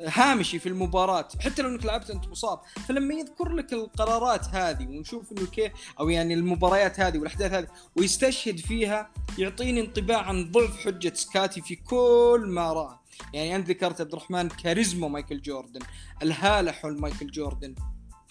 هامشي 0.00 0.58
في 0.58 0.68
المباراة. 0.68 1.28
حتى 1.40 1.62
لو 1.62 1.68
انك 1.68 1.84
لعبت 1.86 2.10
انت 2.10 2.28
مصاب 2.28 2.60
فلما 2.88 3.14
يذكر 3.14 3.48
لك 3.48 3.72
القرارات 3.72 4.46
هذه 4.48 4.86
ونشوف 4.86 5.32
انه 5.32 5.46
كيف 5.46 5.72
أو 6.00 6.08
يعني 6.08 6.34
المباريات 6.34 7.00
هذه 7.00 7.18
والأحداث 7.18 7.52
هذه 7.52 7.66
ويستشهد 7.96 8.58
فيها 8.58 9.10
يعطيني 9.38 9.80
انطباع 9.80 10.22
عن 10.22 10.50
ضعف 10.50 10.84
حجة 10.84 11.12
سكاتي 11.14 11.60
في 11.60 11.76
كل 11.76 12.44
ما 12.48 12.72
رأى. 12.72 12.98
يعني 13.34 13.56
أنت 13.56 13.68
ذكرت 13.68 14.00
عبد 14.00 14.12
الرحمن 14.12 14.48
كاريزما 14.48 15.08
مايكل 15.08 15.42
جوردن 15.42 15.80
الهالة 16.22 16.72
حول 16.72 17.00
مايكل 17.00 17.30
جوردن. 17.30 17.74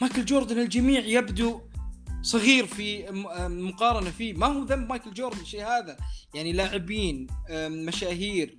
مايكل 0.01 0.25
جوردن 0.25 0.59
الجميع 0.59 0.99
يبدو 0.99 1.61
صغير 2.25 2.65
في 2.65 3.05
مقارنة 3.49 4.09
فيه. 4.09 4.33
ما 4.33 4.47
هو 4.47 4.63
ذنب 4.63 4.89
مايكل 4.89 5.13
جوردن 5.13 5.41
الشيء 5.41 5.63
هذا؟ 5.63 5.97
يعني 6.33 6.53
لاعبين 6.53 7.27
مشاهير 7.51 8.57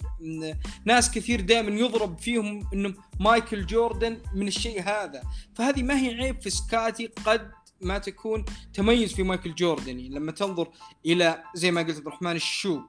ناس 0.85 1.11
كثير 1.11 1.41
دائما 1.41 1.81
يضرب 1.81 2.19
فيهم 2.19 2.69
إنه 2.75 2.95
مايكل 3.21 3.67
جوردن 3.67 4.21
من 4.35 4.49
الشيء 4.49 4.83
هذا. 4.83 5.23
فهذه 5.55 5.83
ما 5.83 5.99
هي 6.01 6.14
عيب 6.14 6.41
في 6.41 6.51
سكاتي 6.51 7.07
قد 7.07 7.51
ما 7.81 7.99
تكون 7.99 8.45
تميز 8.75 9.14
في 9.14 9.23
مايكل 9.23 9.55
جوردن. 9.55 9.89
يعني 9.89 10.09
لما 10.09 10.33
تنظر 10.33 10.69
إلى 11.07 11.43
زي 11.55 11.71
ما 11.71 11.81
قلت 11.81 11.97
عبد 11.97 12.07
الرحمن 12.07 12.37
ال 12.37 12.44
show. 12.44 12.81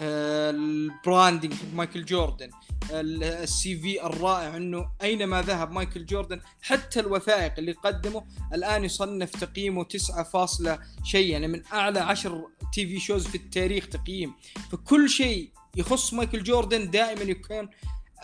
ال 0.00 0.17
branding 0.17 1.54
حق 1.54 1.74
مايكل 1.74 2.04
جوردن 2.04 2.50
ال- 2.90 3.24
ال 3.24 3.76
CV 3.76 4.06
الرائع 4.06 4.56
إنه 4.56 4.88
أينما 5.02 5.42
ذهب 5.42 5.72
مايكل 5.72 6.06
جوردن 6.06 6.40
حتى 6.62 7.00
الوثائق 7.00 7.54
اللي 7.58 7.72
قدمه 7.72 8.24
الآن 8.54 8.84
يصنف 8.84 9.30
تقييمه 9.30 9.84
9 9.84 10.22
فاصلة 10.22 10.78
شيء 11.04 11.30
يعني 11.30 11.48
من 11.48 11.62
أعلى 11.72 12.00
10 12.00 12.50
TV 12.74 13.00
shows 13.00 13.26
في 13.26 13.34
التاريخ 13.34 13.88
تقييم. 13.88 14.34
فكل 14.72 15.08
شيء 15.10 15.50
يخص 15.76 16.14
مايكل 16.14 16.42
جوردن 16.42 16.90
دائما 16.90 17.22
يكون 17.22 17.68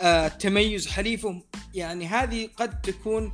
آه 0.01 0.29
تميز 0.29 0.87
حليفه 0.89 1.43
يعني 1.75 2.07
هذه 2.07 2.49
قد 2.57 2.81
تكون 2.81 3.33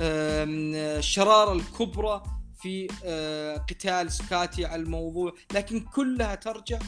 الشرارة 0.00 1.52
الكبرى 1.52 2.22
في 2.62 2.88
آه 3.04 3.56
قتال 3.56 4.12
سكاتي 4.12 4.64
على 4.66 4.82
الموضوع 4.82 5.32
لكن 5.54 5.80
كلها 5.80 6.34
ترجع 6.34 6.78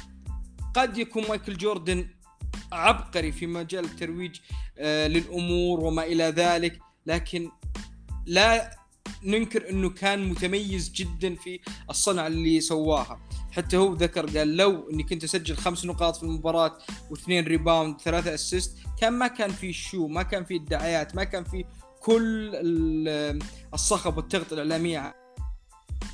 قد 0.74 0.98
يكون 0.98 1.28
مايكل 1.28 1.56
جوردن 1.56 2.08
عبقري 2.72 3.32
في 3.32 3.46
مجال 3.46 3.84
الترويج 3.84 4.36
آه، 4.78 5.06
للأمور 5.06 5.80
وما 5.80 6.02
إلى 6.04 6.24
ذلك. 6.24 6.78
لكن 7.06 7.50
لا 8.26 8.76
ننكر 9.22 9.70
أنه 9.70 9.90
كان 9.90 10.28
متميز 10.28 10.90
جدا 10.92 11.34
في 11.34 11.60
الصنعه 11.90 12.26
اللي 12.26 12.60
سواها. 12.60 13.20
حتى 13.52 13.76
هو 13.76 13.92
ذكر 13.92 14.38
قال 14.38 14.56
لو 14.56 14.90
إني 14.90 15.02
كنت 15.02 15.24
أسجل 15.24 15.56
خمس 15.56 15.84
نقاط 15.84 16.16
في 16.16 16.22
المباراة 16.22 16.78
واثنين 17.10 17.44
rebound 17.44 18.00
ثلاثة 18.00 18.34
assist 18.34 18.78
كان 19.00 19.12
ما 19.12 19.26
كان 19.26 19.50
في 19.50 19.72
show 19.72 20.06
ما 20.06 20.22
كان 20.22 20.44
في 20.44 20.56
الدعايات 20.56 21.14
ما 21.14 21.24
كان 21.24 21.44
في 21.44 21.64
كل 22.00 22.50
ال- 22.54 23.38
الصخب 23.74 24.16
والتغطية 24.16 24.54
الإعلامية 24.54 25.14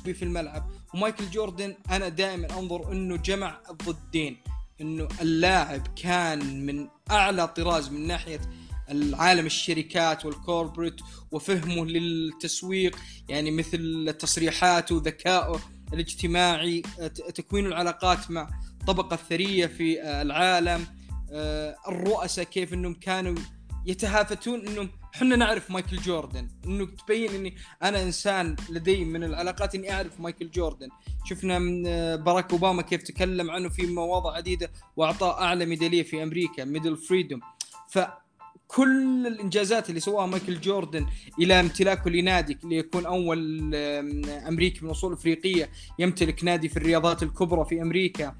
في 0.03 0.23
الملعب. 0.23 0.71
ومايكل 0.93 1.29
جوردن 1.29 1.75
أنا 1.91 2.09
دائما 2.09 2.59
أنظر 2.59 2.91
إنه 2.91 3.17
جمع 3.17 3.59
الضدين 3.69 4.37
إنه 4.81 5.07
اللاعب 5.21 5.87
كان 6.03 6.65
من 6.65 6.87
أعلى 7.11 7.47
طراز 7.47 7.89
من 7.89 8.07
ناحية 8.07 8.41
العالم 8.89 9.45
الشركات 9.45 10.25
والكوربريت 10.25 10.95
وفهمه 11.31 11.85
للتسويق 11.85 12.95
يعني 13.29 13.51
مثل 13.51 14.13
تصريحاته 14.19 14.95
وذكائه 14.95 15.59
الاجتماعي 15.93 16.81
تكوين 17.35 17.65
العلاقات 17.65 18.31
مع 18.31 18.49
الطبقه 18.81 19.13
الثريه 19.13 19.65
في 19.65 20.01
العالم 20.21 20.87
آه، 21.31 21.75
الرؤساء 21.87 22.45
كيف 22.45 22.73
إنهم 22.73 22.93
كانوا 22.93 23.35
يتهافتون 23.87 24.67
انهم 24.67 24.89
إحنا 25.15 25.35
نعرف 25.35 25.71
مايكل 25.71 25.97
جوردن. 25.97 26.47
إنه 26.65 26.85
تبين 26.85 27.31
إني 27.31 27.55
أنا 27.83 28.03
إنسان 28.03 28.55
لدي 28.69 29.05
من 29.05 29.23
العلاقات 29.23 29.75
إني 29.75 29.93
أعرف 29.93 30.19
مايكل 30.19 30.51
جوردن. 30.51 30.89
شفنا 31.25 31.59
من 31.59 31.87
آه، 31.87 32.15
باراك 32.15 32.51
أوباما 32.51 32.81
كيف 32.81 33.03
تكلم 33.03 33.51
عنه 33.51 33.69
في 33.69 33.87
مواضع 33.87 34.35
عديدة 34.35 34.71
وأعطاه 34.95 35.41
أعلى 35.41 35.65
ميدالية 35.65 36.03
في 36.03 36.23
أمريكا 36.23 36.65
medal 36.65 36.97
freedom. 36.97 37.39
فكل 37.89 39.27
الإنجازات 39.27 39.89
اللي 39.89 39.99
سواها 39.99 40.25
مايكل 40.25 40.61
جوردن 40.61 41.07
إلى 41.39 41.59
امتلاكه 41.59 42.09
لنادي 42.09 42.57
ليكون 42.63 43.05
أول 43.05 43.75
أمريكي 44.47 44.85
من 44.85 44.89
أصول 44.89 45.13
أفريقية 45.13 45.69
يمتلك 45.99 46.43
نادي 46.43 46.69
في 46.69 46.77
الرياضات 46.77 47.23
الكبرى 47.23 47.65
في 47.65 47.81
أمريكا. 47.81 48.35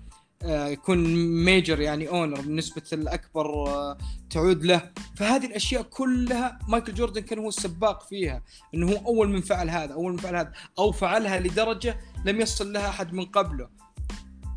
يكون 0.45 0.97
major 1.45 1.81
يعني 1.81 2.09
owner 2.09 2.41
بالنسبة 2.41 2.83
الأكبر 2.93 3.67
آه، 3.67 3.97
تعود 4.29 4.65
له. 4.65 4.91
فهذه 5.15 5.45
الأشياء 5.45 5.81
كلها 5.81 6.59
مايكل 6.67 6.93
جوردن 6.93 7.21
كان 7.21 7.39
هو 7.39 7.49
السباق 7.49 8.07
فيها 8.09 8.43
إنه 8.73 8.91
هو 8.91 9.05
أول 9.05 9.29
من 9.29 9.41
فعل 9.41 9.69
هذا 9.69 9.93
أول 9.93 10.11
من 10.11 10.17
فعل 10.17 10.35
هذا 10.35 10.53
أو 10.79 10.91
فعلها 10.91 11.39
لدرجة 11.39 11.99
لم 12.25 12.41
يصل 12.41 12.73
لها 12.73 12.89
أحد 12.89 13.13
من 13.13 13.25
قبله. 13.25 13.69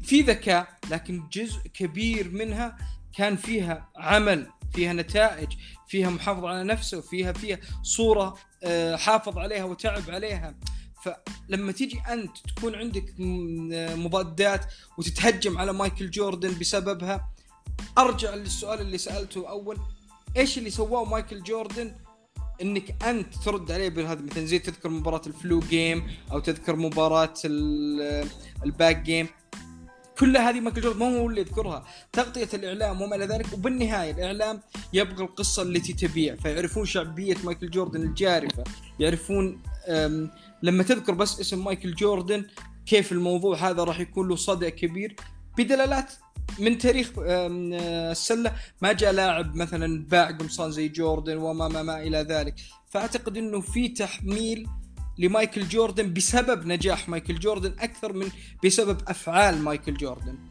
في 0.03 0.21
ذكاء 0.21 0.69
لكن 0.91 1.23
جزء 1.33 1.61
كبير 1.75 2.31
منها 2.31 2.77
كان 3.17 3.37
فيها 3.37 3.89
عمل 3.97 4.47
فيها 4.75 4.93
نتائج 4.93 5.49
فيها 5.89 6.11
محافظة 6.11 6.49
على 6.49 6.65
نفسه 6.65 7.01
فيها 7.01 7.33
فيها 7.33 7.59
صورة 7.83 8.37
آه، 8.65 8.97
حافظ 8.97 9.39
عليها 9.39 9.65
وتعب 9.65 10.03
عليها. 10.09 10.55
فلما 11.05 11.73
تيجي 11.73 12.01
أنت 12.09 12.37
تكون 12.57 12.75
عندك 12.75 13.15
مضادات 13.99 14.65
وتتهجم 14.99 15.59
على 15.59 15.73
مايكل 15.73 16.11
جوردن 16.11 16.59
بسببها 16.59 17.29
أرجع 17.99 18.35
للسؤال 18.35 18.81
اللي 18.81 18.99
سألته 18.99 19.49
أول 19.49 19.79
إيش 20.37 20.59
اللي 20.59 20.71
سواه 20.71 21.05
مايكل 21.05 21.43
جوردن؟ 21.43 21.95
إنك 22.63 23.05
أنت 23.05 23.35
ترد 23.45 23.71
عليه 23.73 23.89
بهذا 23.89 24.23
مثلا 24.23 24.45
زي 24.47 24.59
تذكر 24.59 24.89
مباراة 24.89 25.23
ال 25.27 25.35
flu 25.35 25.61
game 25.61 26.11
أو 26.33 26.39
تذكر 26.39 26.77
مباراة 26.77 27.35
ال- 27.45 28.29
ال 28.65 28.71
back 28.71 28.97
game. 28.97 29.29
كل 30.19 30.37
هذه 30.37 30.61
مايكل 30.61 30.81
جوردن 30.81 30.99
ما 30.99 31.19
هو 31.19 31.29
اللي 31.29 31.41
يذكرها. 31.41 31.87
تغطية 32.13 32.49
الإعلام 32.55 33.03
وما 33.03 33.17
إلى 33.17 33.27
ذلك. 33.27 33.53
وبالنهاية 33.53 34.11
الإعلام 34.11 34.61
يبغى 34.93 35.25
القصة 35.25 35.63
التي 35.63 35.93
تبيع. 35.93 36.37
فيعرفون 36.37 36.85
شعبية 36.85 37.37
مايكل 37.45 37.71
جوردن 37.71 38.03
الجارفة. 38.03 38.65
يعرفون 39.01 39.63
لما 40.63 40.83
تذكر 40.83 41.15
بس 41.15 41.41
اسم 41.41 41.65
مايكل 41.65 41.95
جوردن 41.95 42.47
كيف 42.87 43.13
الموضوع 43.13 43.57
هذا 43.57 43.85
راح 43.85 44.01
يكون 44.01 44.29
له 44.29 44.37
صدى 44.37 44.71
كبير. 44.71 45.17
بدلالات 45.59 46.13
من 46.59 46.79
تاريخ 46.79 47.13
السلة 47.19 48.53
ما 48.83 48.93
جاء 48.93 49.13
لاعب 49.13 49.55
مثلا 49.55 50.07
باع 50.07 50.31
قمصان 50.31 50.71
زي 50.71 50.89
جوردن 50.89 51.37
وما 51.37 51.69
ما, 51.69 51.83
ما 51.83 52.03
إلى 52.03 52.19
ذلك. 52.19 52.55
فأعتقد 52.91 53.37
إنه 53.37 53.61
في 53.61 53.89
تحميل 53.89 54.67
لمايكل 55.19 55.69
جوردن 55.69 56.13
بسبب 56.13 56.67
نجاح 56.67 57.09
مايكل 57.09 57.39
جوردن 57.39 57.75
أكثر 57.79 58.13
من 58.13 58.29
بسبب 58.65 58.99
أفعال 59.09 59.63
مايكل 59.63 59.95
جوردن. 59.95 60.50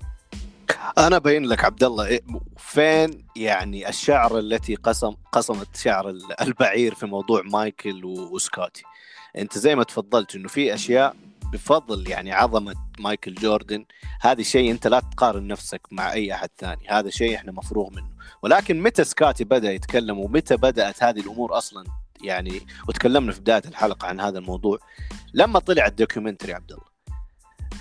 أنا 0.98 1.18
بين 1.18 1.46
لك 1.46 1.66
عبد 1.66 1.84
الله 1.84 2.06
إيه، 2.06 2.22
فين 2.58 3.26
يعني 3.36 3.90
الشعر 3.90 4.40
التي 4.40 4.76
قسم 4.76 5.16
قسمت 5.32 5.78
شعر 5.78 6.14
البعير 6.42 6.96
في 6.96 7.06
موضوع 7.06 7.42
مايكل 7.42 8.06
وسكوتي؟ 8.06 8.84
أنت 9.38 9.58
زي 9.58 9.76
ما 9.76 9.84
تفضلت 9.84 10.36
إنه 10.36 10.48
في 10.48 10.74
أشياء 10.74 11.16
بفضل 11.54 12.10
يعني 12.10 12.32
عظمة 12.32 12.76
مايكل 13.00 13.34
جوردن 13.34 13.86
هذا 14.22 14.42
الشيء 14.42 14.72
أنت 14.72 14.88
لا 14.88 15.00
تقارن 15.00 15.48
نفسك 15.48 15.82
مع 15.92 16.14
أي 16.14 16.34
أحد 16.34 16.50
ثاني 16.58 16.88
هذا 16.90 17.10
شيء 17.10 17.36
إحنا 17.36 17.52
مفروغ 17.52 17.90
منه. 17.90 18.10
ولكن 18.42 18.82
متى 18.82 19.04
سكاتي 19.04 19.44
بدأ 19.44 19.72
يتكلم 19.72 20.20
ومتى 20.20 20.58
بدأت 20.58 21.04
هذه 21.04 21.20
الأمور 21.20 21.58
أصلا 21.58 21.86
يعني 22.24 22.62
وتكلمنا 22.88 23.32
في 23.32 23.40
بداية 23.40 23.62
الحلقة 23.66 24.08
عن 24.08 24.20
هذا 24.20 24.40
الموضوع 24.40 24.80
لما 25.34 25.60
طلع 25.60 25.86
ال 25.86 25.91
documentary 25.91 26.54
عبد 26.54 26.72
الله 26.72 26.89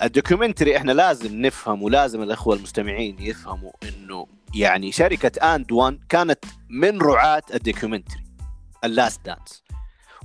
ال 0.02 0.08
documentary 0.08 0.76
إحنا 0.76 0.92
لازم 0.92 1.40
نفهم 1.40 1.82
ولازم 1.82 2.22
الأخوة 2.22 2.56
المستمعين 2.56 3.16
يفهموا 3.20 3.72
إنه 3.82 4.26
يعني 4.54 4.92
شركة 4.92 5.54
AND1 5.54 5.98
كانت 6.08 6.44
من 6.70 6.98
رعاة 7.00 7.42
ال 7.54 7.60
documentary 7.60 8.24
ال 8.84 8.92
Last 8.92 9.24
Dance 9.24 9.62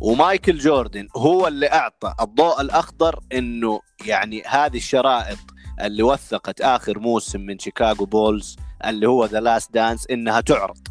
ومايكل 0.01 0.57
جوردن 0.57 1.07
هو 1.15 1.47
اللي 1.47 1.71
أعطى 1.71 2.15
الضوء 2.21 2.61
الأخضر 2.61 3.19
إنه 3.33 3.81
يعني 4.05 4.43
هذه 4.47 4.77
الشرائط 4.77 5.37
اللي 5.81 6.03
وثقت 6.03 6.61
آخر 6.61 6.99
موسم 6.99 7.41
من 7.41 7.59
شيكاغو 7.59 8.05
بولز 8.05 8.57
اللي 8.85 9.07
هو 9.07 9.25
The 9.25 9.39
Last 9.39 9.73
Dance 9.73 10.07
إنها 10.11 10.41
تعرض. 10.41 10.87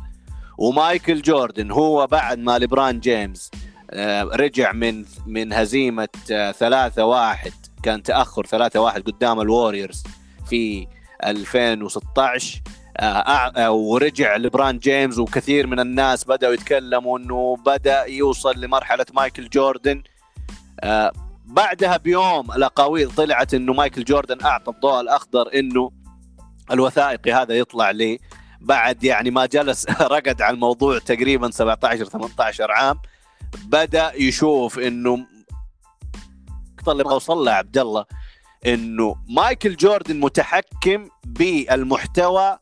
ومايكل 0.59 1.23
جوردن 1.23 1.71
هو 1.71 2.07
بعد 2.07 2.39
ما 2.39 2.59
ليبران 2.59 3.01
جيمس 3.01 3.51
آه، 3.91 4.23
رجع 4.23 4.73
من 4.73 5.05
من 5.27 5.53
هزيمة 5.53 6.09
3 6.27 7.03
آه، 7.03 7.07
1 7.07 7.53
كان 7.83 8.03
تأخر 8.03 8.47
3 8.47 8.81
1 8.81 9.03
قدام 9.03 9.41
ال 9.41 9.48
Warriors 9.48 10.03
في 10.49 10.87
2016 11.25 12.63
آه، 12.97 13.71
ورجع 13.71 14.37
لبران 14.37 14.79
جيمس 14.79 15.19
وكثير 15.19 15.67
من 15.67 15.81
الناس 15.81 16.25
بدأوا 16.25 16.55
يتكلموا 16.55 17.19
إنه 17.19 17.57
بدأ 17.57 18.05
يوصل 18.05 18.61
لمرحلة 18.61 19.07
مايكل 19.15 19.49
جوردن. 19.49 20.03
بعدها 21.45 21.97
بيوم 21.97 22.53
الأقاويل 22.53 23.11
طلعت 23.11 23.55
إنه 23.55 23.73
مايكل 23.73 24.05
جوردن 24.05 24.45
أعطى 24.45 24.71
الضوء 24.71 25.01
الاخضر 25.01 25.51
إنه 25.55 25.91
الوثائقي 26.71 27.33
هذا 27.33 27.55
يطلع 27.55 27.91
لي. 27.91 28.19
بعد 28.61 29.05
يعني 29.05 29.31
ما 29.31 29.47
جلس 29.47 29.87
رقد 30.17 30.43
على 30.43 30.55
الموضوع 30.55 30.99
تقريبا 30.99 31.51
17 31.51 32.05
18 32.05 32.71
عام 32.73 32.99
بدأ 33.65 34.13
يشوف 34.15 34.79
إنه 34.79 35.27
اللي 36.89 37.03
أبغى 37.03 37.15
أوصل 37.15 37.45
له 37.45 37.53
عبد 37.53 37.79
الله 37.79 38.05
إنه 38.67 39.17
مايكل 39.29 39.77
جوردن 39.77 40.21
متحكم 40.21 41.09
بالمحتوى 41.25 42.59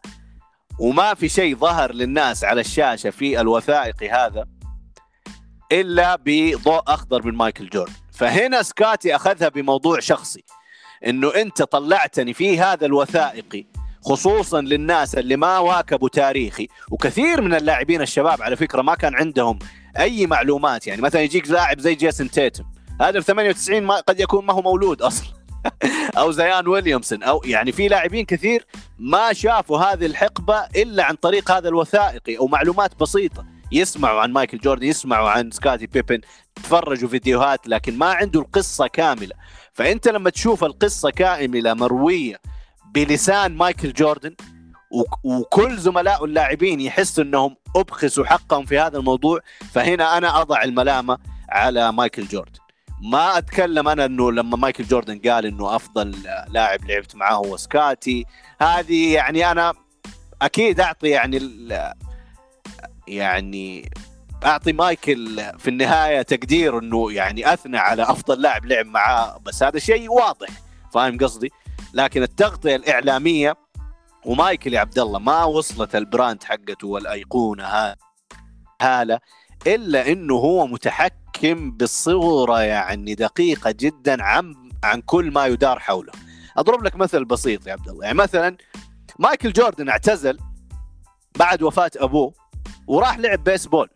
وما 0.78 1.14
في 1.14 1.28
شيء 1.28 1.56
ظهر 1.56 1.92
للناس 1.92 2.44
على 2.44 2.60
الشاشة 2.60 3.10
في 3.10 3.40
الوثائقي 3.40 4.10
هذا 4.10 4.46
إلا 5.72 6.16
بضوء 6.24 6.82
أخضر 6.86 7.26
من 7.26 7.34
مايكل 7.34 7.68
جوردن. 7.68 7.92
فهنا 8.12 8.62
سكاتي 8.62 9.16
أخذها 9.16 9.48
بموضوع 9.48 10.00
شخصي 10.00 10.44
إنه 11.06 11.34
أنت 11.34 11.62
طلعتني 11.62 12.34
في 12.34 12.60
هذا 12.60 12.86
الوثائقي 12.86 13.66
خصوصا 14.04 14.60
للناس 14.60 15.14
اللي 15.14 15.36
ما 15.36 15.58
واكبوا 15.58 16.08
تاريخي 16.08 16.68
وكثير 16.90 17.40
من 17.40 17.54
اللاعبين 17.54 18.02
الشباب 18.02 18.42
على 18.42 18.56
فكرة 18.56 18.82
ما 18.82 18.94
كان 18.94 19.14
عندهم 19.14 19.58
أي 19.98 20.26
معلومات 20.26 20.86
يعني 20.86 21.02
مثلا 21.02 21.22
يجيك 21.22 21.50
لاعب 21.50 21.80
زي 21.80 21.94
جيسون 21.94 22.30
تيتم 22.30 22.64
هذا 23.01 23.20
في 23.20 23.26
98 23.26 23.82
ما 23.82 24.01
قد 24.01 24.20
يكون 24.20 24.46
ما 24.46 24.53
هو 24.53 24.62
مولود 24.62 25.03
أصلا. 25.03 25.28
أو 26.18 26.30
زيان 26.30 26.68
ويليامسون. 26.68 27.22
أو 27.22 27.42
يعني 27.44 27.72
في 27.72 27.88
لاعبين 27.88 28.24
كثير 28.24 28.66
ما 28.98 29.32
شافوا 29.32 29.78
هذه 29.78 30.07
الحقبة 30.07 30.64
إلا 30.76 31.05
عن 31.05 31.14
طريق 31.14 31.51
هذا 31.51 31.68
الوثائقي. 31.68 32.38
أو 32.38 32.46
معلومات 32.46 33.01
بسيطة. 33.01 33.44
يسمعوا 33.72 34.20
عن 34.20 34.32
مايكل 34.32 34.59
جوردن 34.59 34.86
يسمعوا 34.86 35.30
عن 35.30 35.51
سكاتي 35.51 35.86
بيبن 35.86 36.20
تفرجوا 36.55 37.09
فيديوهات 37.09 37.68
لكن 37.68 37.98
ما 37.98 38.07
عنده 38.07 38.40
القصة 38.40 38.86
كاملة. 38.86 39.34
فأنت 39.72 40.09
لما 40.09 40.30
تشوف 40.30 40.64
القصة 40.64 41.11
كاملة 41.11 41.74
مروية 41.74 42.36
بلسان 42.94 43.57
مايكل 43.57 43.92
جوردن 43.92 44.34
وكل 45.24 45.76
زملاء 45.76 46.24
اللاعبين 46.24 46.80
يحسوا 46.80 47.24
إنهم 47.24 47.57
أبخسوا 47.76 48.24
حقهم 48.24 48.66
في 48.66 48.78
هذا 48.78 48.98
الموضوع 48.98 49.40
فهنا 49.72 50.18
أنا 50.18 50.40
أضع 50.40 50.62
الملامة 50.62 51.18
على 51.48 51.92
مايكل 51.92 52.26
جوردن. 52.26 52.61
ما 53.03 53.38
أتكلم 53.38 53.88
أنا 53.88 54.05
إنه 54.05 54.32
لما 54.32 54.57
مايكل 54.57 54.84
جوردن 54.84 55.18
قال 55.30 55.46
إنه 55.46 55.76
أفضل 55.76 56.16
لاعب 56.48 56.84
لعبت 56.84 57.16
معاه 57.16 57.34
هو 57.34 57.57
سكوتي 57.57 58.24
هذا 58.61 59.14
يعني 59.14 59.51
أنا 59.51 59.72
أكيد 60.42 60.80
أعطي 60.80 61.09
يعني 61.09 61.68
يعني 63.09 63.90
أعطي 64.44 64.72
مايكل 64.72 65.42
في 65.59 65.70
النهاية 65.70 66.22
تقدير 66.22 66.78
إنه 66.78 67.12
يعني 67.12 67.53
أثنى 67.53 67.78
على 67.78 68.03
أفضل 68.03 68.42
لاعب 68.42 68.64
لعب 68.64 68.86
معاه 68.86 69.38
بس 69.38 69.62
هذا 69.62 69.78
شيء 69.78 70.12
واضح 70.12 70.48
فاهم 70.92 71.18
قصدي؟ 71.18 71.51
لكن 71.94 72.22
التغطية 72.22 72.76
الإعلامية 72.76 73.55
ومايكل 74.24 74.74
يا 74.74 74.80
عبد 74.80 74.98
الله 74.98 75.18
ما 75.18 75.44
وصلت 75.44 75.96
ال 75.96 76.05
brand 76.05 76.44
حقته 76.44 76.88
والأيقونة 76.88 77.94
هالة 78.82 79.20
إلا 79.66 80.12
إنه 80.12 80.34
هو 80.34 80.66
متحكم 80.66 81.70
بصوره 81.70 82.62
يعني 82.62 83.14
دقيقة 83.14 83.70
جدا 83.70 84.22
عن 84.22 84.54
عن 84.84 85.00
كل 85.00 85.30
ما 85.30 85.46
يدار 85.46 85.78
حوله. 85.78 86.12
أضرب 86.56 86.84
لك 86.84 86.96
مثل 86.96 87.24
بسيط 87.24 87.66
يا 87.66 87.72
عبد 87.72 87.88
الله، 87.88 88.04
يعني 88.04 88.18
مثلا 88.18 88.56
مايكل 89.18 89.52
جوردن 89.52 89.88
اعتزل 89.88 90.38
بعد 91.38 91.62
وفاة 91.62 91.90
أبوه 91.96 92.32
وراح 92.86 93.18
لعب 93.18 93.44
بيسبول. 93.44 93.88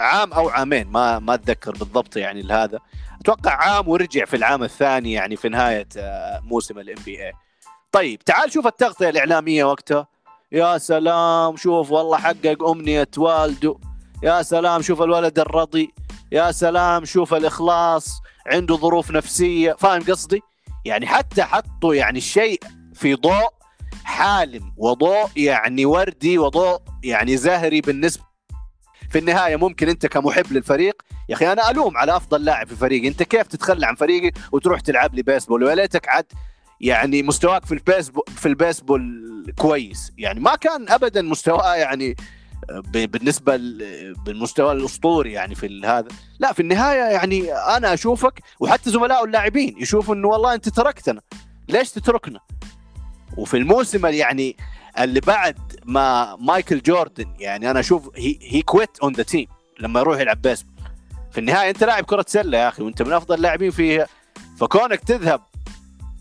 عام 0.00 0.32
أو 0.32 0.48
عامين 0.48 0.86
ما 0.86 1.18
ما 1.18 1.34
أتذكر 1.34 1.72
بالضبط 1.72 2.16
يعني 2.16 2.42
لهذا. 2.42 2.78
أتوقع 3.20 3.50
عام 3.50 3.88
ورجع 3.88 4.24
في 4.24 4.36
العام 4.36 4.62
الثاني 4.62 5.12
يعني 5.12 5.36
في 5.36 5.48
نهاية 5.48 5.88
آه، 5.96 6.40
موسم 6.44 6.78
الام 6.78 7.02
بي 7.04 7.26
اي 7.26 7.32
طيب 7.92 8.18
تعال 8.18 8.52
شوف 8.52 8.66
التغطية 8.66 9.08
الإعلامية 9.08 9.64
وقتها. 9.64 10.06
يا 10.52 10.78
سلام 10.78 11.56
شوف 11.56 11.90
والله 11.90 12.18
حقق 12.18 12.68
أمنية 12.68 13.08
والده. 13.16 13.78
يا 14.22 14.42
سلام 14.42 14.82
شوف 14.82 15.02
الولد 15.02 15.38
الرضي 15.38 15.94
يا 16.32 16.50
سلام 16.50 17.04
شوف 17.04 17.34
الإخلاص 17.34 18.20
عنده 18.46 18.76
ظروف 18.76 19.10
نفسية 19.10 19.72
فاهم 19.72 20.02
قصدي؟ 20.02 20.42
يعني 20.84 21.06
حتى 21.06 21.42
حطوا 21.42 21.94
يعني 21.94 22.18
الشيء 22.18 22.60
في 22.94 23.14
ضوء 23.14 23.48
حالم 24.04 24.72
وضوء 24.76 25.28
يعني 25.36 25.86
وردي 25.86 26.38
وضوء 26.38 26.78
يعني 27.04 27.36
زهري 27.36 27.80
بالنسبة 27.80 28.24
في 29.10 29.18
النهاية 29.18 29.56
ممكن 29.56 29.88
أنت 29.88 30.06
كمحب 30.06 30.52
للفريق 30.52 31.02
يا 31.28 31.34
أخي 31.34 31.52
أنا 31.52 31.70
ألوم 31.70 31.96
على 31.96 32.16
أفضل 32.16 32.44
لاعب 32.44 32.66
في 32.66 32.76
فريقي 32.76 33.08
أنت 33.08 33.22
كيف 33.22 33.46
تتخلى 33.46 33.86
عن 33.86 33.94
فريقي 33.94 34.30
وتروح 34.52 34.80
تلعب 34.80 35.14
لي 35.14 35.22
بيسبول 35.22 35.64
ويا 35.64 35.74
ليتك 35.74 36.08
عاد 36.08 36.26
يعني 36.80 37.22
مستواك 37.22 37.66
في 37.66 37.72
البيسبول 37.72 38.24
في 38.36 38.46
البيسبول 38.46 39.28
كويس. 39.58 40.12
يعني 40.18 40.40
ما 40.40 40.54
كان 40.56 40.88
ابدا 40.88 41.22
مستواه 41.22 41.74
يعني 41.74 42.16
بالنسبة 42.92 43.56
بالمستوى 44.26 44.72
الأسطوري 44.72 45.32
يعني 45.32 45.54
في 45.54 45.80
هذا. 45.84 46.08
لا 46.38 46.52
في 46.52 46.60
النهاية 46.60 47.02
يعني 47.02 47.52
أنا 47.52 47.94
أشوفك 47.94 48.42
وحتى 48.60 48.90
زملاء 48.90 49.24
اللاعبين 49.24 49.74
يشوفوا 49.78 50.14
إنه 50.14 50.28
والله 50.28 50.54
أنت 50.54 50.68
تركتنا. 50.68 51.20
ليش 51.68 51.90
تتركنا؟ 51.90 52.40
وفي 53.36 53.56
الموسم 53.56 54.06
يعني 54.06 54.56
اللي 54.98 55.20
بعد 55.20 55.58
ما 55.84 56.36
مايكل 56.36 56.82
جوردن 56.82 57.34
يعني 57.38 57.70
أنا 57.70 57.80
أشوف 57.80 58.10
he 58.42 58.62
quit 58.62 58.98
on 59.02 59.12
the 59.12 59.22
team 59.22 59.46
لما 59.80 60.00
يروح 60.00 60.20
يلعب 60.20 60.42
بيسبول 60.42 60.72
في 61.30 61.38
النهاية 61.38 61.70
أنت 61.70 61.84
لاعب 61.84 62.04
كرة 62.04 62.24
سلة 62.28 62.58
يا 62.58 62.68
أخي 62.68 62.82
وأنت 62.82 63.02
من 63.02 63.12
أفضل 63.12 63.34
اللاعبين 63.34 63.70
فيها. 63.70 64.06
فكونك 64.58 65.00
تذهب 65.00 65.40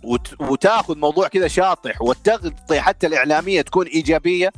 وت... 0.04 0.42
وتاخذ 0.42 0.98
موضوع 0.98 1.28
كذا 1.28 1.48
شاطح 1.48 2.02
والتغطيه 2.02 2.80
حتى 2.80 3.08
الإعلامية 3.08 3.62
تكون 3.62 3.86
إيجابية 3.88 4.54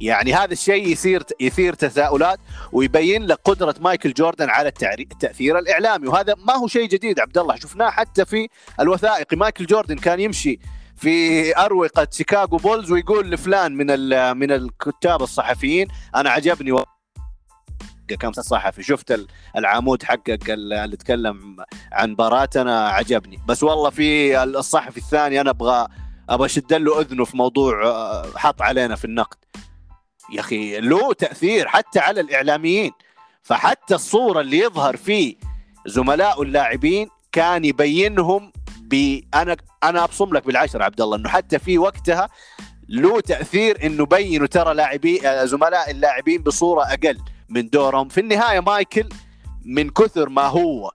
يعني 0.00 0.34
هذا 0.34 0.52
الشيء 0.52 0.88
يصير 0.88 1.22
يثير 1.40 1.72
تساؤلات 1.74 2.38
ويبين 2.72 3.26
لك 3.26 3.40
قدرة 3.44 3.74
مايكل 3.80 4.12
جوردن 4.12 4.48
على 4.48 4.72
التأثير 5.00 5.58
الإعلامي. 5.58 6.08
وهذا 6.08 6.34
ما 6.38 6.54
هو 6.54 6.66
شيء 6.66 6.88
جديد 6.88 7.20
عبد 7.20 7.38
الله. 7.38 7.56
شفناه 7.56 7.90
حتى 7.90 8.24
في 8.24 8.48
الوثائقي. 8.80 9.36
مايكل 9.36 9.66
جوردن 9.66 9.96
كان 9.96 10.20
يمشي 10.20 10.58
في 10.96 11.56
أروقة 11.58 12.06
شيكاغو 12.10 12.56
بولز 12.56 12.92
ويقول 12.92 13.30
لفلان 13.30 13.76
من 13.76 13.86
من 14.36 14.52
الكتاب 14.52 15.22
الصحفيين 15.22 15.88
أنا 16.14 16.30
عجبني 16.30 16.72
و... 16.72 16.84
كم 18.20 18.32
صحفي. 18.32 18.82
شفت 18.82 19.26
العمود 19.56 20.02
حقك 20.02 20.50
اللي 20.50 20.96
تكلم 20.96 21.56
عن 21.92 22.10
مباراتنا 22.10 22.88
عجبني. 22.88 23.38
بس 23.48 23.62
والله 23.62 23.90
في 23.90 24.42
الصحفي 24.42 24.96
الثاني 24.96 25.40
أنا 25.40 25.50
أبغى 25.50 25.88
أبغى 26.28 26.46
أشد 26.46 26.72
له 26.72 27.00
أذنه 27.00 27.24
في 27.24 27.36
موضوع 27.36 27.84
آه، 27.84 28.26
حط 28.36 28.62
علينا 28.62 28.96
في 28.96 29.04
النقد. 29.04 29.36
يا 30.32 30.40
أخي 30.40 30.80
له 30.80 31.12
تأثير 31.12 31.68
حتى 31.68 31.98
على 31.98 32.20
الإعلاميين. 32.20 32.92
فحتى 33.42 33.94
الصورة 33.94 34.40
اللي 34.40 34.58
يظهر 34.58 34.96
فيه 34.96 35.36
زملاء 35.86 36.42
اللاعبين 36.42 37.08
كان 37.32 37.64
يبينهم 37.64 38.52
ب 38.80 39.20
أنا 39.34 39.56
أنا 39.82 40.04
أبصم 40.04 40.34
لك 40.34 40.46
بالعشر 40.46 40.82
عبد 40.82 41.00
الله 41.00 41.16
إنه 41.16 41.28
حتى 41.28 41.58
في 41.58 41.78
وقتها 41.78 42.28
له 42.88 43.20
تأثير 43.20 43.86
إنه 43.86 44.06
بينوا 44.06 44.46
ترى 44.46 44.74
لاعبي 44.74 45.28
آه، 45.28 45.44
زملاء 45.44 45.90
اللاعبين 45.90 46.42
بصورة 46.42 46.82
أقل 46.82 47.18
من 47.48 47.68
دورهم. 47.68 48.08
في 48.08 48.20
النهاية 48.20 48.60
مايكل 48.60 49.08
من 49.64 49.90
كثر 49.90 50.28
ما 50.28 50.42
هو 50.42 50.90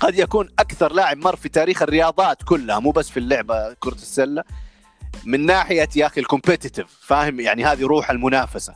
قد 0.00 0.18
يكون 0.18 0.48
أكثر 0.58 0.92
لاعب 0.92 1.16
مر 1.16 1.36
في 1.36 1.48
تاريخ 1.48 1.82
الرياضات 1.82 2.42
كلها 2.42 2.78
مو 2.78 2.90
بس 2.90 3.10
في 3.10 3.16
اللعبة 3.16 3.72
كرة 3.72 3.94
السلة 3.94 4.44
من 5.26 5.46
ناحية 5.46 5.88
يا 5.96 6.06
أخي 6.06 6.20
ال 6.20 6.25
competitive 6.25 6.86
فاهم؟ 7.00 7.40
يعني 7.40 7.64
هذه 7.64 7.82
روح 7.82 8.10
المنافسة. 8.10 8.74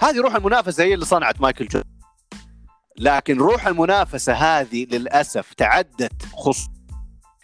هذه 0.00 0.20
روح 0.20 0.34
المنافسة 0.34 0.84
هي 0.84 0.94
اللي 0.94 1.04
صنعت 1.04 1.40
مايكل 1.40 1.66
جوردن. 1.66 1.88
لكن 2.98 3.38
روح 3.38 3.66
المنافسة 3.66 4.32
هذه 4.32 4.86
للأسف 4.90 5.54
تعدت 5.54 6.66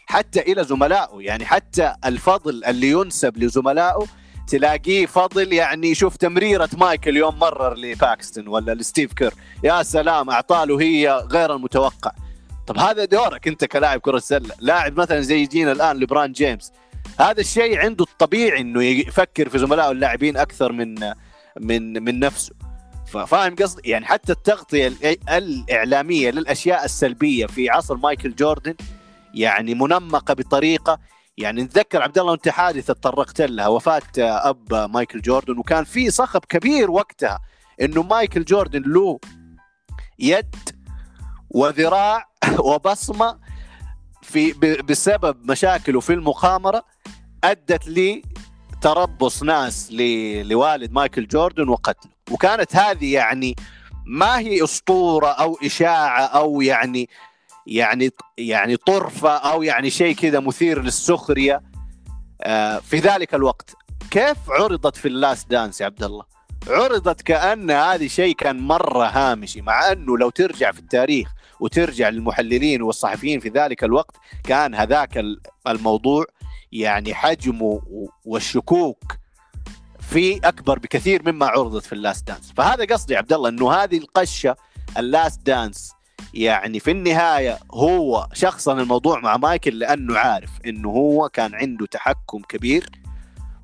حتى 0.07 0.41
إلى 0.41 0.65
زملائه. 0.65 1.21
يعني 1.21 1.47
حتى 1.47 1.95
الفضل 2.05 2.65
اللي 2.65 2.91
ينسب 2.91 3.37
لزملائه 3.37 4.07
تلاقيه 4.49 5.07
فضل 5.07 5.53
يعني 5.53 5.95
شوف 5.95 6.17
تمريرة 6.17 6.69
مايكل 6.79 7.17
يوم 7.17 7.39
مرر 7.39 7.75
لباكستون 7.75 8.49
ولا 8.49 8.75
لستيف 8.75 9.13
كير. 9.13 9.35
يا 9.65 9.83
سلام 9.83 10.31
أعطاله 10.31 10.81
هي 10.81 11.27
غير 11.31 11.55
المتوقع. 11.55 12.13
طب 12.67 12.79
هذا 12.79 13.05
دورك 13.05 13.49
أنت 13.49 13.65
كلاعب 13.65 14.01
كرة 14.01 14.19
سله 14.19 14.55
لاعب 14.61 15.01
مثلا 15.01 15.21
زي 15.21 15.43
يجينا 15.43 15.73
الآن 15.73 15.97
لبران 15.97 16.33
جيمس. 16.33 16.73
هذا 17.21 17.41
الشيء 17.41 17.79
عنده 17.79 18.05
الطبيعي 18.05 18.61
إنه 18.61 18.83
يفكر 18.83 19.49
في 19.49 19.59
زملائه 19.59 19.91
اللاعبين 19.91 20.37
أكثر 20.37 20.73
من 20.73 20.95
من 21.61 22.05
من 22.05 22.21
نفسه. 22.21 22.55
فاهم 23.27 23.55
قصدي؟ 23.55 23.91
يعني 23.91 24.07
حتى 24.07 24.33
التغطية 24.33 24.93
الإعلامية 25.29 26.31
للأشياء 26.31 26.85
السلبية 26.85 27.47
في 27.47 27.71
عصر 27.71 27.97
مايكل 27.97 28.35
جوردن 28.35 28.75
يعني 29.35 29.75
منمقة 29.75 30.35
بطريقة. 30.35 30.99
يعني 31.39 31.63
نتذكر 31.63 32.03
عبد 32.03 32.19
الله 32.19 32.35
انت 32.35 32.49
حادثه 32.49 32.95
تطرقت 32.95 33.41
لها 33.41 33.69
وفاة 33.69 34.03
أب 34.19 34.75
مايكل 34.75 35.21
جوردن 35.21 35.59
وكان 35.59 35.85
في 35.85 36.11
صخب 36.11 36.41
كبير 36.49 36.91
وقتها 36.91 37.39
إنه 37.81 38.03
مايكل 38.03 38.45
جوردن 38.45 38.83
له 38.87 39.19
يد 40.19 40.57
وذراع 41.51 42.29
وبصمة 42.69 43.39
في 44.27 44.53
بسبب 44.89 45.51
مشاكله 45.51 46.01
في 46.01 46.13
المقامره 46.13 46.85
أدت 47.45 47.89
لي 47.89 48.23
تربص 48.83 49.43
ناس 49.43 49.93
لوالد 50.43 50.93
مايكل 50.93 51.27
جوردن 51.27 51.69
وقتله. 51.69 52.13
وكانت 52.31 52.77
هذه 52.77 53.15
يعني 53.15 53.57
ما 54.07 54.39
هي 54.39 54.65
أسطورة 54.65 55.27
أو 55.27 55.59
إشاعة 55.65 56.21
أو 56.21 56.61
يعني 56.61 57.09
يعني 57.67 58.11
يعني 58.39 58.77
طرفة 58.77 59.37
أو 59.37 59.63
يعني 59.63 59.91
شيء 59.91 60.15
كذا 60.15 60.41
مثير 60.41 60.83
للسخرية 60.83 61.63
آه، 62.43 62.79
في 62.79 62.99
ذلك 62.99 63.35
الوقت. 63.35 63.75
كيف 64.11 64.37
عرضت 64.51 64.97
في 64.97 65.09
ال 65.09 65.17
Last 65.17 65.51
Dance 65.51 65.81
يا 65.81 65.87
عبد 65.87 66.05
الله؟ 66.05 66.25
عرضت 66.69 67.23
كأن 67.23 67.71
هذه 67.71 68.07
شيء 68.07 68.35
كان 68.35 68.61
مرة 68.61 69.05
هامشي 69.05 69.63
مع 69.63 69.93
أنه 69.93 70.19
لو 70.19 70.31
ترجع 70.31 70.73
في 70.73 70.79
التاريخ 70.79 71.36
وترجع 71.61 72.09
للمحللين 72.09 72.83
والصحفيين 72.83 73.41
في 73.41 73.49
ذلك 73.49 73.85
الوقت 73.85 74.17
كان 74.45 74.75
هذاك 74.75 75.23
الموضوع 75.67 76.25
يعني 76.73 77.15
حجمه 77.15 77.83
والشكوك 78.25 79.17
في 80.01 80.39
أكبر 80.45 80.79
بكثير 80.79 81.33
مما 81.33 81.47
عرضت 81.47 81.85
في 81.85 81.93
ال 81.93 81.99
Last 81.99 82.27
Dance 82.27 82.53
فهذا 82.57 82.85
قصدي 82.85 83.17
عبد 83.17 83.33
الله 83.33 83.49
إنه 83.49 83.73
هذه 83.73 83.99
القصة 83.99 84.57
اللاست 84.99 85.47
دانس 85.47 85.93
يعني 86.35 86.81
في 86.81 86.91
النهاية 86.91 87.59
هو 87.75 88.29
شخصا 88.33 88.73
الموضوع 88.73 89.21
مع 89.21 89.37
مايكل 89.37 89.79
لأنه 89.79 90.19
عارف 90.19 90.51
إنه 90.67 90.89
هو 90.89 91.29
كان 91.29 91.55
عنده 91.55 91.87
تحكم 91.87 92.43
كبير 92.49 92.91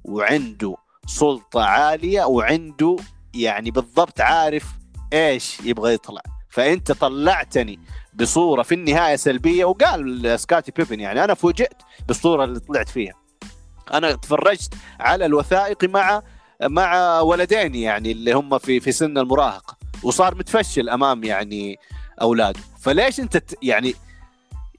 وعنده 0.04 0.76
سلطة 1.06 1.62
عالية 1.62 2.24
وعنده 2.24 2.96
يعني 3.34 3.70
بالضبط 3.70 4.20
عارف 4.20 4.64
إيش 5.12 5.60
يبغى 5.60 5.94
يطلع. 5.94 6.22
فأنت 6.52 6.92
طلعتني 6.92 7.80
بصورة 8.14 8.62
في 8.62 8.74
النهاية 8.74 9.16
سلبية 9.16 9.64
وقال 9.64 10.40
سكاتي 10.40 10.72
بيبن 10.72 11.00
يعني 11.00 11.24
أنا 11.24 11.34
فوجئت 11.34 11.82
بالصورة 12.08 12.44
اللي 12.44 12.60
طلعت 12.60 12.88
فيها. 12.88 13.14
أنا 13.92 14.12
تفرجت 14.12 14.74
على 15.00 15.26
الوثائقي 15.26 15.88
مع 15.88 16.22
مع 16.62 17.20
ولدين 17.20 17.74
يعني 17.74 18.12
اللي 18.12 18.32
هم 18.32 18.58
في 18.58 18.80
في 18.80 18.92
سن 18.92 19.18
المراهقه 19.18 19.76
وصار 20.02 20.34
متفشل 20.34 20.88
أمام 20.88 21.24
يعني 21.24 21.78
اولاده 22.22 22.60
فليش 22.80 23.20
أنت 23.20 23.42
يعني 23.62 23.94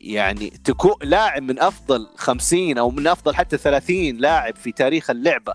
يعني 0.01 0.49
تكون 0.49 0.93
لاعب 1.01 1.43
من 1.43 1.59
أفضل 1.59 2.09
50 2.15 2.77
أو 2.77 2.89
من 2.89 3.07
أفضل 3.07 3.35
حتى 3.35 3.57
30 3.57 4.17
لاعب 4.17 4.55
في 4.55 4.71
تاريخ 4.71 5.09
اللعبة 5.09 5.53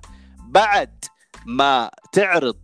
بعد 0.48 1.04
ما 1.46 1.90
تعرض 2.12 2.56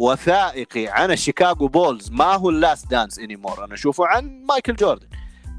وثائقي 0.00 0.88
عن 0.88 1.10
الشيكاغو 1.10 1.68
بولز. 1.68 2.10
ما 2.10 2.34
هو 2.34 2.50
ال 2.50 2.58
Last 2.58 2.90
Dance 2.90 3.18
anymore 3.18 3.64
أنا 3.64 3.74
أشوفه 3.74 4.06
عن 4.06 4.44
مايكل 4.48 4.76
جوردن. 4.76 5.06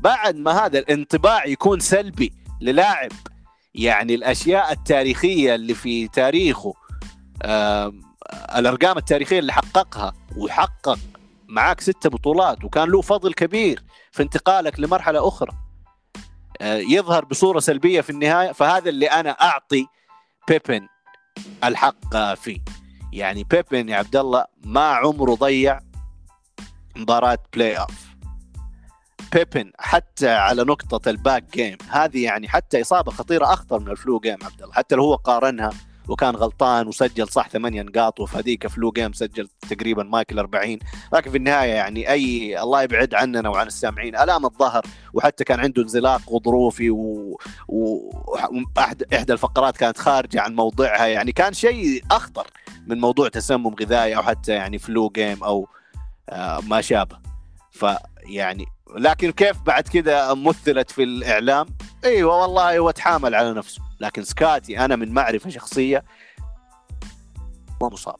بعد 0.01 0.35
ما 0.35 0.65
هذا 0.65 0.79
الانطباع 0.79 1.45
يكون 1.45 1.79
سلبي 1.79 2.33
للاعب 2.61 3.11
يعني 3.75 4.15
الأشياء 4.15 4.71
التاريخية 4.71 5.55
اللي 5.55 5.73
في 5.73 6.07
تاريخه 6.07 6.73
الأرقام 8.55 8.97
التاريخية 8.97 9.39
اللي 9.39 9.53
حققها 9.53 10.13
وحقق 10.37 10.99
معاك 11.47 11.81
ستة 11.81 12.09
بطولات 12.09 12.63
وكان 12.63 12.89
له 12.89 13.01
فضل 13.01 13.33
كبير 13.33 13.83
في 14.11 14.23
انتقالك 14.23 14.79
لمرحلة 14.79 15.27
أخرى 15.27 15.51
آه، 16.61 16.77
يظهر 16.77 17.25
بصورة 17.25 17.59
سلبية 17.59 18.01
في 18.01 18.09
النهاية. 18.09 18.51
فهذا 18.51 18.89
اللي 18.89 19.05
أنا 19.05 19.29
أعطي 19.29 19.85
بيبن 20.47 20.87
الحق 21.63 22.33
فيه. 22.33 22.59
يعني 23.13 23.43
بيبن 23.43 23.89
يا 23.89 23.95
عبد 23.95 24.15
الله 24.15 24.45
ما 24.63 24.93
عمره 24.93 25.35
ضيع 25.35 25.79
مباراة 26.95 27.39
playoff 27.53 28.11
بيبن 29.33 29.71
حتى 29.79 30.29
على 30.29 30.63
نقطة 30.63 31.09
ال 31.09 31.16
back 31.16 31.43
game 31.53 31.77
هذه 31.89 32.23
يعني 32.23 32.49
حتى 32.49 32.81
إصابة 32.81 33.11
خطيرة 33.11 33.53
أخطر 33.53 33.79
من 33.79 33.91
ال 33.91 33.98
flu 33.98 34.19
game 34.19 34.37
عبد 34.43 34.61
الله 34.61 34.73
حتى 34.73 34.95
لو 34.95 35.03
هو 35.03 35.15
قارنها 35.15 35.69
وكان 36.07 36.35
غلطان 36.35 36.87
وسجل 36.87 37.27
صح 37.27 37.49
ثمانية 37.49 37.81
نقاط 37.81 38.19
وفي 38.19 38.37
هذيك 38.37 38.67
flu 38.67 38.91
game 38.91 39.13
سجل 39.13 39.49
تقريبا 39.69 40.03
مايكل 40.03 40.39
40 40.39 40.79
لكن 41.13 41.31
في 41.31 41.37
النهاية 41.37 41.73
يعني 41.73 42.09
أي 42.09 42.61
الله 42.61 42.83
يبعد 42.83 43.13
عننا 43.13 43.49
وعن 43.49 43.67
السامعين 43.67 44.15
ألام 44.15 44.45
الظهر 44.45 44.85
وحتى 45.13 45.43
كان 45.43 45.59
عنده 45.59 45.81
انزلاق 45.81 46.21
غضروفي 46.29 46.89
و... 46.89 47.37
وأحد 47.67 49.03
إحدى 49.13 49.33
الفقرات 49.33 49.77
كانت 49.77 49.97
خارجة 49.97 50.41
عن 50.41 50.55
موضعها 50.55 51.05
يعني 51.05 51.31
كان 51.31 51.53
شيء 51.53 52.03
أخطر. 52.11 52.47
من 52.87 52.99
موضوع 52.99 53.27
تسمم 53.27 53.75
غذائي 53.81 54.15
أو 54.15 54.23
حتى 54.23 54.51
يعني 54.51 54.79
flu 54.79 55.09
game 55.09 55.43
أو 55.43 55.67
آه، 56.29 56.59
ما 56.59 56.81
شابه. 56.81 57.19
فيعني 57.71 58.65
لكن 58.97 59.31
كيف 59.31 59.61
بعد 59.61 59.87
كذا 59.87 60.33
مثلت 60.33 60.91
في 60.91 61.03
الإعلام؟ 61.03 61.65
إيوه 62.05 62.41
والله 62.41 62.77
هو 62.77 62.91
تحامل 62.91 63.35
على 63.35 63.53
نفسه. 63.53 63.81
لكن 63.99 64.23
سكاتي 64.23 64.79
أنا 64.79 64.95
من 64.95 65.13
معرفة 65.13 65.49
شخصية 65.49 66.03
مصاب. 67.81 68.19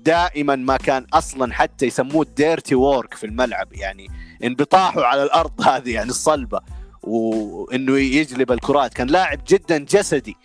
دائما 0.00 0.56
ما 0.56 0.76
كان 0.76 1.06
أصلا 1.12 1.54
حتى 1.54 1.86
يسموه 1.86 2.26
ديرتي 2.36 2.74
وورك 2.74 3.14
في 3.14 3.26
الملعب. 3.26 3.72
يعني 3.72 4.08
انبطاحه 4.44 5.04
على 5.04 5.22
الأرض 5.22 5.62
هذه 5.68 5.94
يعني 5.94 6.10
الصلبة. 6.10 6.60
وإنه 7.02 7.98
يجلب 7.98 8.52
الكرات. 8.52 8.94
كان 8.94 9.06
لاعب 9.06 9.40
جدا 9.48 9.78
جسدي. 9.78 10.36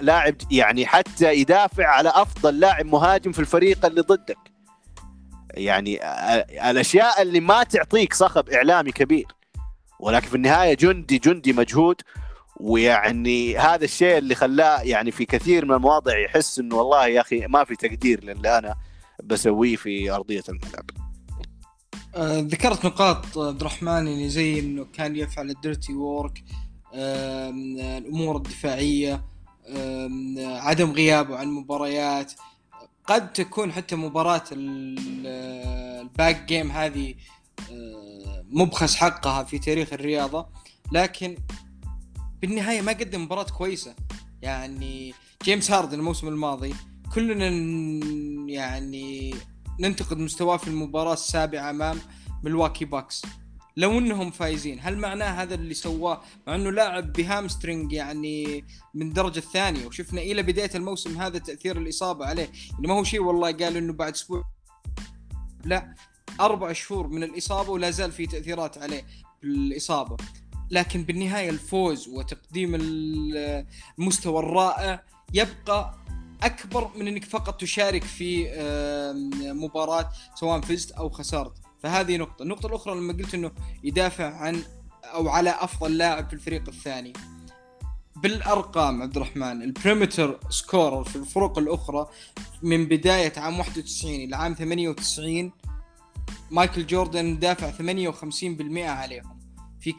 لاعب 0.00 0.34
يعني 0.50 0.86
حتى 0.86 1.34
يدافع 1.34 1.86
على 1.86 2.08
أفضل 2.08 2.60
لاعب 2.60 2.86
مهاجم 2.86 3.32
في 3.32 3.38
الفريق 3.38 3.86
اللي 3.86 4.00
ضدك. 4.00 4.38
يعني 5.54 6.00
الأشياء 6.70 7.22
اللي 7.22 7.40
ما 7.40 7.62
تعطيك 7.62 8.14
صخب 8.14 8.48
إعلامي 8.48 8.92
كبير. 8.92 9.26
ولكن 10.00 10.28
في 10.28 10.34
النهاية 10.34 10.74
جندي 10.74 11.18
جندي 11.18 11.52
مجهود. 11.52 12.00
ويعني 12.56 13.58
هذا 13.58 13.84
الشيء 13.84 14.18
اللي 14.18 14.34
خلاه 14.34 14.82
يعني 14.82 15.10
في 15.10 15.24
كثير 15.24 15.64
من 15.64 15.74
المواضع 15.74 16.18
يحس 16.18 16.58
إنه 16.58 16.76
والله 16.76 17.06
يا 17.06 17.20
أخي 17.20 17.46
ما 17.46 17.64
في 17.64 17.76
تقدير 17.76 18.24
للي 18.24 18.58
أنا 18.58 18.74
بسويه 19.24 19.76
في 19.76 20.10
أرضية 20.10 20.42
الملعب. 20.48 20.90
ذكرت 22.48 22.84
نقاط 22.84 23.38
عبد 23.38 23.60
الرحمن 23.60 24.08
اللي 24.08 24.28
زي 24.28 24.60
إنه 24.60 24.86
كان 24.92 25.16
يفعل 25.16 25.50
الديرتي 25.50 25.92
وورك 25.92 26.44
الأمور 26.94 28.36
الدفاعية. 28.36 29.29
عدم 30.38 30.90
غيابه 30.92 31.36
عن 31.36 31.48
مباريات. 31.48 32.32
قد 33.06 33.32
تكون 33.32 33.72
حتى 33.72 33.96
مباراة 33.96 34.44
ال- 34.52 35.26
ال 36.00 36.09
back 36.09 36.44
game 36.44 36.70
هذه 36.70 37.14
مبخس 38.50 38.94
حقها 38.96 39.44
في 39.44 39.58
تاريخ 39.58 39.92
الرياضة 39.92 40.46
لكن 40.92 41.36
بالنهاية 42.42 42.80
ما 42.80 42.92
قدم 42.92 43.22
مباراة 43.22 43.42
كويسة. 43.58 43.94
يعني 44.42 45.14
جيمس 45.44 45.70
هاردن 45.70 45.98
الموسم 45.98 46.28
الماضي 46.28 46.74
كلنا 47.14 47.48
يعني 48.52 49.34
ننتقد 49.80 50.18
مستواه 50.18 50.56
في 50.56 50.68
المباراة 50.68 51.12
السابعة 51.12 51.70
أمام 51.70 51.98
ملواكي 52.42 52.84
باكس 52.84 53.22
لو 53.76 53.98
انهم 53.98 54.30
فايزين 54.30 54.78
هل 54.82 54.98
معناه 54.98 55.42
هذا 55.42 55.54
اللي 55.54 55.74
سواه؟ 55.74 56.20
مع 56.46 56.54
انه 56.54 56.70
لاعب 56.70 57.12
ب 57.12 57.20
hamstring 57.20 57.92
يعني 57.92 58.64
من 58.94 59.08
الدرجة 59.08 59.38
الثانية 59.38 59.86
وشفنا 59.86 60.20
إلى 60.20 60.42
بداية 60.42 60.70
الموسم 60.74 61.20
هذا 61.20 61.38
تأثير 61.38 61.76
الإصابة 61.78 62.26
عليه. 62.26 62.50
يعني 62.72 62.86
ما 62.88 62.94
هو 62.94 63.04
شيء 63.04 63.20
والله 63.22 63.52
قال 63.52 63.76
إنه 63.76 63.92
بعد 63.92 64.12
أسبوع 64.12 64.44
لا 65.64 65.94
أربع 66.40 66.72
شهور 66.72 67.06
من 67.08 67.22
الإصابة 67.22 67.70
ولا 67.70 67.90
زال 67.90 68.12
في 68.12 68.26
تأثيرات 68.26 68.78
عليه 68.78 69.06
بالإصابة. 69.42 70.16
لكن 70.70 71.02
بالنهاية 71.02 71.50
الفوز 71.50 72.08
وتقديم 72.08 72.74
ال- 72.74 73.66
المستوى 73.98 74.38
الرائع 74.38 75.02
يبقى 75.34 75.94
أكبر 76.42 76.90
من 76.96 77.08
أنك 77.08 77.24
فقط 77.24 77.60
تشارك 77.60 78.04
في 78.04 78.50
آم، 78.50 79.30
مباراة 79.64 80.12
سواء 80.34 80.60
فزت 80.60 80.90
أو 80.90 81.08
خسرت. 81.08 81.52
فهذه 81.82 82.16
نقطة. 82.16 82.42
النقطة 82.42 82.66
الأخرى 82.66 82.94
لما 82.94 83.12
قلت 83.12 83.34
أنه 83.34 83.50
يدافع 83.84 84.36
عن 84.36 84.62
أو 85.04 85.28
على 85.28 85.50
أفضل 85.50 85.98
لاعب 85.98 86.28
في 86.28 86.32
الفريق 86.32 86.68
الثاني. 86.68 87.12
بالأرقام 88.16 89.02
عبد 89.02 89.16
الرحمن 89.16 89.62
ال 89.62 89.70
perimeter 89.70 90.40
scorer 90.50 91.04
في 91.04 91.16
الفرق 91.16 91.58
الأخرى 91.58 92.08
من 92.62 92.84
بداية 92.86 93.32
عام 93.36 93.58
91 93.58 94.14
إلى 94.14 94.36
عام 94.36 94.54
98 94.54 95.52
مايكل 96.50 96.86
جوردن 96.86 97.38
دافع 97.38 97.70
58% 97.70 98.78
عليهم 98.78 99.38
في 99.80 99.94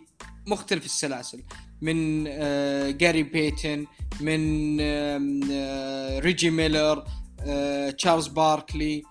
مختلف 0.47 0.86
السلاسل. 0.86 1.43
من 1.82 2.25
آه، 2.27 2.89
جاري 2.91 3.23
بيتن 3.23 3.86
من 4.21 4.77
آه، 4.82 6.19
ريجي 6.19 6.49
ميلر 6.49 7.03
آه، 7.39 7.89
تشارلز 7.89 8.27
باركلي 8.27 9.03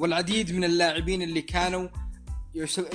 والعديد 0.00 0.52
من 0.52 0.64
اللاعبين 0.64 1.22
اللي 1.22 1.42
كانوا 1.42 1.88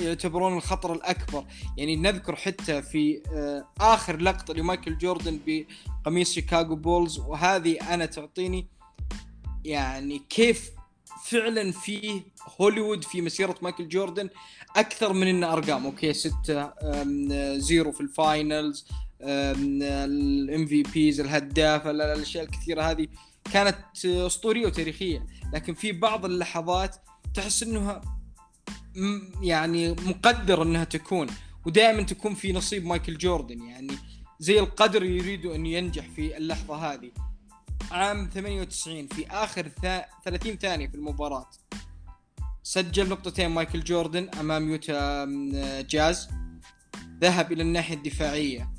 يعتبرون 0.00 0.56
الخطر 0.56 0.92
الأكبر. 0.92 1.44
يعني 1.76 1.96
نذكر 1.96 2.36
حتى 2.36 2.82
في 2.82 3.22
آه، 3.32 3.64
آخر 3.80 4.16
لقطة 4.20 4.54
لمايكل 4.54 4.98
جوردن 4.98 5.40
بقميص 5.46 6.32
شيكاغو 6.32 6.76
بولز 6.76 7.18
وهذه 7.18 7.94
أنا 7.94 8.06
تعطيني 8.06 8.66
يعني 9.64 10.22
كيف 10.30 10.70
فعلا 11.26 11.72
فيه 11.72 12.22
هوليوود 12.60 13.04
في 13.04 13.20
مسيرة 13.20 13.54
مايكل 13.62 13.88
جوردن 13.88 14.28
أكثر 14.76 15.12
من 15.12 15.26
إنه 15.26 15.52
أرقام. 15.52 15.84
أوكي 15.86 16.12
ستة 16.12 16.62
أم، 16.64 17.28
آه، 17.32 17.56
zero 17.56 17.92
في 17.92 18.00
ال 18.00 18.86
Finals 19.20 20.66
ال 20.66 20.82
MVPs 20.82 21.20
الهداف 21.20 21.86
ال- 21.86 22.00
الأشياء 22.02 22.44
الكثيرة 22.44 22.82
هذه. 22.82 23.06
كانت 23.52 24.04
أسطورية 24.04 24.66
وتاريخية 24.66 25.26
لكن 25.52 25.74
في 25.74 25.92
بعض 25.92 26.24
اللحظات 26.24 26.96
تحس 27.34 27.62
إنها 27.62 28.00
يعني 29.42 29.92
مقدر 29.92 30.62
إنها 30.62 30.84
تكون 30.84 31.26
ودائما 31.66 32.02
تكون 32.02 32.34
في 32.34 32.52
نصيب 32.52 32.86
مايكل 32.86 33.18
جوردن 33.18 33.62
يعني 33.62 33.92
زي 34.38 34.58
القدر 34.58 35.02
يريد 35.02 35.46
أن 35.46 35.66
ينجح 35.66 36.08
في 36.16 36.36
اللحظة 36.36 36.74
هذه. 36.76 37.10
عام 37.90 38.30
98 38.34 39.06
في 39.08 39.26
آخر 39.30 39.68
ثا... 39.68 40.04
30 40.24 40.56
ثانية 40.56 40.88
في 40.88 40.94
المباراة. 40.94 41.50
سجل 42.62 43.08
نقطتين 43.08 43.50
مايكل 43.50 43.84
جوردن 43.84 44.28
أمام 44.40 44.70
يوتا 44.70 45.24
جاز. 45.90 46.28
ذهب 47.20 47.52
إلى 47.52 47.62
الناحية 47.62 47.94
الدفاعية. 47.94 48.72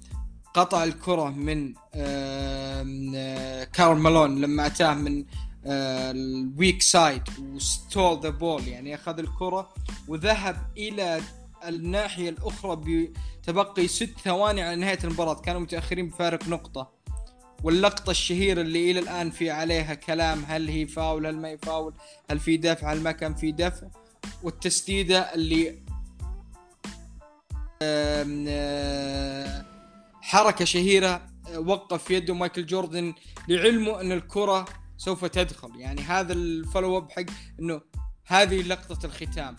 قطع 0.55 0.83
الكرة 0.83 1.29
من 1.29 1.73
آم، 1.95 3.11
آه، 3.15 3.63
كارل 3.63 3.97
مالون 3.97 4.41
لما 4.41 4.65
أتاه 4.65 4.93
من 4.93 5.25
آه، 5.65 6.11
ال 6.11 6.25
weak 6.25 6.81
side 6.81 7.21
و 7.39 7.53
stole 7.53 8.19
the 8.19 8.29
ball 8.29 8.67
يعني 8.67 8.95
أخذ 8.95 9.19
الكرة 9.19 9.73
وذهب 10.07 10.57
إلى 10.77 11.21
الناحية 11.67 12.29
الأخرى 12.29 12.75
بتبقي 13.43 13.87
ست 13.87 14.19
ثواني 14.23 14.61
على 14.61 14.75
نهاية 14.75 14.99
المباراة. 15.03 15.33
كانوا 15.33 15.61
متأخرين 15.61 16.09
بفارق 16.09 16.47
نقطة. 16.47 16.91
واللقطة 17.63 18.11
الشهيرة 18.11 18.61
اللي 18.61 18.91
إلى 18.91 18.99
الآن 18.99 19.31
في 19.31 19.49
عليها 19.51 19.93
كلام 19.93 20.43
هل 20.47 20.69
هي 20.69 20.87
فاول 20.87 21.25
هل 21.25 21.35
ما 21.35 21.47
هي 21.47 21.57
فاول 21.57 21.93
هل 22.29 22.39
في 22.39 22.57
دفع 22.57 22.93
هل 22.93 23.01
ما 23.01 23.11
كان 23.11 23.33
في 23.35 23.51
دفع. 23.51 23.87
والتسديدة 24.43 25.19
اللي 25.19 25.69
آم، 27.81 28.45
آه، 28.47 29.65
حركة 30.25 30.65
شهيرة 30.65 31.27
آه، 31.47 31.59
وقف 31.59 32.11
يده 32.11 32.33
مايكل 32.33 32.65
جوردن 32.65 33.13
لعلمه 33.47 34.01
أن 34.01 34.11
الكرة 34.11 34.65
سوف 34.97 35.25
تدخل. 35.25 35.71
يعني 35.75 36.01
هذا 36.01 36.33
ال 36.33 36.42
follow 36.42 36.97
up 36.97 37.11
حق 37.11 37.25
إنه 37.59 37.81
هذه 38.25 38.61
لقطة 38.61 39.05
الختام 39.05 39.55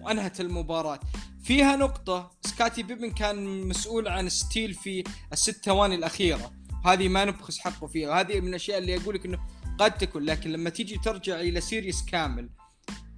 وانهت 0.00 0.40
المباراة. 0.40 1.00
فيها 1.42 1.76
نقطة 1.76 2.30
سكاتي 2.40 2.82
بيبن 2.82 3.10
كان 3.10 3.68
مسؤول 3.68 4.08
عن 4.08 4.28
steal 4.28 4.74
في 4.74 5.04
الست 5.32 5.64
ثواني 5.64 5.94
الأخيرة. 5.94 6.52
هذه 6.84 7.08
ما 7.08 7.24
نبخس 7.24 7.58
حقه 7.58 7.86
فيها. 7.86 8.10
وهذه 8.10 8.40
من 8.40 8.48
الأشياء 8.48 8.78
اللي 8.78 8.96
أقول 8.96 9.14
لك 9.14 9.26
إنه 9.26 9.38
قد 9.78 9.98
تكون. 9.98 10.22
لكن 10.22 10.52
لما 10.52 10.70
تيجي 10.70 10.98
ترجع 10.98 11.40
إلى 11.40 11.60
series 11.60 12.04
كامل 12.04 12.50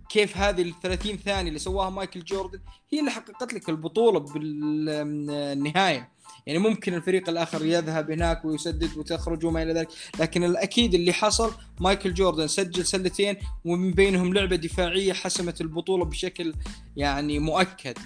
كيف 0.08 0.36
هذه 0.36 0.62
ال 0.62 0.80
30 0.80 1.16
ثانية 1.16 1.48
اللي 1.48 1.58
سواها 1.58 1.90
مايكل 1.90 2.24
جوردن 2.24 2.60
هي 2.92 3.00
اللي 3.00 3.10
حققت 3.10 3.52
لك 3.52 3.68
البطولة 3.68 4.20
بالنهاية. 4.20 6.11
يعني 6.46 6.58
ممكن 6.58 6.94
الفريق 6.94 7.28
الآخر 7.28 7.66
يذهب 7.66 8.10
هناك 8.10 8.44
ويسدد 8.44 8.96
وتخرج 8.96 9.44
وما 9.44 9.62
إلى 9.62 9.72
ذلك. 9.72 9.88
لكن 10.20 10.44
الأكيد 10.44 10.94
اللي 10.94 11.12
حصل 11.12 11.54
مايكل 11.80 12.14
جوردن 12.14 12.46
سجل 12.46 12.86
سلتين 12.86 13.36
ومن 13.64 13.92
بينهم 13.92 14.34
لعبة 14.34 14.56
دفاعية 14.56 15.12
حسمت 15.12 15.60
البطولة 15.60 16.04
بشكل 16.04 16.54
يعني 16.96 17.38
مؤكد. 17.38 17.98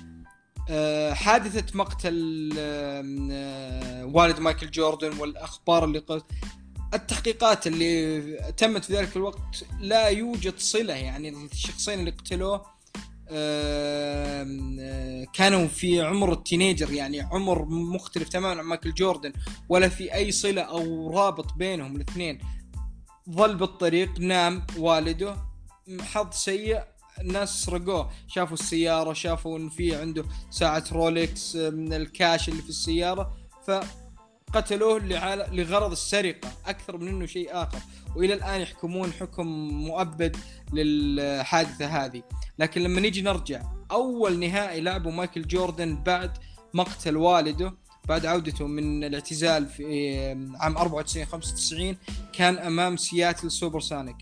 آه، 0.71 1.13
حادثة 1.13 1.79
مقتل 1.79 2.51
آه، 2.59 4.05
والد 4.05 4.41
مايكل 4.41 4.71
جوردن 4.71 5.19
والأخبار 5.19 5.85
اللي 5.85 5.99
قلت 5.99 6.25
التحقيقات 6.95 7.67
اللي 7.67 8.21
تمت 8.57 8.85
في 8.85 8.93
ذلك 8.93 9.17
الوقت 9.17 9.65
لا 9.81 10.09
يوجد 10.09 10.59
صلة 10.59 10.95
يعني 10.95 11.29
الشخصين 11.29 12.01
اللي 12.01 12.11
قتلوه 12.11 12.76
كانوا 15.33 15.67
في 15.69 16.01
عمر 16.01 16.33
ال 16.33 16.39
teenager 16.39 16.93
يعني 16.93 17.21
عمر 17.21 17.65
مختلف 17.65 18.29
تماما 18.29 18.61
عن 18.61 18.67
مايكل 18.67 18.95
جوردن 18.95 19.33
ولا 19.69 19.89
في 19.89 20.15
أي 20.15 20.33
صلة 20.33 20.63
أو 20.63 21.11
رابط 21.11 21.53
بينهم 21.53 21.97
الاثنين. 21.97 22.39
ظل 23.31 23.57
بالطريق 23.57 24.19
نام 24.19 24.67
والده 24.79 25.37
حظ 26.01 26.33
سيء 26.33 26.83
الناس 27.21 27.65
سرقوه. 27.65 28.11
شافوا 28.27 28.57
السيارة 28.57 29.13
شافوا 29.13 29.59
إن 29.59 29.69
في 29.69 29.97
عنده 29.97 30.25
ساعة 30.51 30.85
رولكس 30.93 31.57
من 31.57 31.93
الكاش 31.93 32.49
اللي 32.49 32.63
في 32.63 32.69
السيارة. 32.69 33.37
فقتلوه 33.67 34.06
لعال- 34.55 35.57
لغرض 35.57 35.91
السرقة 35.91 36.49
أكثر 36.67 36.97
من 36.97 37.09
إنه 37.09 37.27
شيء 37.27 37.49
آخر. 37.53 37.79
وإلى 38.17 38.35
الآن 38.35 38.61
يحكمون 38.61 39.13
حكم 39.13 39.47
مؤبد 39.87 40.37
للحادثة 40.73 41.87
هذه. 41.87 42.23
لكن 42.59 42.81
لما 42.81 43.01
نيجي 43.01 43.23
نرجع 43.23 43.63
أول 43.91 44.39
نهائي 44.39 44.81
لعبه 44.81 45.11
مايكل 45.11 45.47
جوردن 45.47 46.03
بعد 46.03 46.39
مقتل 46.75 47.17
والده 47.17 47.75
بعد 48.09 48.27
عودته 48.27 48.67
من 48.67 49.05
الاعتزال 49.05 49.67
في 49.67 50.19
عام 50.61 50.77
94 50.79 51.27
95 51.27 51.97
كان 52.33 52.59
أمام 52.59 52.97
سياتل 52.97 53.51
سوبر 53.51 53.81
سونيك 53.81 54.17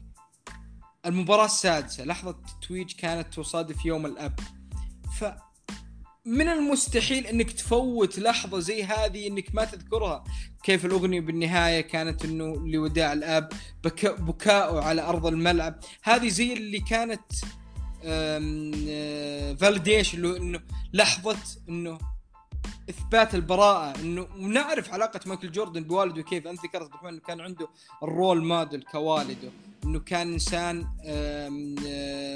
المباراة 1.07 1.45
السادسة 1.45 2.05
لحظة 2.05 2.31
التتويج 2.31 2.93
كانت 2.93 3.35
تصادف 3.35 3.85
يوم 3.85 4.07
الأب. 4.07 4.41
ف 5.19 5.25
من 6.27 6.49
المستحيل 6.49 7.27
إنك 7.27 7.53
تفوت 7.53 8.19
لحظة 8.19 8.59
زي 8.59 8.85
هذه 8.85 9.27
إنك 9.27 9.55
ما 9.55 9.65
تذكرها. 9.65 10.25
كيف 10.63 10.85
الأغنية 10.85 11.21
بالنهاية 11.21 11.81
كانت 11.81 12.25
إنه 12.25 12.67
لوداع 12.67 13.13
الآب 13.13 13.49
بك... 13.85 14.21
بكاؤه 14.21 14.85
على 14.85 15.03
أرض 15.03 15.27
الملعب. 15.27 15.79
هذه 16.03 16.29
زي 16.29 16.53
اللي 16.53 16.81
كانت 16.81 17.33
validation 19.61 20.23
له 20.23 20.37
إنه 20.37 20.61
لحظة 20.93 21.37
إنه 21.69 21.99
إثبات 22.91 23.35
البراءة. 23.35 24.01
إنه 24.01 24.29
ونعرف 24.37 24.93
علاقة 24.93 25.21
مايكل 25.27 25.53
جوردن 25.53 25.85
بوالده 25.85 26.23
كيف. 26.23 26.47
أنت 26.47 26.65
ذكرت 26.65 26.91
إنه 27.05 27.21
كان 27.21 27.41
عنده 27.41 27.69
ال 28.03 28.11
role 28.11 28.45
model 28.45 28.83
كوالده. 28.83 29.51
إنه 29.85 29.99
كان 29.99 30.33
إنسان 30.33 30.87
آم، 31.07 31.75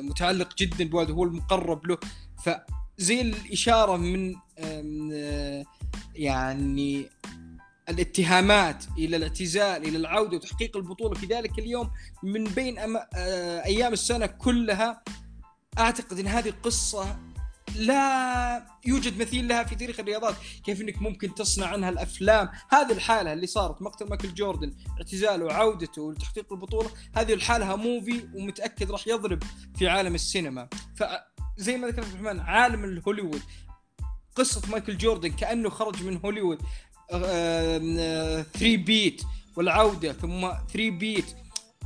متعلق 0.09 0.57
جدا 0.59 0.84
بوالده 0.84 1.14
هو 1.14 1.24
المقرب 1.24 1.86
له. 1.86 1.99
فزي 2.99 3.20
الإشارة 3.20 3.96
من 3.96 4.34
يعني 6.14 7.11
الاتهامات 7.88 8.84
إلى 8.99 9.16
الاعتزال 9.16 9.84
إلى 9.84 9.96
العودة 9.96 10.36
وتحقيق 10.36 10.76
البطولة. 10.76 11.14
في 11.14 11.26
ذلك 11.26 11.59
اليوم 11.59 11.90
من 12.22 12.44
بين 12.44 12.78
أم... 12.78 12.96
آه، 12.96 13.64
أيام 13.64 13.92
السنة 13.92 14.26
كلها 14.26 15.03
أعتقد 15.78 16.18
إن 16.18 16.26
هذه 16.26 16.49
القصة 16.49 17.18
لا 17.76 18.66
يوجد 18.86 19.20
مثيل 19.20 19.49
لها 19.49 19.64
في 19.64 19.74
تاريخ 19.74 20.01
الرياضات. 20.01 20.34
كيف 20.64 20.80
إنك 20.80 21.03
ممكن 21.03 21.34
تصنع 21.34 21.66
عنها 21.66 21.88
الأفلام؟ 21.88 22.49
هذه 22.70 22.92
الحالة 22.92 23.32
اللي 23.32 23.46
صارت. 23.46 23.82
مقتل 23.82 24.09
مايكل 24.09 24.34
جوردن 24.34 24.74
اعتزاله 24.99 25.44
وعودته 25.44 26.12
لتحقيق 26.12 26.53
البطولة. 26.53 26.90
هذه 27.14 27.34
الحالة 27.34 27.76
موفي 27.76 28.28
ومتأكد 28.34 28.90
راح 28.90 29.09
يضرب 29.09 29.42
في 29.78 29.88
عالم 29.88 30.14
السينما. 30.14 30.68
فزي 31.59 31.76
ما 31.76 31.88
ذكرت 31.88 32.06
الرحمن 32.06 32.40
عالم 32.40 32.84
الهوليوود. 32.84 33.42
قصة 34.36 34.62
مايكل 34.70 34.98
جوردن 34.98 35.28
كأنه 35.28 35.70
خرج 35.70 36.02
من 36.02 36.20
هوليوود. 36.24 36.62
3 37.11 38.76
بيت 38.76 39.22
والعودة 39.56 40.12
ثم 40.12 40.48
3 40.72 40.90
بيت 40.90 41.24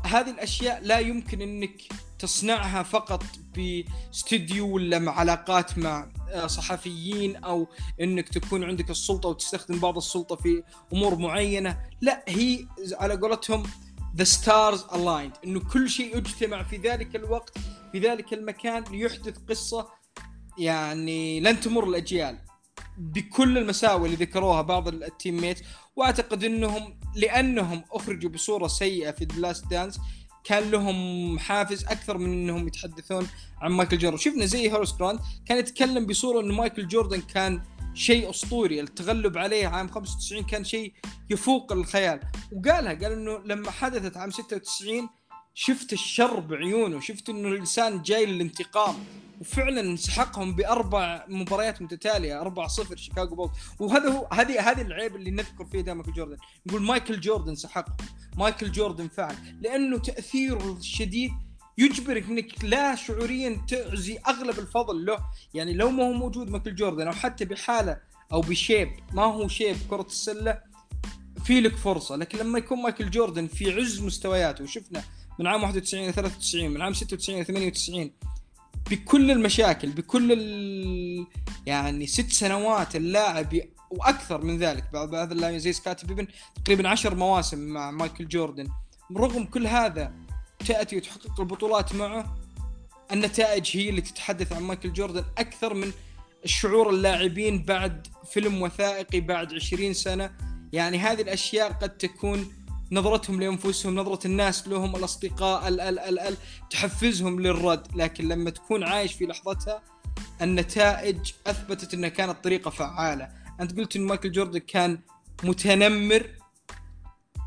هذه 0.04 0.30
الأشياء 0.30 0.80
لا 0.82 0.98
يمكن 0.98 1.42
إنك 1.42 1.82
تصنعها 2.18 2.82
فقط 2.82 3.24
باستديو 3.54 4.74
ولا 4.74 4.98
مع 4.98 5.12
علاقات 5.12 5.78
مع 5.78 6.08
آه، 6.30 6.46
صحفيين 6.46 7.36
أو 7.36 7.68
إنك 8.00 8.28
تكون 8.28 8.64
عندك 8.64 8.90
السلطة 8.90 9.28
وتستخدم 9.28 9.80
بعض 9.80 9.96
السلطة 9.96 10.36
في 10.36 10.62
أمور 10.92 11.18
معينة. 11.18 11.80
لا 12.00 12.24
هي 12.28 12.66
على 12.92 13.14
قولتهم 13.14 13.62
the 14.16 14.24
stars 14.24 14.84
aligned 14.94 15.32
إنه 15.44 15.60
كل 15.60 15.90
شيء 15.90 16.18
اجتمع 16.18 16.62
في 16.62 16.76
ذلك 16.76 17.16
الوقت 17.16 17.58
في 17.92 17.98
ذلك 17.98 18.32
المكان 18.32 18.84
ليحدث 18.90 19.38
قصة 19.48 19.88
يعني 20.58 21.40
لن 21.40 21.60
تمر 21.60 21.84
الأجيال. 21.88 22.38
بكل 22.98 23.58
المساوئ 23.58 24.06
اللي 24.06 24.16
ذكروها 24.16 24.62
بعض 24.62 24.88
ال 24.88 25.40
teammate 25.40 25.60
وأعتقد 25.96 26.44
انهم 26.44 27.00
لأنهم 27.16 27.84
أخرجوا 27.92 28.30
بصورة 28.30 28.66
سيئة 28.66 29.10
في 29.10 29.24
The 29.24 29.40
Last 29.40 29.66
Dance 29.66 30.00
كان 30.44 30.70
لهم 30.70 31.38
حافز 31.38 31.84
أكثر 31.84 32.18
من 32.18 32.32
إنهم 32.32 32.66
يتحدثون 32.66 33.28
عن 33.62 33.72
مايكل 33.72 33.98
جوردن. 33.98 34.16
شفنا 34.16 34.46
زي 34.46 34.72
هورس 34.72 34.96
جراند 34.96 35.20
كان 35.46 35.58
يتكلم 35.58 36.06
بصورة 36.06 36.40
انه 36.40 36.54
مايكل 36.54 36.88
جوردن 36.88 37.20
كان 37.20 37.62
شيء 37.94 38.30
أسطوري 38.30 38.80
التغلب 38.80 39.38
عليه 39.38 39.66
عام 39.66 39.88
95 39.88 40.42
كان 40.42 40.64
شيء 40.64 40.92
يفوق 41.30 41.72
الخيال. 41.72 42.20
وقالها 42.52 42.94
قال 42.94 43.12
إنه 43.12 43.38
لما 43.38 43.70
حدثت 43.70 44.16
عام 44.16 44.30
96 44.30 45.08
شفت 45.54 45.92
الشر 45.92 46.40
بعيونه 46.40 47.00
شفت 47.00 47.28
إنه 47.28 47.48
الإنسان 47.48 48.02
جاي 48.02 48.26
للانتقام. 48.26 48.94
وفعلا 49.40 49.96
سحقهم 49.96 50.54
بأربع 50.54 51.24
مباريات 51.28 51.82
متتالية 51.82 52.40
4 52.40 52.68
0 52.68 52.96
شيكاغو 52.96 53.36
بولز 53.36 53.50
وهذا 53.78 54.08
هو 54.08 54.28
هذه 54.32 54.70
هذه 54.70 54.82
العيب 54.82 55.16
اللي 55.16 55.30
نذكر 55.30 55.64
فيه 55.64 55.80
دائما 55.80 56.02
مايكل 56.02 56.12
جوردن. 56.12 56.36
نقول 56.66 56.82
مايكل 56.82 57.20
جوردن 57.20 57.54
سحقهم. 57.54 57.96
مايكل 58.36 58.72
جوردن 58.72 59.08
فعل. 59.08 59.36
لأنه 59.60 59.98
تأثيره 59.98 60.72
الشديد 60.72 61.32
يجبرك 61.78 62.28
إنك 62.28 62.64
لا 62.64 62.94
شعوريا 62.94 63.60
تعزي 63.68 64.18
أغلب 64.28 64.58
الفضل 64.58 65.04
له. 65.04 65.18
يعني 65.54 65.74
لو 65.74 65.90
ما 65.90 66.04
هو 66.04 66.12
موجود 66.12 66.50
مايكل 66.50 66.74
جوردن 66.74 67.06
أو 67.06 67.12
حتى 67.12 67.44
بحالة 67.44 68.00
أو 68.32 68.40
ب 68.40 68.48
shape 68.48 68.88
ما 69.12 69.24
هو 69.24 69.48
shape 69.48 69.76
كرة 69.90 70.06
السلة 70.06 70.60
في 71.44 71.60
لك 71.60 71.76
فرصة. 71.76 72.16
لكن 72.16 72.38
لما 72.38 72.58
يكون 72.58 72.82
مايكل 72.82 73.10
جوردن 73.10 73.46
في 73.46 73.74
عز 73.74 74.00
مستوياته 74.00 74.64
وشفنا 74.64 75.04
من 75.38 75.46
عام 75.46 75.62
91 75.62 76.04
إلى 76.04 76.12
93 76.12 76.70
من 76.70 76.82
عام 76.82 76.92
96 76.92 77.36
إلى 77.36 77.44
98 77.44 78.10
بكل 78.90 79.30
المشاكل 79.30 79.90
بكل 79.90 80.32
ال... 80.32 81.26
يعني 81.66 82.06
ست 82.06 82.32
سنوات 82.32 82.96
اللاعب 82.96 83.60
وأكثر 83.90 84.44
من 84.44 84.58
ذلك. 84.58 84.84
بعض 84.92 85.14
هذا 85.14 85.32
اللاعبين 85.32 85.58
زي 85.58 85.72
سكاتي 85.72 86.06
بيبن 86.06 86.26
تقريبا 86.64 86.88
عشر 86.88 87.14
مواسم 87.14 87.58
مع 87.58 87.90
مايكل 87.90 88.28
جوردن. 88.28 88.68
رغم 89.16 89.44
كل 89.44 89.66
هذا 89.66 90.12
تأتي 90.66 90.96
وتحقق 90.96 91.40
البطولات 91.40 91.94
معه. 91.94 92.36
النتائج 93.12 93.76
هي 93.76 93.88
اللي 93.88 94.00
تتحدث 94.00 94.52
عن 94.52 94.62
مايكل 94.62 94.92
جوردن 94.92 95.24
أكثر 95.38 95.74
من 95.74 95.92
الشعور 96.44 96.90
اللاعبين 96.90 97.62
بعد 97.62 98.06
فيلم 98.32 98.62
وثائقي 98.62 99.20
بعد 99.20 99.54
20 99.54 99.92
سنة. 99.92 100.30
يعني 100.72 100.98
هذه 100.98 101.22
الأشياء 101.22 101.72
قد 101.72 101.96
تكون 101.96 102.52
نظرتهم 102.92 103.40
لأنفسهم 103.40 103.94
نظرة 103.94 104.26
الناس 104.26 104.68
لهم 104.68 104.96
الأصدقاء 104.96 105.68
ال 105.68 105.80
ال 105.80 105.98
ال 105.98 106.18
ال 106.18 106.36
تحفزهم 106.70 107.40
للرد. 107.40 107.86
لكن 107.96 108.28
لما 108.28 108.50
تكون 108.50 108.84
عايش 108.84 109.12
في 109.12 109.26
لحظتها 109.26 109.82
النتائج 110.42 111.32
أثبتت 111.46 111.94
إنها 111.94 112.08
كانت 112.08 112.44
طريقة 112.44 112.70
فعالة. 112.70 113.28
أنت 113.60 113.78
قلت 113.78 113.96
إن 113.96 114.02
مايكل 114.02 114.32
جوردن 114.32 114.58
كان 114.58 114.98
متنمر. 115.42 116.26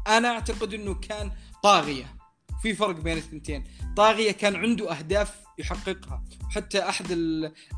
أنا 0.08 0.28
أعتقد 0.28 0.74
إنه 0.74 0.94
كان 0.94 1.32
طاغية. 1.64 2.16
في 2.62 2.74
فرق 2.74 2.96
بين 2.96 3.18
الثنتين 3.18 3.64
طاغية 3.98 4.32
كان 4.32 4.56
عنده 4.56 4.98
أهداف 4.98 5.45
يحققها. 5.60 6.24
حتى 6.50 6.90
أحد 6.90 7.06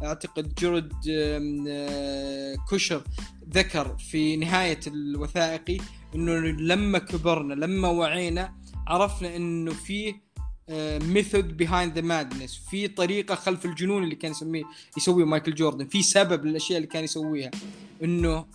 أعتقد 0.04 0.56
جورد 0.56 0.94
آه، 1.10 2.56
كوشر 2.70 3.04
ذكر 3.54 3.98
في 3.98 4.36
نهاية 4.36 4.80
الوثائقي 4.88 5.78
إنه 6.16 6.34
لما 6.48 7.00
كبرنا 7.00 7.54
لما 7.54 7.88
وعينا 7.88 8.54
عرفنا 8.88 9.36
إنه 9.36 9.72
في 9.72 10.16
method 11.02 11.58
behind 11.58 11.94
the 11.94 12.02
madness 12.02 12.68
في 12.70 12.88
طريقة 12.88 13.36
خلف 13.36 13.66
الجنون 13.66 14.04
اللي 14.04 14.16
كان 14.16 14.32
يسميه 14.32 14.64
يسويه 14.98 15.26
مايكل 15.26 15.54
جوردن 15.56 15.88
في 15.88 16.04
سبب 16.04 16.46
للأشياء 16.46 16.78
اللي 16.78 16.88
كان 16.88 17.04
يسويها. 17.04 17.52
إنه 18.04 18.46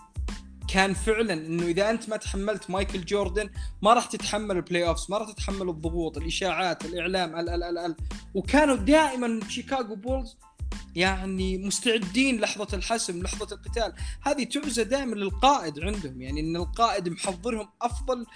كان 0.69 0.95
فعلا 0.95 1.33
إنه 1.33 1.67
إذا 1.67 1.91
أنت 1.91 2.09
ما 2.09 2.17
تحملت 2.17 2.71
مايكل 2.71 3.05
جوردن 3.05 3.51
ما 3.83 3.95
راح 3.95 4.07
تتحمل 4.07 4.57
ال 4.57 4.87
playoffs 4.87 5.07
ما 5.11 5.19
راح 5.19 5.33
تتحمل 5.33 5.69
الضغوط 5.69 6.19
الإشاعات 6.19 6.85
الإعلام 6.85 7.37
ال 7.37 7.49
ال 7.49 7.63
ال 7.63 7.79
ال. 7.79 7.97
وكانوا 8.35 8.77
دائما 8.77 9.41
شيكاغو 9.49 9.95
بولز 9.95 10.37
يعني 10.97 11.59
مستعدين 11.59 12.41
لحظة 12.41 12.69
الحسم 12.77 13.23
لحظة 13.23 13.57
القتال. 13.57 13.95
هذه 14.23 14.45
تعزى 14.45 14.85
دائما 14.85 15.15
للقائد 15.15 15.81
عندهم 15.81 16.23
يعني 16.23 16.41
إن 16.41 16.57
القائد 16.57 17.09
محضرهم 17.09 17.69
أفضل 17.83 18.27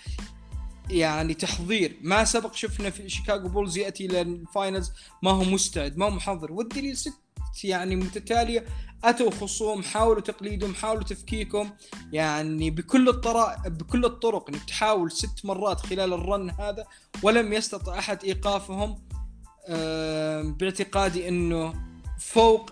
يعني 0.91 1.35
تحضير. 1.35 1.97
ما 2.03 2.25
سبق 2.25 2.55
شفنا 2.55 2.91
في 2.91 3.09
شيكاغو 3.09 3.49
بولز 3.49 3.79
يأتي 3.79 4.07
لل 4.07 4.28
finals 4.28 4.93
ما 5.23 5.31
هو 5.31 5.45
مستعد 5.45 5.97
ما 5.97 6.07
هو 6.07 6.11
محضر. 6.11 6.53
والدليل 6.53 6.97
ست 6.97 7.26
يعني 7.65 7.97
متتالية 7.97 8.65
أتوا 9.05 9.31
خصوم 9.31 9.83
حاولوا 9.83 10.21
تقليدهم 10.21 10.75
حاولوا 10.75 11.03
تفكيكهم. 11.03 11.71
يعني 12.13 12.71
بكل 12.71 13.09
الطرق 13.09 13.69
بكل 13.69 14.05
الطرق 14.05 14.51
إنك 14.51 14.65
تحاول 14.65 15.13
ست 15.13 15.45
مرات 15.45 15.81
خلال 15.81 16.13
ال 16.13 16.22
run 16.22 16.51
هذا 16.51 16.87
ولم 17.23 17.53
يستطع 17.53 17.99
أحد 17.99 18.25
إيقافهم. 18.25 19.07
باعتقادي 20.59 21.29
إنه 21.29 21.75
فوق 22.19 22.71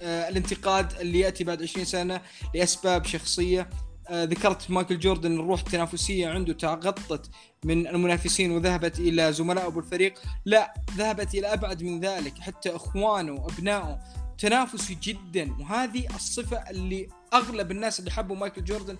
آه، 0.00 0.28
الانتقاد 0.28 0.92
اللي 1.00 1.20
يأتي 1.20 1.44
بعد 1.44 1.62
20 1.62 1.84
سنة 1.84 2.20
لأسباب 2.54 3.04
شخصية. 3.04 3.70
آه، 4.08 4.24
ذكرت 4.24 4.70
مايكل 4.70 4.98
جوردن 4.98 5.40
الروح 5.40 5.60
التنافسية 5.60 6.28
عنده 6.28 6.52
تغطت 6.52 7.30
من 7.64 7.86
المنافسين 7.86 8.50
وذهبت 8.50 8.98
إلى 8.98 9.32
زملائه 9.32 9.68
بالفريق 9.68 10.14
لا 10.44 10.74
ذهبت 10.96 11.34
إلى 11.34 11.52
أبعد 11.52 11.82
من 11.82 12.00
ذلك. 12.00 12.38
حتى 12.38 12.76
إخوانه 12.76 13.32
وأبنائه 13.32 14.23
تنافسي 14.38 14.98
جدا. 15.02 15.56
وهذه 15.60 16.06
الصفة 16.16 16.56
اللي 16.56 17.08
أغلب 17.34 17.70
الناس 17.70 18.00
اللي 18.00 18.10
حبوا 18.10 18.36
مايكل 18.36 18.64
جوردن 18.64 18.96